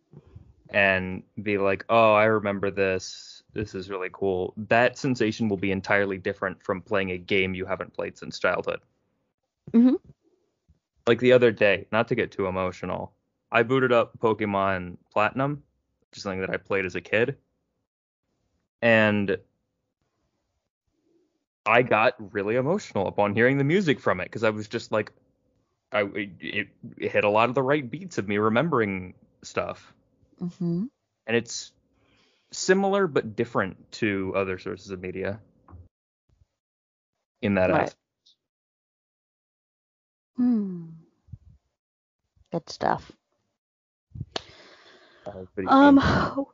and 0.71 1.23
be 1.41 1.57
like, 1.57 1.85
"Oh, 1.89 2.13
I 2.13 2.25
remember 2.25 2.71
this. 2.71 3.43
This 3.53 3.75
is 3.75 3.89
really 3.89 4.09
cool." 4.11 4.53
That 4.57 4.97
sensation 4.97 5.49
will 5.49 5.57
be 5.57 5.71
entirely 5.71 6.17
different 6.17 6.61
from 6.63 6.81
playing 6.81 7.11
a 7.11 7.17
game 7.17 7.53
you 7.53 7.65
haven't 7.65 7.93
played 7.93 8.17
since 8.17 8.39
childhood. 8.39 8.79
Mhm. 9.73 9.97
Like 11.07 11.19
the 11.19 11.33
other 11.33 11.51
day, 11.51 11.87
not 11.91 12.07
to 12.09 12.15
get 12.15 12.31
too 12.31 12.47
emotional, 12.47 13.13
I 13.51 13.63
booted 13.63 13.91
up 13.91 14.17
Pokemon 14.19 14.97
Platinum, 15.11 15.63
is 16.17 16.23
something 16.23 16.41
that 16.41 16.49
I 16.49 16.57
played 16.57 16.85
as 16.85 16.95
a 16.95 17.01
kid, 17.01 17.37
and 18.81 19.37
I 21.65 21.81
got 21.83 22.15
really 22.33 22.55
emotional 22.55 23.07
upon 23.07 23.35
hearing 23.35 23.57
the 23.57 23.63
music 23.63 23.99
from 23.99 24.19
it 24.19 24.25
because 24.25 24.43
I 24.43 24.49
was 24.49 24.67
just 24.67 24.91
like, 24.91 25.11
I 25.91 26.01
it, 26.03 26.29
it 26.39 27.11
hit 27.11 27.23
a 27.23 27.29
lot 27.29 27.49
of 27.49 27.55
the 27.55 27.63
right 27.63 27.89
beats 27.89 28.17
of 28.17 28.27
me 28.27 28.37
remembering 28.37 29.13
stuff 29.43 29.93
Mm-hmm. 30.41 30.85
and 31.27 31.37
it's 31.37 31.71
similar 32.51 33.07
but 33.07 33.35
different 33.35 33.91
to 33.91 34.33
other 34.35 34.57
sources 34.57 34.89
of 34.91 34.99
media 35.01 35.39
in 37.41 37.55
that 37.55 37.69
Right. 37.69 37.81
aspect. 37.81 37.97
Hmm. 40.37 40.87
Good 42.51 42.69
stuff. 42.69 43.11
Video 45.55 45.71
Um, 45.71 45.95
games. 45.95 46.47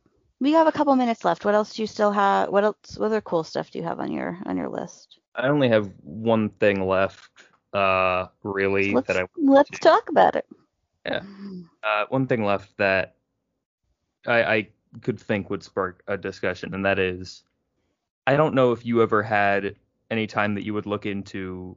we 0.40 0.52
have 0.52 0.66
a 0.66 0.72
couple 0.72 0.94
minutes 0.96 1.24
left. 1.24 1.44
What 1.44 1.54
else 1.54 1.74
do 1.74 1.82
you 1.82 1.86
still 1.86 2.12
have? 2.12 2.48
What 2.48 2.64
else? 2.64 2.96
What 2.96 3.06
other 3.06 3.20
cool 3.20 3.44
stuff 3.44 3.70
do 3.70 3.78
you 3.78 3.84
have 3.84 4.00
on 4.00 4.10
your 4.12 4.38
on 4.46 4.56
your 4.56 4.68
list? 4.68 5.18
I 5.34 5.48
only 5.48 5.68
have 5.68 5.90
one 6.02 6.50
thing 6.50 6.86
left, 6.86 7.30
uh, 7.72 8.26
really 8.42 8.92
Let's 8.92 9.06
that 9.08 9.16
I 9.16 9.26
let's 9.36 9.70
to- 9.70 9.78
talk 9.78 10.08
about 10.08 10.36
it. 10.36 10.46
Yeah. 11.06 11.22
uh, 11.82 12.04
one 12.08 12.26
thing 12.26 12.44
left 12.44 12.76
that 12.78 13.16
I, 14.26 14.42
I 14.42 14.68
could 15.00 15.18
think 15.18 15.50
would 15.50 15.62
spark 15.62 16.02
a 16.06 16.16
discussion, 16.16 16.74
and 16.74 16.84
that 16.84 16.98
is, 16.98 17.44
I 18.26 18.36
don't 18.36 18.54
know 18.54 18.72
if 18.72 18.84
you 18.84 19.02
ever 19.02 19.22
had 19.22 19.76
any 20.10 20.26
time 20.26 20.54
that 20.54 20.64
you 20.64 20.74
would 20.74 20.86
look 20.86 21.06
into 21.06 21.76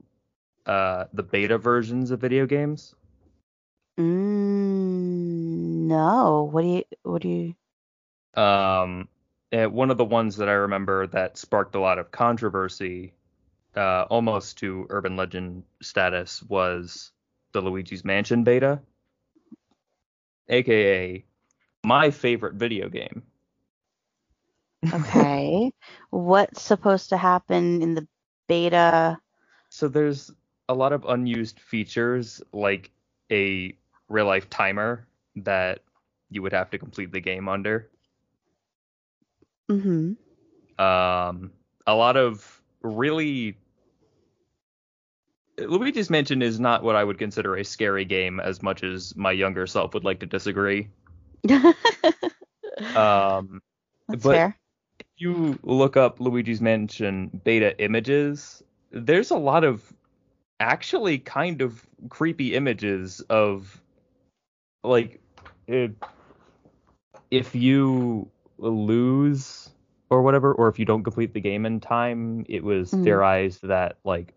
uh, 0.66 1.06
the 1.14 1.24
beta 1.24 1.58
versions 1.58 2.12
of 2.12 2.20
video 2.20 2.46
games. 2.46 2.94
Mm, 3.98 4.95
no. 5.88 6.50
What 6.52 6.62
do 6.62 6.68
you? 6.68 6.84
What 7.04 7.22
do 7.22 7.30
you? 7.30 8.42
Um, 8.42 9.08
and 9.52 9.74
one 9.74 9.92
of 9.92 9.98
the 9.98 10.06
ones 10.06 10.38
that 10.38 10.50
I 10.50 10.54
remember 10.54 11.08
that 11.08 11.38
sparked 11.38 11.76
a 11.76 11.80
lot 11.80 12.00
of 12.00 12.12
controversy, 12.12 13.14
uh, 13.76 14.04
almost 14.10 14.58
to 14.60 14.88
urban 14.90 15.16
legend 15.16 15.64
status, 15.82 16.44
was 16.44 17.12
the 17.54 17.62
Luigi's 17.62 18.04
Mansion 18.04 18.44
beta, 18.44 18.82
aka 20.50 21.24
my 21.84 22.12
favorite 22.12 22.56
video 22.56 22.90
game. 22.90 23.24
Okay. 24.94 25.72
What's 26.10 26.62
supposed 26.62 27.10
to 27.10 27.18
happen 27.18 27.82
in 27.82 27.96
the 27.96 28.08
beta? 28.48 29.20
So 29.70 29.88
there's 29.88 30.32
a 30.68 30.74
lot 30.74 30.94
of 30.94 31.06
unused 31.06 31.60
features 31.60 32.42
like 32.52 32.92
a 33.32 33.78
real 34.10 34.26
life 34.26 34.50
timer 34.50 35.08
that 35.38 35.80
you 36.30 36.42
would 36.42 36.54
have 36.54 36.70
to 36.72 36.78
complete 36.78 37.12
the 37.12 37.22
game 37.22 37.48
under. 37.48 37.90
Mm-hmm. 39.70 40.14
Um, 40.84 41.52
a 41.88 41.96
lot 41.96 42.18
of 42.18 42.62
really 42.82 43.58
Luigi's 45.58 46.10
Mansion 46.10 46.42
is 46.42 46.60
not 46.60 46.84
what 46.84 46.96
I 46.96 47.04
would 47.04 47.18
consider 47.18 47.56
a 47.56 47.64
scary 47.64 48.06
game 48.06 48.40
as 48.40 48.62
much 48.62 48.84
as 48.84 49.16
my 49.16 49.32
younger 49.32 49.66
self 49.68 49.94
would 49.94 50.04
like 50.04 50.20
to 50.20 50.26
disagree. 50.26 50.88
Um, 52.96 53.62
That's 54.10 54.24
but- 54.24 54.36
fair. 54.36 54.58
if 55.00 55.08
you 55.16 55.58
look 55.64 55.96
up 55.96 56.20
Luigi's 56.20 56.60
Mansion 56.60 57.42
beta 57.46 57.82
images, 57.82 58.62
there's 58.92 59.32
a 59.32 59.38
lot 59.38 59.64
of 59.64 59.94
actually 60.60 61.18
kind 61.20 61.62
of 61.62 61.86
creepy 62.10 62.54
images 62.54 63.22
of 63.30 63.82
like 64.84 65.22
it, 65.68 65.92
if 67.32 67.56
you 67.56 68.30
lose 68.58 69.70
or 70.10 70.22
whatever, 70.22 70.54
or 70.54 70.68
if 70.68 70.80
you 70.80 70.86
don't 70.86 71.04
complete 71.04 71.34
the 71.34 71.42
game 71.42 71.66
in 71.66 71.80
time, 71.80 72.46
it 72.48 72.64
was 72.64 72.92
Mhm. 72.92 73.04
theorized 73.04 73.64
that 73.64 73.98
like 74.04 74.34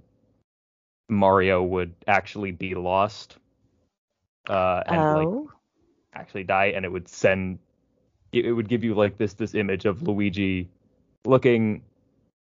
Mario 1.08 1.62
would 1.62 1.94
actually 2.06 2.52
be 2.52 2.74
lost 2.74 3.38
uh, 4.48 4.82
and 4.86 5.14
like 5.14 5.28
oh. 5.28 5.50
actually 6.14 6.44
die 6.44 6.66
and 6.66 6.84
it 6.84 6.92
would 6.92 7.08
send 7.08 7.58
it, 8.32 8.44
it 8.46 8.52
would 8.52 8.68
give 8.68 8.84
you 8.84 8.94
like 8.94 9.16
this 9.18 9.34
this 9.34 9.54
image 9.54 9.84
of 9.84 10.02
Luigi 10.02 10.68
looking 11.24 11.82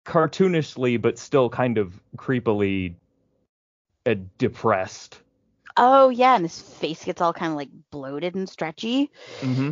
cartoonishly 0.06 1.02
but 1.02 1.18
still 1.18 1.50
kind 1.50 1.78
of 1.78 2.00
creepily 2.18 2.96
uh, 4.06 4.16
depressed. 4.38 5.22
Oh 5.78 6.10
yeah, 6.10 6.36
and 6.36 6.46
his 6.46 6.60
face 6.62 7.04
gets 7.06 7.22
all 7.22 7.34
kind 7.34 7.52
of 7.52 7.58
like 7.58 7.70
bloated 7.92 8.36
and 8.36 8.48
stretchy. 8.50 9.12
Mm-hmm. 9.42 9.72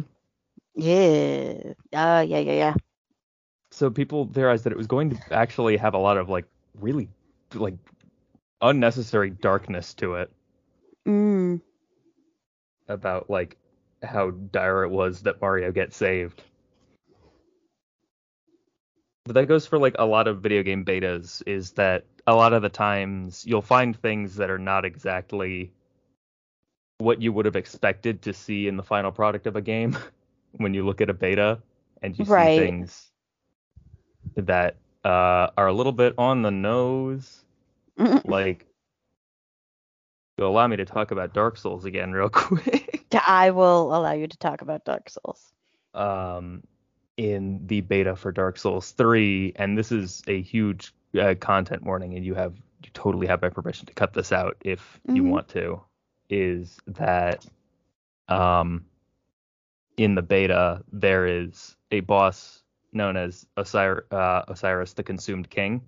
Yeah. 0.76 1.74
Uh 1.94 2.26
yeah, 2.28 2.40
yeah, 2.40 2.54
yeah. 2.54 2.74
So 3.72 3.90
people 3.90 4.26
theorized 4.26 4.66
that 4.66 4.74
it 4.74 4.78
was 4.78 4.88
going 4.88 5.10
to 5.12 5.34
actually 5.34 5.78
have 5.78 5.94
a 5.94 5.98
lot 6.00 6.18
of 6.18 6.30
like 6.30 6.46
really 6.80 7.10
like 7.54 7.76
unnecessary 8.62 9.30
darkness 9.30 9.94
to 9.96 10.16
it 10.16 10.32
Mm. 11.08 11.62
about 12.88 13.30
like 13.30 13.58
how 14.04 14.32
dire 14.32 14.84
it 14.84 14.90
was 14.90 15.22
that 15.24 15.42
Mario 15.42 15.72
gets 15.72 15.96
saved. 15.96 16.44
But 19.26 19.34
that 19.36 19.48
goes 19.48 19.66
for 19.68 19.78
like 19.80 19.96
a 20.00 20.06
lot 20.06 20.28
of 20.28 20.42
video 20.42 20.64
game 20.64 20.84
betas 20.86 21.44
is 21.46 21.72
that 21.74 22.06
a 22.28 22.36
lot 22.36 22.54
of 22.54 22.62
the 22.62 22.70
times 22.70 23.46
you'll 23.46 23.62
find 23.62 23.96
things 23.96 24.36
that 24.36 24.50
are 24.50 24.58
not 24.60 24.86
exactly 24.86 25.72
what 27.02 27.22
you 27.22 27.34
would 27.34 27.46
have 27.46 27.56
expected 27.56 28.22
to 28.24 28.34
see 28.34 28.68
in 28.68 28.78
the 28.78 28.84
final 28.84 29.12
product 29.12 29.48
of 29.48 29.56
a 29.56 29.62
game 29.62 29.98
when 30.58 30.74
you 30.74 30.86
look 30.86 31.02
at 31.02 31.10
a 31.10 31.14
beta 31.14 31.60
and 32.02 32.18
you 32.18 32.26
Right. 32.26 32.50
see 32.50 32.66
things 32.66 33.12
that 34.36 34.76
uh, 35.04 35.50
are 35.58 35.68
a 35.68 35.74
little 35.74 35.92
bit 35.92 36.14
on 36.18 36.42
the 36.42 36.52
nose 36.52 37.44
like 38.26 38.66
you'll 40.38 40.50
allow 40.52 40.68
me 40.68 40.78
to 40.78 40.86
talk 40.86 41.12
about 41.12 41.34
Dark 41.34 41.58
Souls 41.58 41.86
again 41.86 42.12
real 42.12 42.30
quick. 42.34 43.06
I 43.26 43.52
will 43.52 43.96
allow 43.96 44.14
you 44.14 44.28
to 44.28 44.38
talk 44.38 44.62
about 44.62 44.86
Dark 44.86 45.10
Souls. 45.10 45.54
um, 45.94 46.64
in 47.18 47.68
the 47.68 47.82
beta 47.82 48.16
for 48.16 48.32
Dark 48.32 48.58
Souls 48.58 48.92
3, 48.92 49.54
and 49.58 49.78
this 49.78 49.92
is 49.92 50.24
a 50.28 50.42
huge 50.42 50.94
uh, 51.20 51.36
content 51.40 51.84
warning, 51.84 52.16
and 52.16 52.26
you 52.26 52.34
have 52.34 52.56
you 52.84 52.90
totally 52.94 53.28
have 53.28 53.42
my 53.42 53.50
permission 53.50 53.86
to 53.86 53.94
cut 53.94 54.14
this 54.14 54.32
out 54.32 54.58
if 54.64 55.00
you 55.08 55.24
Mhm. 55.24 55.30
want 55.30 55.48
to. 55.50 55.82
Is 56.32 56.80
that 56.88 57.46
um, 58.30 58.86
in 59.98 60.16
the 60.16 60.22
beta 60.22 60.84
there 60.92 61.28
is 61.28 61.76
a 61.92 62.00
boss 62.02 62.64
known 62.94 63.18
as 63.18 63.46
Osir- 63.58 64.06
uh, 64.12 64.46
Oceiros 64.46 64.96
the 64.96 65.04
Consumed 65.04 65.50
King. 65.50 65.82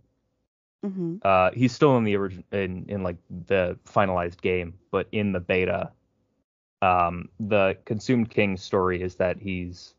hmm 0.83 1.15
Uh, 1.21 1.51
he's 1.53 1.71
still 1.71 1.97
in 1.97 2.03
the 2.03 2.15
origin 2.17 2.43
in 2.51 2.85
in 2.89 3.03
like 3.03 3.17
the 3.47 3.77
finalized 3.85 4.41
game, 4.41 4.73
but 4.91 5.07
in 5.11 5.31
the 5.31 5.39
beta, 5.39 5.91
um, 6.81 7.29
the 7.39 7.77
Consumed 7.85 8.29
King 8.29 8.57
story 8.57 9.01
is 9.01 9.15
that 9.15 9.37
he's 9.39 9.95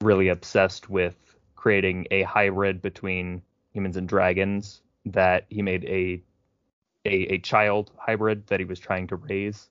really 0.00 0.28
obsessed 0.28 0.88
with 0.88 1.16
creating 1.56 2.06
a 2.12 2.22
hybrid 2.22 2.80
between 2.80 3.42
humans 3.72 3.96
and 3.96 4.08
dragons. 4.08 4.82
That 5.06 5.46
he 5.50 5.62
made 5.62 5.84
a 5.84 6.22
a, 7.04 7.34
a 7.34 7.38
child 7.38 7.90
hybrid 7.98 8.46
that 8.48 8.60
he 8.60 8.64
was 8.66 8.78
trying 8.78 9.06
to 9.08 9.16
raise. 9.16 9.68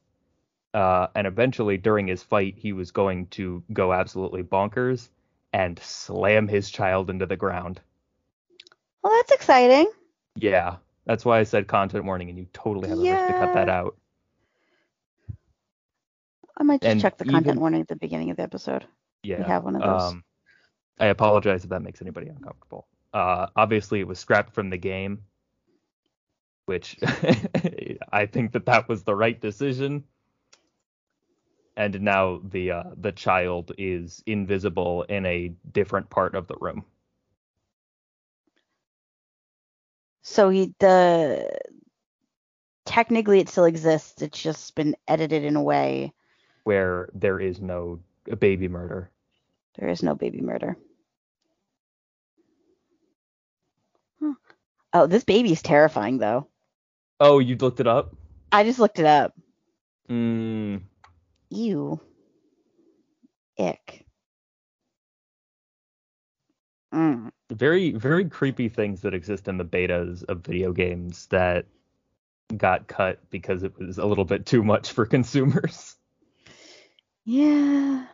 Uh, 0.74 1.08
and 1.16 1.28
eventually, 1.28 1.78
during 1.78 2.08
his 2.08 2.24
fight, 2.24 2.56
he 2.58 2.74
was 2.74 2.92
going 2.92 3.28
to 3.28 3.64
go 3.74 3.94
absolutely 3.94 4.42
bonkers 4.44 5.10
and 5.54 5.78
slam 5.80 6.48
his 6.48 6.72
child 6.72 7.10
into 7.12 7.26
the 7.28 7.36
ground. 7.38 7.80
Well, 9.04 9.14
that's 9.14 9.32
exciting. 9.32 9.92
Yeah, 10.36 10.78
that's 11.06 11.24
why 11.26 11.40
I 11.40 11.44
said 11.44 11.68
content 11.68 12.06
warning, 12.06 12.30
and 12.30 12.38
you 12.40 12.48
totally 12.54 12.90
have 12.90 12.98
the 12.98 13.12
right 13.12 13.28
to 13.28 13.34
cut 13.34 13.54
that 13.54 13.70
out. 13.70 13.96
I 16.58 16.64
might 16.64 16.82
just 16.82 16.92
And 16.92 17.02
check 17.02 17.18
the 17.18 17.26
content 17.26 17.46
even- 17.48 17.60
warning 17.60 17.82
at 17.82 17.88
the 17.88 17.96
beginning 17.96 18.30
of 18.32 18.38
the 18.38 18.44
episode. 18.44 18.86
Yeah. 19.24 19.38
we 19.40 19.44
have 19.46 19.64
one 19.64 19.76
of 19.76 19.82
those. 19.82 20.12
Um, 20.12 20.24
I 21.00 21.08
apologize 21.08 21.64
if 21.64 21.70
that 21.70 21.82
makes 21.82 22.02
anybody 22.02 22.28
uncomfortable. 22.28 22.88
Uh, 23.14 23.48
obviously, 23.56 24.00
it 24.00 24.08
was 24.08 24.20
scrapped 24.20 24.54
from 24.54 24.70
the 24.70 24.78
game, 24.78 25.24
which 26.66 26.98
I 28.12 28.26
think 28.28 28.54
that 28.54 28.66
that 28.68 28.88
was 28.90 29.04
the 29.04 29.16
right 29.16 29.40
decision. 29.40 30.04
And 31.78 32.02
now 32.02 32.42
the 32.44 32.72
uh, 32.72 32.84
the 32.98 33.12
child 33.12 33.72
is 33.78 34.24
invisible 34.28 35.04
in 35.04 35.26
a 35.26 35.54
different 35.72 36.10
part 36.10 36.36
of 36.36 36.48
the 36.48 36.56
room. 36.60 36.86
So 40.24 40.50
he 40.50 40.74
the 40.80 41.50
technically 42.86 43.40
it 43.40 43.50
still 43.50 43.66
exists. 43.66 44.22
It's 44.22 44.42
just 44.42 44.76
been 44.76 44.96
edited 45.08 45.44
in 45.44 45.56
a 45.56 45.64
way 45.64 46.14
where 46.64 47.10
there 47.14 47.40
is 47.40 47.62
no 47.62 48.00
baby 48.40 48.68
murder. 48.68 49.12
there 49.78 49.90
is 49.90 50.04
no 50.04 50.16
baby 50.16 50.42
murder. 50.42 50.78
Huh. 54.22 54.34
Oh, 54.94 55.08
this 55.08 55.24
baby's 55.26 55.62
terrifying 55.62 56.20
though. 56.20 56.48
Oh, 57.20 57.40
you 57.40 57.56
looked 57.56 57.80
it 57.80 57.88
up? 57.88 58.16
I 58.52 58.64
just 58.64 58.80
looked 58.80 59.00
it 59.00 59.06
up. 59.06 59.34
Mm, 60.10 60.82
Ew. 61.50 62.00
Ick. 63.60 64.06
Mm. 66.94 67.32
very 67.52 67.92
very 67.92 68.30
creepy 68.30 68.70
things 68.70 69.02
that 69.02 69.16
exist 69.16 69.48
in 69.48 69.58
the 69.58 69.66
betas 69.66 70.24
of 70.26 70.42
video 70.46 70.72
games 70.72 71.26
that 71.28 71.66
got 72.56 72.88
cut 72.88 73.20
because 73.32 73.64
it 73.64 73.76
was 73.80 73.98
a 73.98 74.06
little 74.06 74.26
bit 74.26 74.46
too 74.46 74.64
much 74.64 74.92
for 74.92 75.06
consumers. 75.08 75.96
Yeah. 77.26 78.06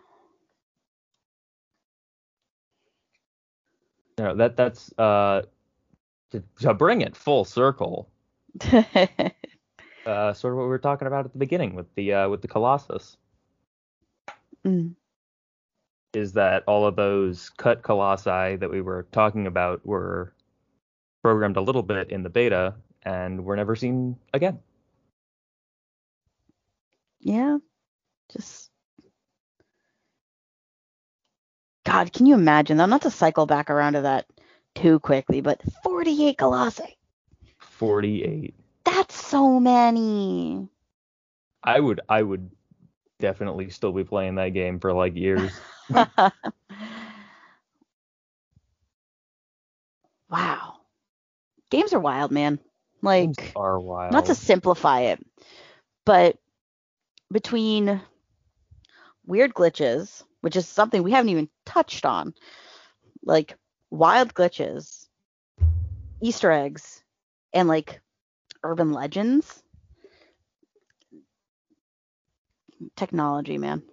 You 4.18 4.24
know, 4.26 4.36
that 4.36 4.56
that's 4.56 4.94
uh 4.98 5.44
to, 6.32 6.44
to 6.62 6.74
bring 6.74 7.02
it 7.02 7.16
full 7.16 7.44
circle. 7.46 8.10
Uh, 10.06 10.34
sort 10.34 10.54
of 10.54 10.58
what 10.58 10.64
we 10.64 10.70
were 10.70 10.80
talking 10.80 11.08
about 11.08 11.26
at 11.26 11.34
the 11.34 11.38
beginning 11.40 11.76
with 11.76 11.94
the 11.96 12.14
uh, 12.14 12.30
with 12.30 12.42
the 12.42 12.48
Colossus 12.48 13.18
Mm. 14.66 14.96
is 16.14 16.34
that 16.34 16.64
all 16.68 16.86
of 16.86 16.96
those 16.96 17.50
cut 17.52 17.82
colossi 17.84 18.56
that 18.58 18.70
we 18.70 18.82
were 18.82 19.08
talking 19.12 19.48
about 19.48 19.86
were 19.86 20.34
programmed 21.24 21.58
a 21.58 21.62
little 21.62 21.84
bit 21.84 22.12
in 22.12 22.24
the 22.24 22.30
beta 22.30 22.76
and 23.04 23.46
were 23.46 23.56
never 23.56 23.76
seen 23.76 24.18
again. 24.34 24.60
Yeah. 27.22 27.60
Just 28.32 28.70
God, 31.86 32.14
can 32.14 32.26
you 32.28 32.36
imagine 32.36 32.78
though? 32.78 32.86
Not 32.86 33.02
to 33.04 33.12
cycle 33.12 33.48
back 33.48 33.70
around 33.70 33.94
to 33.94 34.02
that 34.02 34.28
too 34.76 35.00
quickly, 35.00 35.42
but 35.42 35.62
48 35.84 36.38
colossi. 36.38 36.99
48. 37.80 38.54
That's 38.84 39.16
so 39.16 39.60
many. 39.60 40.68
I 41.64 41.80
would 41.80 42.02
I 42.10 42.22
would 42.22 42.52
definitely 43.20 43.70
still 43.70 43.94
be 43.94 44.04
playing 44.04 44.36
that 44.36 44.50
game 44.50 44.80
for 44.80 44.92
like 44.94 45.16
years. 45.16 45.50
wow. 50.30 50.76
Games 51.70 51.94
are 51.94 52.00
wild, 52.00 52.32
man. 52.32 52.60
Like 53.02 53.38
games 53.38 53.52
are 53.56 53.80
wild. 53.80 54.12
Not 54.12 54.26
to 54.26 54.36
simplify 54.36 55.02
it, 55.02 55.26
but 56.06 56.38
between 57.32 58.02
weird 59.26 59.54
glitches, 59.54 60.22
which 60.42 60.58
is 60.58 60.68
something 60.68 61.02
we 61.02 61.12
haven't 61.12 61.30
even 61.30 61.48
touched 61.66 62.06
on, 62.06 62.34
like 63.24 63.56
wild 63.90 64.34
glitches, 64.34 65.08
Easter 66.22 66.52
eggs, 66.52 66.99
and 67.54 67.68
like 67.68 68.02
urban 68.64 68.92
legends. 68.92 69.64
Technology, 72.96 73.58
man. 73.58 73.84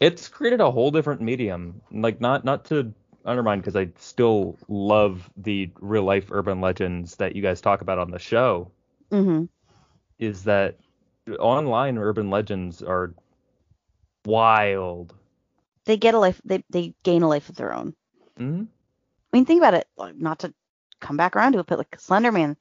it's 0.00 0.28
created 0.28 0.60
a 0.60 0.70
whole 0.70 0.90
different 0.90 1.20
medium. 1.20 1.80
Like 1.90 2.20
not 2.20 2.44
not 2.44 2.64
to 2.66 2.92
undermine 3.24 3.60
because 3.60 3.76
I 3.76 3.88
still 3.96 4.58
love 4.68 5.30
the 5.36 5.70
real 5.80 6.04
life 6.04 6.30
urban 6.30 6.60
legends 6.60 7.16
that 7.16 7.34
you 7.36 7.42
guys 7.42 7.60
talk 7.60 7.80
about 7.80 7.98
on 7.98 8.10
the 8.10 8.18
show. 8.18 8.70
hmm 9.10 9.44
Is 10.18 10.44
that 10.44 10.78
online 11.38 11.98
urban 11.98 12.30
legends 12.30 12.82
are 12.82 13.14
wild. 14.24 15.14
They 15.84 15.96
get 15.96 16.14
a 16.14 16.18
life. 16.18 16.40
They 16.44 16.64
they 16.70 16.94
gain 17.02 17.22
a 17.22 17.28
life 17.28 17.48
of 17.48 17.56
their 17.56 17.72
own. 17.72 17.94
hmm 18.38 18.62
I 19.32 19.36
mean, 19.36 19.44
think 19.46 19.60
about 19.60 19.74
it. 19.74 19.88
like, 19.96 20.16
Not 20.16 20.40
to 20.40 20.54
come 21.02 21.18
back 21.18 21.36
around 21.36 21.52
to 21.52 21.60
it, 21.60 21.66
but 21.66 21.78
like 21.78 21.98
Slenderman 21.98 22.56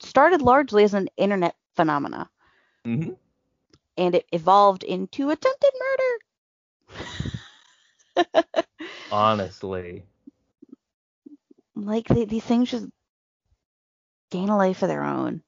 started 0.00 0.42
largely 0.42 0.84
as 0.84 0.94
an 0.94 1.08
internet 1.16 1.56
phenomena, 1.76 2.30
hmm 2.84 3.14
and 3.96 4.14
it 4.14 4.26
evolved 4.32 4.84
into 4.84 5.30
attempted 5.30 5.72
murder. 5.80 6.18
Honestly, 9.10 10.04
like 11.76 12.08
they, 12.08 12.24
these 12.24 12.44
things 12.44 12.70
just 12.70 12.86
gain 14.30 14.50
a 14.50 14.56
life 14.56 14.82
of 14.82 14.88
their 14.88 15.04
own. 15.04 15.42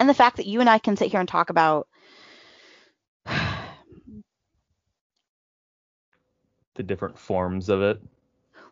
And 0.00 0.08
the 0.08 0.14
fact 0.14 0.36
that 0.36 0.46
you 0.46 0.60
and 0.60 0.68
I 0.70 0.78
can 0.78 0.96
sit 0.96 1.10
here 1.10 1.20
and 1.20 1.28
talk 1.28 1.50
about 1.50 1.88
the 6.74 6.82
different 6.82 7.18
forms 7.18 7.68
of 7.68 7.82
it. 7.82 8.00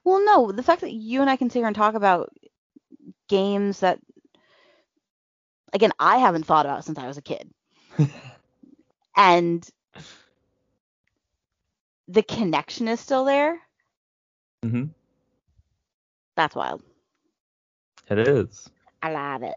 Well, 0.06 0.24
no, 0.24 0.52
the 0.52 0.62
fact 0.64 0.82
that 0.82 0.92
you 0.94 1.20
and 1.22 1.30
I 1.30 1.36
can 1.36 1.50
sit 1.50 1.60
here 1.60 1.68
and 1.68 1.76
talk 1.76 1.94
about 1.94 2.30
games 3.28 3.80
that 3.80 4.00
again 5.74 5.92
I 6.00 6.18
haven't 6.18 6.44
thought 6.46 6.66
about 6.66 6.84
since 6.84 6.98
I 6.98 7.06
was 7.08 7.18
a 7.18 7.22
kid. 7.22 7.52
and 9.16 9.68
the 12.08 12.22
connection 12.22 12.88
is 12.88 13.00
still 13.00 13.24
there. 13.24 13.60
hmm 14.64 14.86
That's 16.36 16.54
wild. 16.56 16.82
It 18.10 18.18
is. 18.18 18.70
I 19.02 19.12
love 19.12 19.42
it. 19.42 19.56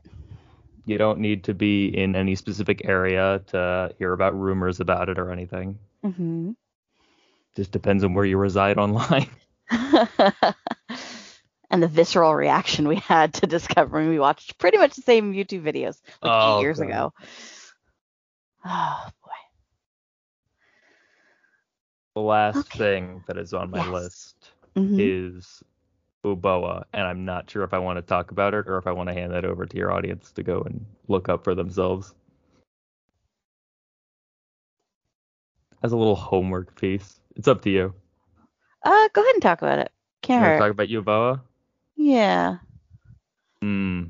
You 0.86 0.98
don't 0.98 1.20
need 1.20 1.44
to 1.46 1.54
be 1.54 1.88
in 1.88 2.16
any 2.16 2.36
specific 2.36 2.82
area 2.86 3.40
to 3.48 3.94
hear 4.00 4.14
about 4.14 4.40
rumors 4.40 4.80
about 4.82 5.10
it 5.10 5.20
or 5.20 5.32
anything. 5.32 5.80
hmm 6.04 6.52
Just 7.56 7.72
depends 7.72 8.04
on 8.04 8.14
where 8.14 8.26
you 8.26 8.38
reside 8.38 8.78
online. 8.80 9.30
and 11.70 11.84
the 11.84 11.88
visceral 11.90 12.36
reaction 12.36 12.88
we 12.88 12.98
had 12.98 13.34
to 13.36 13.48
discovering 13.48 14.10
we 14.10 14.20
watched 14.20 14.58
pretty 14.60 14.78
much 14.78 14.96
the 14.96 15.02
same 15.04 15.34
YouTube 15.34 15.64
videos 15.64 16.00
like 16.24 16.36
Oh, 16.36 16.40
eight 16.42 16.58
years 16.60 16.80
God. 16.80 16.82
ago. 16.82 17.14
Oh 18.66 19.10
boy. 19.24 19.32
The 22.16 22.22
last 22.22 22.68
Okay. 22.68 22.78
thing 22.78 23.24
that 23.28 23.38
is 23.38 23.54
on 23.54 23.72
my 23.72 23.82
Yes. 23.82 23.84
list 23.84 24.52
Mhm. 24.78 25.14
is 25.18 25.64
Uboa, 26.26 26.86
and 26.94 27.04
I'm 27.04 27.26
not 27.26 27.50
sure 27.50 27.64
if 27.64 27.74
I 27.74 27.80
want 27.80 27.98
to 27.98 28.02
talk 28.04 28.32
about 28.32 28.54
it 28.54 28.68
or 28.68 28.78
if 28.78 28.88
I 28.88 28.92
want 28.94 29.10
to 29.10 29.14
hand 29.16 29.34
that 29.34 29.46
over 29.46 29.66
to 29.66 29.78
your 29.78 29.92
audience 29.92 30.32
to 30.34 30.44
go 30.44 30.62
and 30.62 30.86
look 31.08 31.30
up 31.30 31.44
for 31.46 31.56
themselves. 31.56 32.14
As 35.84 35.94
a 35.94 35.98
little 35.98 36.16
homework 36.16 36.80
piece. 36.80 37.20
It's 37.36 37.48
up 37.48 37.62
to 37.64 37.70
you. 37.72 37.94
Uh, 38.84 39.10
go 39.14 39.22
ahead 39.22 39.36
and 39.36 39.42
talk 39.42 39.62
about 39.62 39.80
it. 39.80 39.92
Can't 40.22 40.44
hurt. 40.44 40.60
talk 40.60 40.72
about 40.72 40.88
Uboa? 40.88 41.42
Yeah. 41.96 42.58
Hmm. 43.62 44.04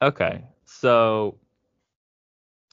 Okay. 0.00 0.44
So, 0.64 1.36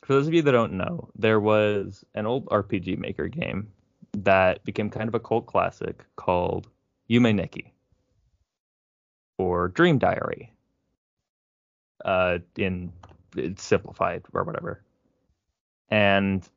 for 0.03 0.13
those 0.13 0.27
of 0.27 0.33
you 0.33 0.41
that 0.43 0.51
don't 0.51 0.73
know, 0.73 1.09
there 1.15 1.39
was 1.39 2.03
an 2.13 2.25
old 2.25 2.45
RPG 2.47 2.97
Maker 2.97 3.27
game 3.27 3.71
that 4.13 4.63
became 4.63 4.89
kind 4.89 5.07
of 5.07 5.15
a 5.15 5.19
cult 5.19 5.45
classic 5.45 6.05
called 6.15 6.67
Yume 7.09 7.33
Nikki 7.35 7.73
or 9.37 9.69
Dream 9.69 9.97
Diary. 9.97 10.51
Uh, 12.03 12.39
in 12.55 12.91
it's 13.35 13.63
simplified 13.63 14.23
or 14.33 14.43
whatever. 14.43 14.81
And 15.89 16.47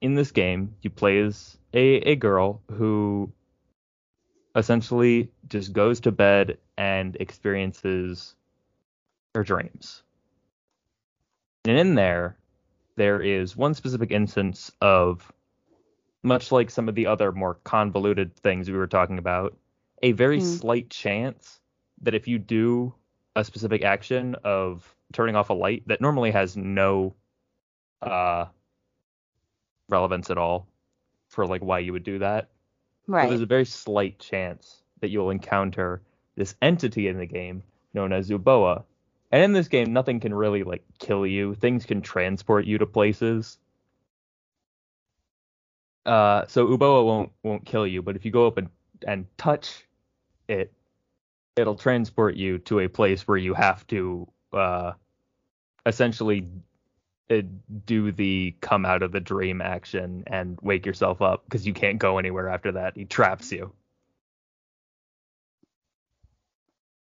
in 0.00 0.14
this 0.14 0.30
game, 0.30 0.74
you 0.82 0.90
play 0.90 1.20
as 1.20 1.56
a, 1.72 1.96
a 1.96 2.16
girl 2.16 2.62
who 2.70 3.32
essentially 4.56 5.30
just 5.48 5.72
goes 5.72 6.00
to 6.00 6.12
bed 6.12 6.58
and 6.76 7.16
experiences 7.20 8.34
her 9.34 9.42
dreams. 9.42 10.02
And 11.64 11.78
in 11.78 11.94
there, 11.94 12.36
there 12.96 13.20
is 13.20 13.56
one 13.56 13.74
specific 13.74 14.10
instance 14.10 14.70
of, 14.80 15.32
much 16.22 16.52
like 16.52 16.70
some 16.70 16.88
of 16.88 16.94
the 16.94 17.06
other 17.06 17.32
more 17.32 17.54
convoluted 17.64 18.36
things 18.36 18.70
we 18.70 18.76
were 18.76 18.86
talking 18.86 19.18
about, 19.18 19.56
a 20.02 20.12
very 20.12 20.38
Hmm. 20.38 20.40
slight 20.40 20.90
chance 20.90 21.60
that 22.02 22.14
if 22.14 22.28
you 22.28 22.38
do 22.38 22.94
a 23.36 23.44
specific 23.44 23.82
action 23.82 24.36
of 24.44 24.94
turning 25.12 25.36
off 25.36 25.50
a 25.50 25.54
light 25.54 25.82
that 25.86 26.00
normally 26.00 26.30
has 26.30 26.56
no 26.56 27.14
uh, 28.02 28.46
relevance 29.88 30.30
at 30.30 30.38
all 30.38 30.68
for 31.28 31.46
like 31.46 31.62
why 31.62 31.78
you 31.80 31.92
would 31.92 32.04
do 32.04 32.18
that, 32.20 32.50
so 33.24 33.28
there's 33.28 33.40
a 33.40 33.46
very 33.46 33.64
slight 33.66 34.18
chance 34.18 34.82
that 35.00 35.10
you'll 35.10 35.30
encounter 35.30 36.02
this 36.36 36.54
entity 36.62 37.08
in 37.08 37.18
the 37.18 37.26
game 37.26 37.62
known 37.92 38.12
as 38.12 38.30
Uboa. 38.30 38.84
And 39.30 39.42
in 39.42 39.52
this 39.52 39.68
game, 39.68 39.92
nothing 39.92 40.20
can 40.20 40.32
really 40.32 40.62
like 40.62 40.84
kill 40.98 41.26
you. 41.26 41.54
Things 41.54 41.84
can 41.84 42.02
transport 42.02 42.66
you 42.66 42.78
to 42.78 42.86
places. 42.86 43.58
Uh, 46.06 46.46
so 46.46 46.66
Uboa 46.66 47.04
won't 47.04 47.32
won't 47.42 47.64
kill 47.64 47.86
you, 47.86 48.02
but 48.02 48.16
if 48.16 48.24
you 48.24 48.30
go 48.30 48.46
up 48.46 48.58
and, 48.58 48.68
and 49.06 49.26
touch 49.38 49.84
it, 50.48 50.72
it'll 51.56 51.76
transport 51.76 52.36
you 52.36 52.58
to 52.58 52.80
a 52.80 52.88
place 52.88 53.26
where 53.26 53.38
you 53.38 53.54
have 53.54 53.86
to 53.86 54.28
uh, 54.52 54.92
essentially 55.86 56.46
do 57.28 58.12
the 58.12 58.54
come 58.60 58.84
out 58.84 59.02
of 59.02 59.10
the 59.12 59.20
dream 59.20 59.60
action 59.62 60.24
and 60.26 60.58
wake 60.62 60.84
yourself 60.86 61.22
up 61.22 61.44
because 61.44 61.66
you 61.66 61.72
can't 61.72 61.98
go 61.98 62.18
anywhere 62.18 62.48
after 62.48 62.72
that. 62.72 62.96
He 62.96 63.04
traps 63.06 63.50
you. 63.50 63.72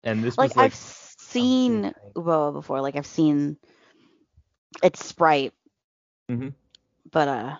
And 0.04 0.22
this 0.22 0.36
Like, 0.36 0.50
was 0.50 0.56
like 0.56 0.64
I've 0.66 0.74
seen. 0.74 1.94
Uboa 2.14 2.52
before. 2.52 2.80
Like 2.80 2.96
I've 2.96 3.06
seen 3.06 3.56
its 4.82 5.04
sprite. 5.04 5.52
Mhm. 6.30 6.54
But 7.10 7.28
uh 7.28 7.56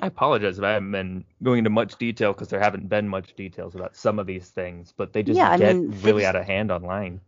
I 0.00 0.06
apologize 0.08 0.58
if 0.58 0.64
I 0.64 0.72
haven't 0.72 0.90
been 0.92 1.24
going 1.42 1.58
into 1.58 1.70
much 1.70 1.96
detail 1.96 2.32
because 2.32 2.48
there 2.48 2.58
haven't 2.60 2.88
been 2.88 3.08
much 3.08 3.34
details 3.36 3.74
about 3.76 3.94
some 3.96 4.18
of 4.18 4.26
these 4.26 4.48
things, 4.48 4.92
but 4.96 5.12
they 5.12 5.22
just 5.22 5.36
Yeah, 5.36 5.50
I 5.52 5.56
get 5.58 5.76
mean, 5.76 5.90
really 6.02 6.22
just- 6.22 6.28
out 6.34 6.36
of 6.36 6.44
hand 6.46 6.70
online. 6.72 7.20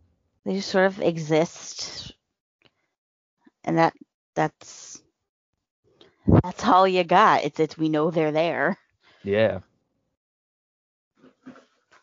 they 0.43 0.53
just 0.55 0.69
sort 0.69 0.85
of 0.85 1.01
exist. 1.01 2.13
And 3.67 3.77
that 3.77 3.93
that's 4.33 5.01
that's 6.41 6.65
all 6.65 6.87
you 6.87 7.03
got. 7.03 7.43
It's 7.43 7.59
it's 7.59 7.77
we 7.77 7.89
know 7.89 8.09
they're 8.09 8.31
there. 8.31 8.77
Yeah. 9.23 9.59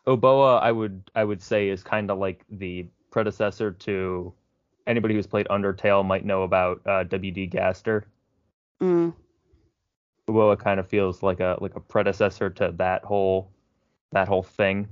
Uboa, 0.05 0.61
I 0.61 0.71
would 0.71 1.09
I 1.15 1.23
would 1.23 1.41
say 1.41 1.69
is 1.69 1.81
kind 1.81 2.11
of 2.11 2.19
like 2.19 2.45
the 2.51 2.85
predecessor 3.09 3.71
to 3.71 4.31
anybody 4.85 5.15
who's 5.15 5.25
played 5.25 5.47
Undertale 5.47 6.05
might 6.05 6.23
know 6.23 6.43
about 6.43 6.81
uh, 6.85 7.03
WD 7.05 7.49
Gaster. 7.49 8.05
Mm. 8.79 9.13
Uboa 10.29 10.59
kind 10.59 10.79
of 10.79 10.87
feels 10.87 11.23
like 11.23 11.39
a 11.39 11.57
like 11.61 11.75
a 11.75 11.79
predecessor 11.79 12.51
to 12.51 12.75
that 12.77 13.03
whole 13.03 13.49
that 14.11 14.27
whole 14.27 14.43
thing. 14.43 14.87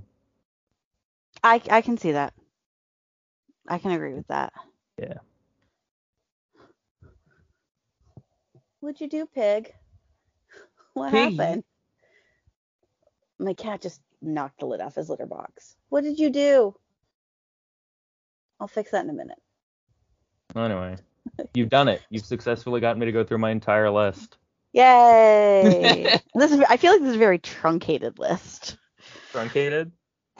I 1.44 1.62
I 1.70 1.82
can 1.82 2.00
see 2.00 2.14
that. 2.14 2.34
I 3.68 3.78
can 3.78 3.92
agree 3.92 4.16
with 4.16 4.28
that. 4.28 4.54
Yeah. 4.98 5.20
What'd 8.84 9.00
you 9.00 9.08
do, 9.08 9.26
pig? 9.26 9.74
What 10.94 11.12
Piggy. 11.12 11.38
happened? 11.38 11.64
My 13.40 13.54
cat 13.54 13.82
just 13.82 14.02
knocked 14.22 14.60
the 14.60 14.66
lid 14.66 14.82
off 14.82 14.96
his 14.96 15.10
litter 15.10 15.26
box. 15.26 15.78
What 15.88 16.04
did 16.04 16.20
you 16.20 16.30
do? 16.30 16.76
I'll 18.60 18.68
fix 18.68 18.92
that 18.92 19.06
in 19.06 19.10
a 19.10 19.14
minute. 19.14 19.40
Anyway, 20.54 20.98
you've 21.54 21.70
done 21.70 21.88
it. 21.88 22.02
You've 22.10 22.26
successfully 22.26 22.82
gotten 22.82 23.00
me 23.00 23.06
to 23.06 23.14
go 23.14 23.24
through 23.24 23.38
my 23.38 23.52
entire 23.52 23.90
list. 23.90 24.38
Yay! 24.74 26.20
this 26.36 26.52
is 26.52 26.60
I 26.70 26.76
feel 26.76 26.92
like 26.92 27.02
this 27.02 27.10
is 27.12 27.16
a 27.16 27.20
very 27.20 27.40
truncated 27.40 28.20
list. 28.20 28.78
Truncated. 29.32 29.94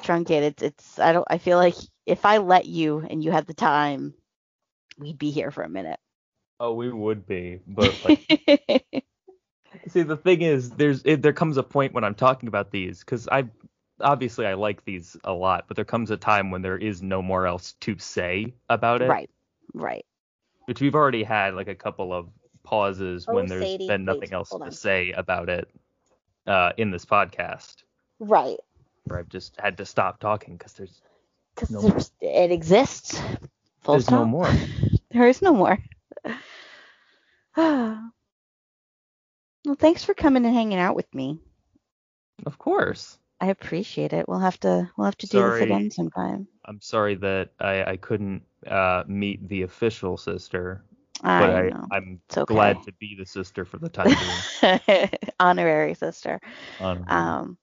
Truncated. 0.04 0.52
It's 0.52 0.64
it's 0.64 1.00
I 1.00 1.14
don't 1.14 1.28
I 1.30 1.38
feel 1.38 1.58
like 1.58 1.76
if 2.06 2.26
I 2.26 2.40
let 2.40 2.66
you 2.66 3.08
and 3.10 3.24
you 3.24 3.32
had 3.32 3.48
the 3.48 3.54
time, 3.54 4.14
we'd 5.00 5.18
be 5.18 5.32
here 5.32 5.50
for 5.50 5.64
a 5.64 5.70
minute. 5.70 6.00
Oh, 6.64 6.74
we 6.76 6.90
would 6.90 7.26
be, 7.28 7.60
but 7.68 7.94
like, 8.06 8.20
see, 9.90 10.04
the 10.04 10.16
thing 10.16 10.42
is, 10.44 10.70
there's 10.72 11.02
it, 11.04 11.22
there 11.22 11.34
comes 11.34 11.58
a 11.58 11.64
point 11.64 11.94
when 11.94 12.06
I'm 12.06 12.16
talking 12.16 12.48
about 12.48 12.72
these 12.72 13.02
because 13.02 13.28
I 13.28 13.50
obviously 14.00 14.46
I 14.46 14.54
like 14.54 14.86
these 14.86 15.18
a 15.26 15.34
lot, 15.34 15.66
but 15.68 15.76
there 15.76 15.84
comes 15.84 16.10
a 16.10 16.16
time 16.16 16.52
when 16.52 16.62
there 16.62 16.78
is 16.78 17.02
no 17.02 17.22
more 17.22 17.46
else 17.46 17.74
to 17.82 17.98
say 18.00 18.54
about 18.70 19.02
it. 19.02 19.10
right. 19.10 19.30
Right. 19.74 20.06
Which 20.68 20.80
we've 20.80 20.96
already 20.96 21.24
had 21.24 21.54
like 21.54 21.68
a 21.68 21.76
couple 21.76 22.14
of 22.14 22.30
pauses 22.64 23.28
Oh, 23.28 23.36
when 23.36 23.48
there's 23.48 23.74
Sadie, 23.74 23.88
been 23.90 24.06
nothing 24.06 24.22
wait, 24.30 24.34
else 24.34 24.52
to 24.52 24.56
on. 24.62 24.72
say 24.72 25.12
about 25.12 25.50
it 25.50 25.70
uh, 26.48 26.72
in 26.78 26.92
this 26.92 27.04
podcast, 27.04 27.84
Right. 28.20 28.58
where 29.04 29.20
I've 29.20 29.28
just 29.28 29.60
had 29.60 29.76
to 29.80 29.86
stop 29.86 30.22
talking 30.22 30.56
because 30.56 30.72
there's 30.72 31.02
Because 31.56 31.72
No. 31.72 31.98
it 32.22 32.52
exists. 32.52 33.22
Full 33.82 33.96
there's 33.96 34.10
no 34.10 34.24
more. 34.24 34.48
There 35.12 35.28
is 35.28 35.42
no 35.44 35.54
more. 35.54 35.78
well, 37.58 38.12
thanks 39.78 40.04
for 40.04 40.14
coming 40.14 40.46
and 40.46 40.54
hanging 40.54 40.80
out 40.80 40.96
with 40.96 41.14
me. 41.14 41.40
Of 42.46 42.58
course. 42.58 43.18
I 43.40 43.48
appreciate 43.48 44.14
it. 44.14 44.28
We'll 44.28 44.40
have 44.40 44.60
to 44.62 44.90
we'll 44.98 45.06
have 45.06 45.18
to 45.18 45.28
do 45.28 45.38
Sorry. 45.38 45.60
this 45.60 45.62
again 45.62 45.92
sometime. 45.92 46.48
I'm 46.66 46.80
sorry 46.80 47.16
that 47.16 47.50
I, 47.60 47.84
I 47.84 47.98
couldn't 47.98 48.42
uh, 48.66 49.04
meet 49.06 49.48
the 49.50 49.64
official 49.64 50.16
sister, 50.16 50.82
I 51.22 51.40
but 51.40 51.50
I, 51.50 51.70
know. 51.70 51.88
I'm 51.92 52.22
okay. 52.36 52.54
glad 52.54 52.82
to 52.84 52.94
be 52.94 53.16
the 53.20 53.26
sister 53.26 53.66
for 53.66 53.78
the 53.78 53.90
time 53.90 54.16
being. 54.62 55.10
Honorary 55.40 55.94
sister. 55.94 56.40
Honorary. 56.80 57.06
Um, 57.10 57.58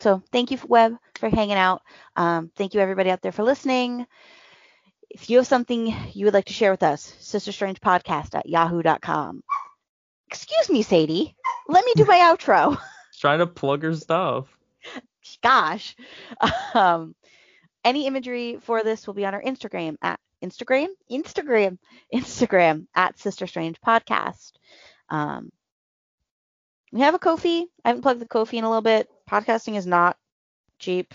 so 0.00 0.22
thank 0.32 0.50
you, 0.50 0.58
Web, 0.66 0.96
for 1.14 1.28
hanging 1.28 1.56
out. 1.56 1.82
Um, 2.16 2.50
thank 2.56 2.74
you, 2.74 2.80
everybody 2.80 3.10
out 3.10 3.22
there, 3.22 3.32
for 3.32 3.44
listening. 3.44 4.06
If 5.10 5.30
you 5.30 5.38
have 5.38 5.46
something 5.46 5.94
you 6.12 6.26
would 6.26 6.34
like 6.34 6.46
to 6.46 6.52
share 6.52 6.70
with 6.70 6.82
us, 6.82 7.14
sisterstrangepodcast 7.20 8.34
at 8.34 8.48
yahoo.com. 8.48 9.42
Excuse 10.28 10.68
me, 10.68 10.82
Sadie. 10.82 11.34
Let 11.68 11.84
me 11.84 11.92
do 11.96 12.04
my 12.04 12.18
outro. 12.36 12.78
trying 13.18 13.38
to 13.38 13.46
plug 13.46 13.82
her 13.82 13.94
stuff. 13.94 14.46
Gosh. 15.42 15.96
Um, 16.74 17.14
any 17.84 18.06
imagery 18.06 18.58
for 18.60 18.82
this 18.82 19.06
will 19.06 19.14
be 19.14 19.24
on 19.26 19.34
our 19.34 19.42
Instagram 19.42 19.96
at 20.02 20.20
Instagram, 20.44 20.88
Instagram, 21.10 21.78
Instagram 22.14 22.86
at 22.94 23.18
Sister 23.18 23.46
Strange 23.46 23.80
Podcast. 23.80 24.52
Um, 25.08 25.50
we 26.92 27.00
have 27.00 27.14
a 27.14 27.18
Ko-Fi. 27.18 27.64
I 27.84 27.88
haven't 27.88 28.02
plugged 28.02 28.20
the 28.20 28.26
Ko-Fi 28.26 28.58
in 28.58 28.64
a 28.64 28.68
little 28.68 28.82
bit. 28.82 29.08
Podcasting 29.28 29.76
is 29.76 29.86
not 29.86 30.16
cheap. 30.78 31.14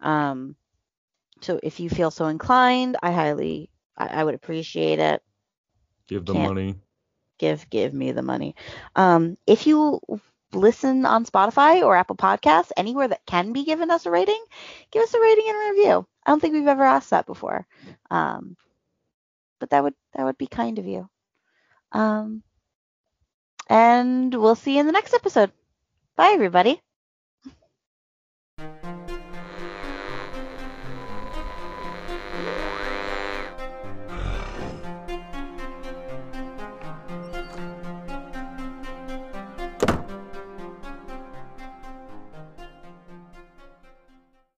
Um, 0.00 0.56
so 1.40 1.60
if 1.62 1.80
you 1.80 1.90
feel 1.90 2.10
so 2.10 2.26
inclined, 2.26 2.96
I 3.02 3.12
highly, 3.12 3.70
I, 3.96 4.06
I 4.08 4.24
would 4.24 4.34
appreciate 4.34 4.98
it. 4.98 5.22
Give 6.08 6.24
the 6.24 6.32
Can't- 6.32 6.48
money. 6.48 6.74
Give, 7.38 7.70
give 7.70 7.94
me 7.94 8.12
the 8.12 8.20
money. 8.22 8.54
Um, 8.94 9.38
if 9.46 9.66
you 9.66 10.00
listen 10.52 11.06
on 11.06 11.24
Spotify 11.24 11.82
or 11.82 11.96
Apple 11.96 12.16
Podcasts, 12.16 12.70
anywhere 12.76 13.08
that 13.08 13.24
can 13.24 13.52
be 13.54 13.64
given 13.64 13.90
us 13.90 14.04
a 14.04 14.10
rating, 14.10 14.42
give 14.90 15.02
us 15.02 15.14
a 15.14 15.20
rating 15.20 15.44
and 15.48 15.56
a 15.56 15.70
review. 15.72 16.06
I 16.26 16.30
don't 16.30 16.40
think 16.40 16.52
we've 16.52 16.66
ever 16.66 16.82
asked 16.82 17.10
that 17.10 17.24
before. 17.24 17.66
Um, 18.10 18.56
but 19.58 19.70
that 19.70 19.82
would 19.82 19.94
that 20.14 20.24
would 20.24 20.36
be 20.36 20.48
kind 20.48 20.78
of 20.78 20.86
you. 20.86 21.08
Um, 21.92 22.42
and 23.68 24.34
we'll 24.34 24.54
see 24.54 24.74
you 24.74 24.80
in 24.80 24.86
the 24.86 24.92
next 24.92 25.14
episode. 25.14 25.52
Bye, 26.16 26.32
everybody. 26.34 26.82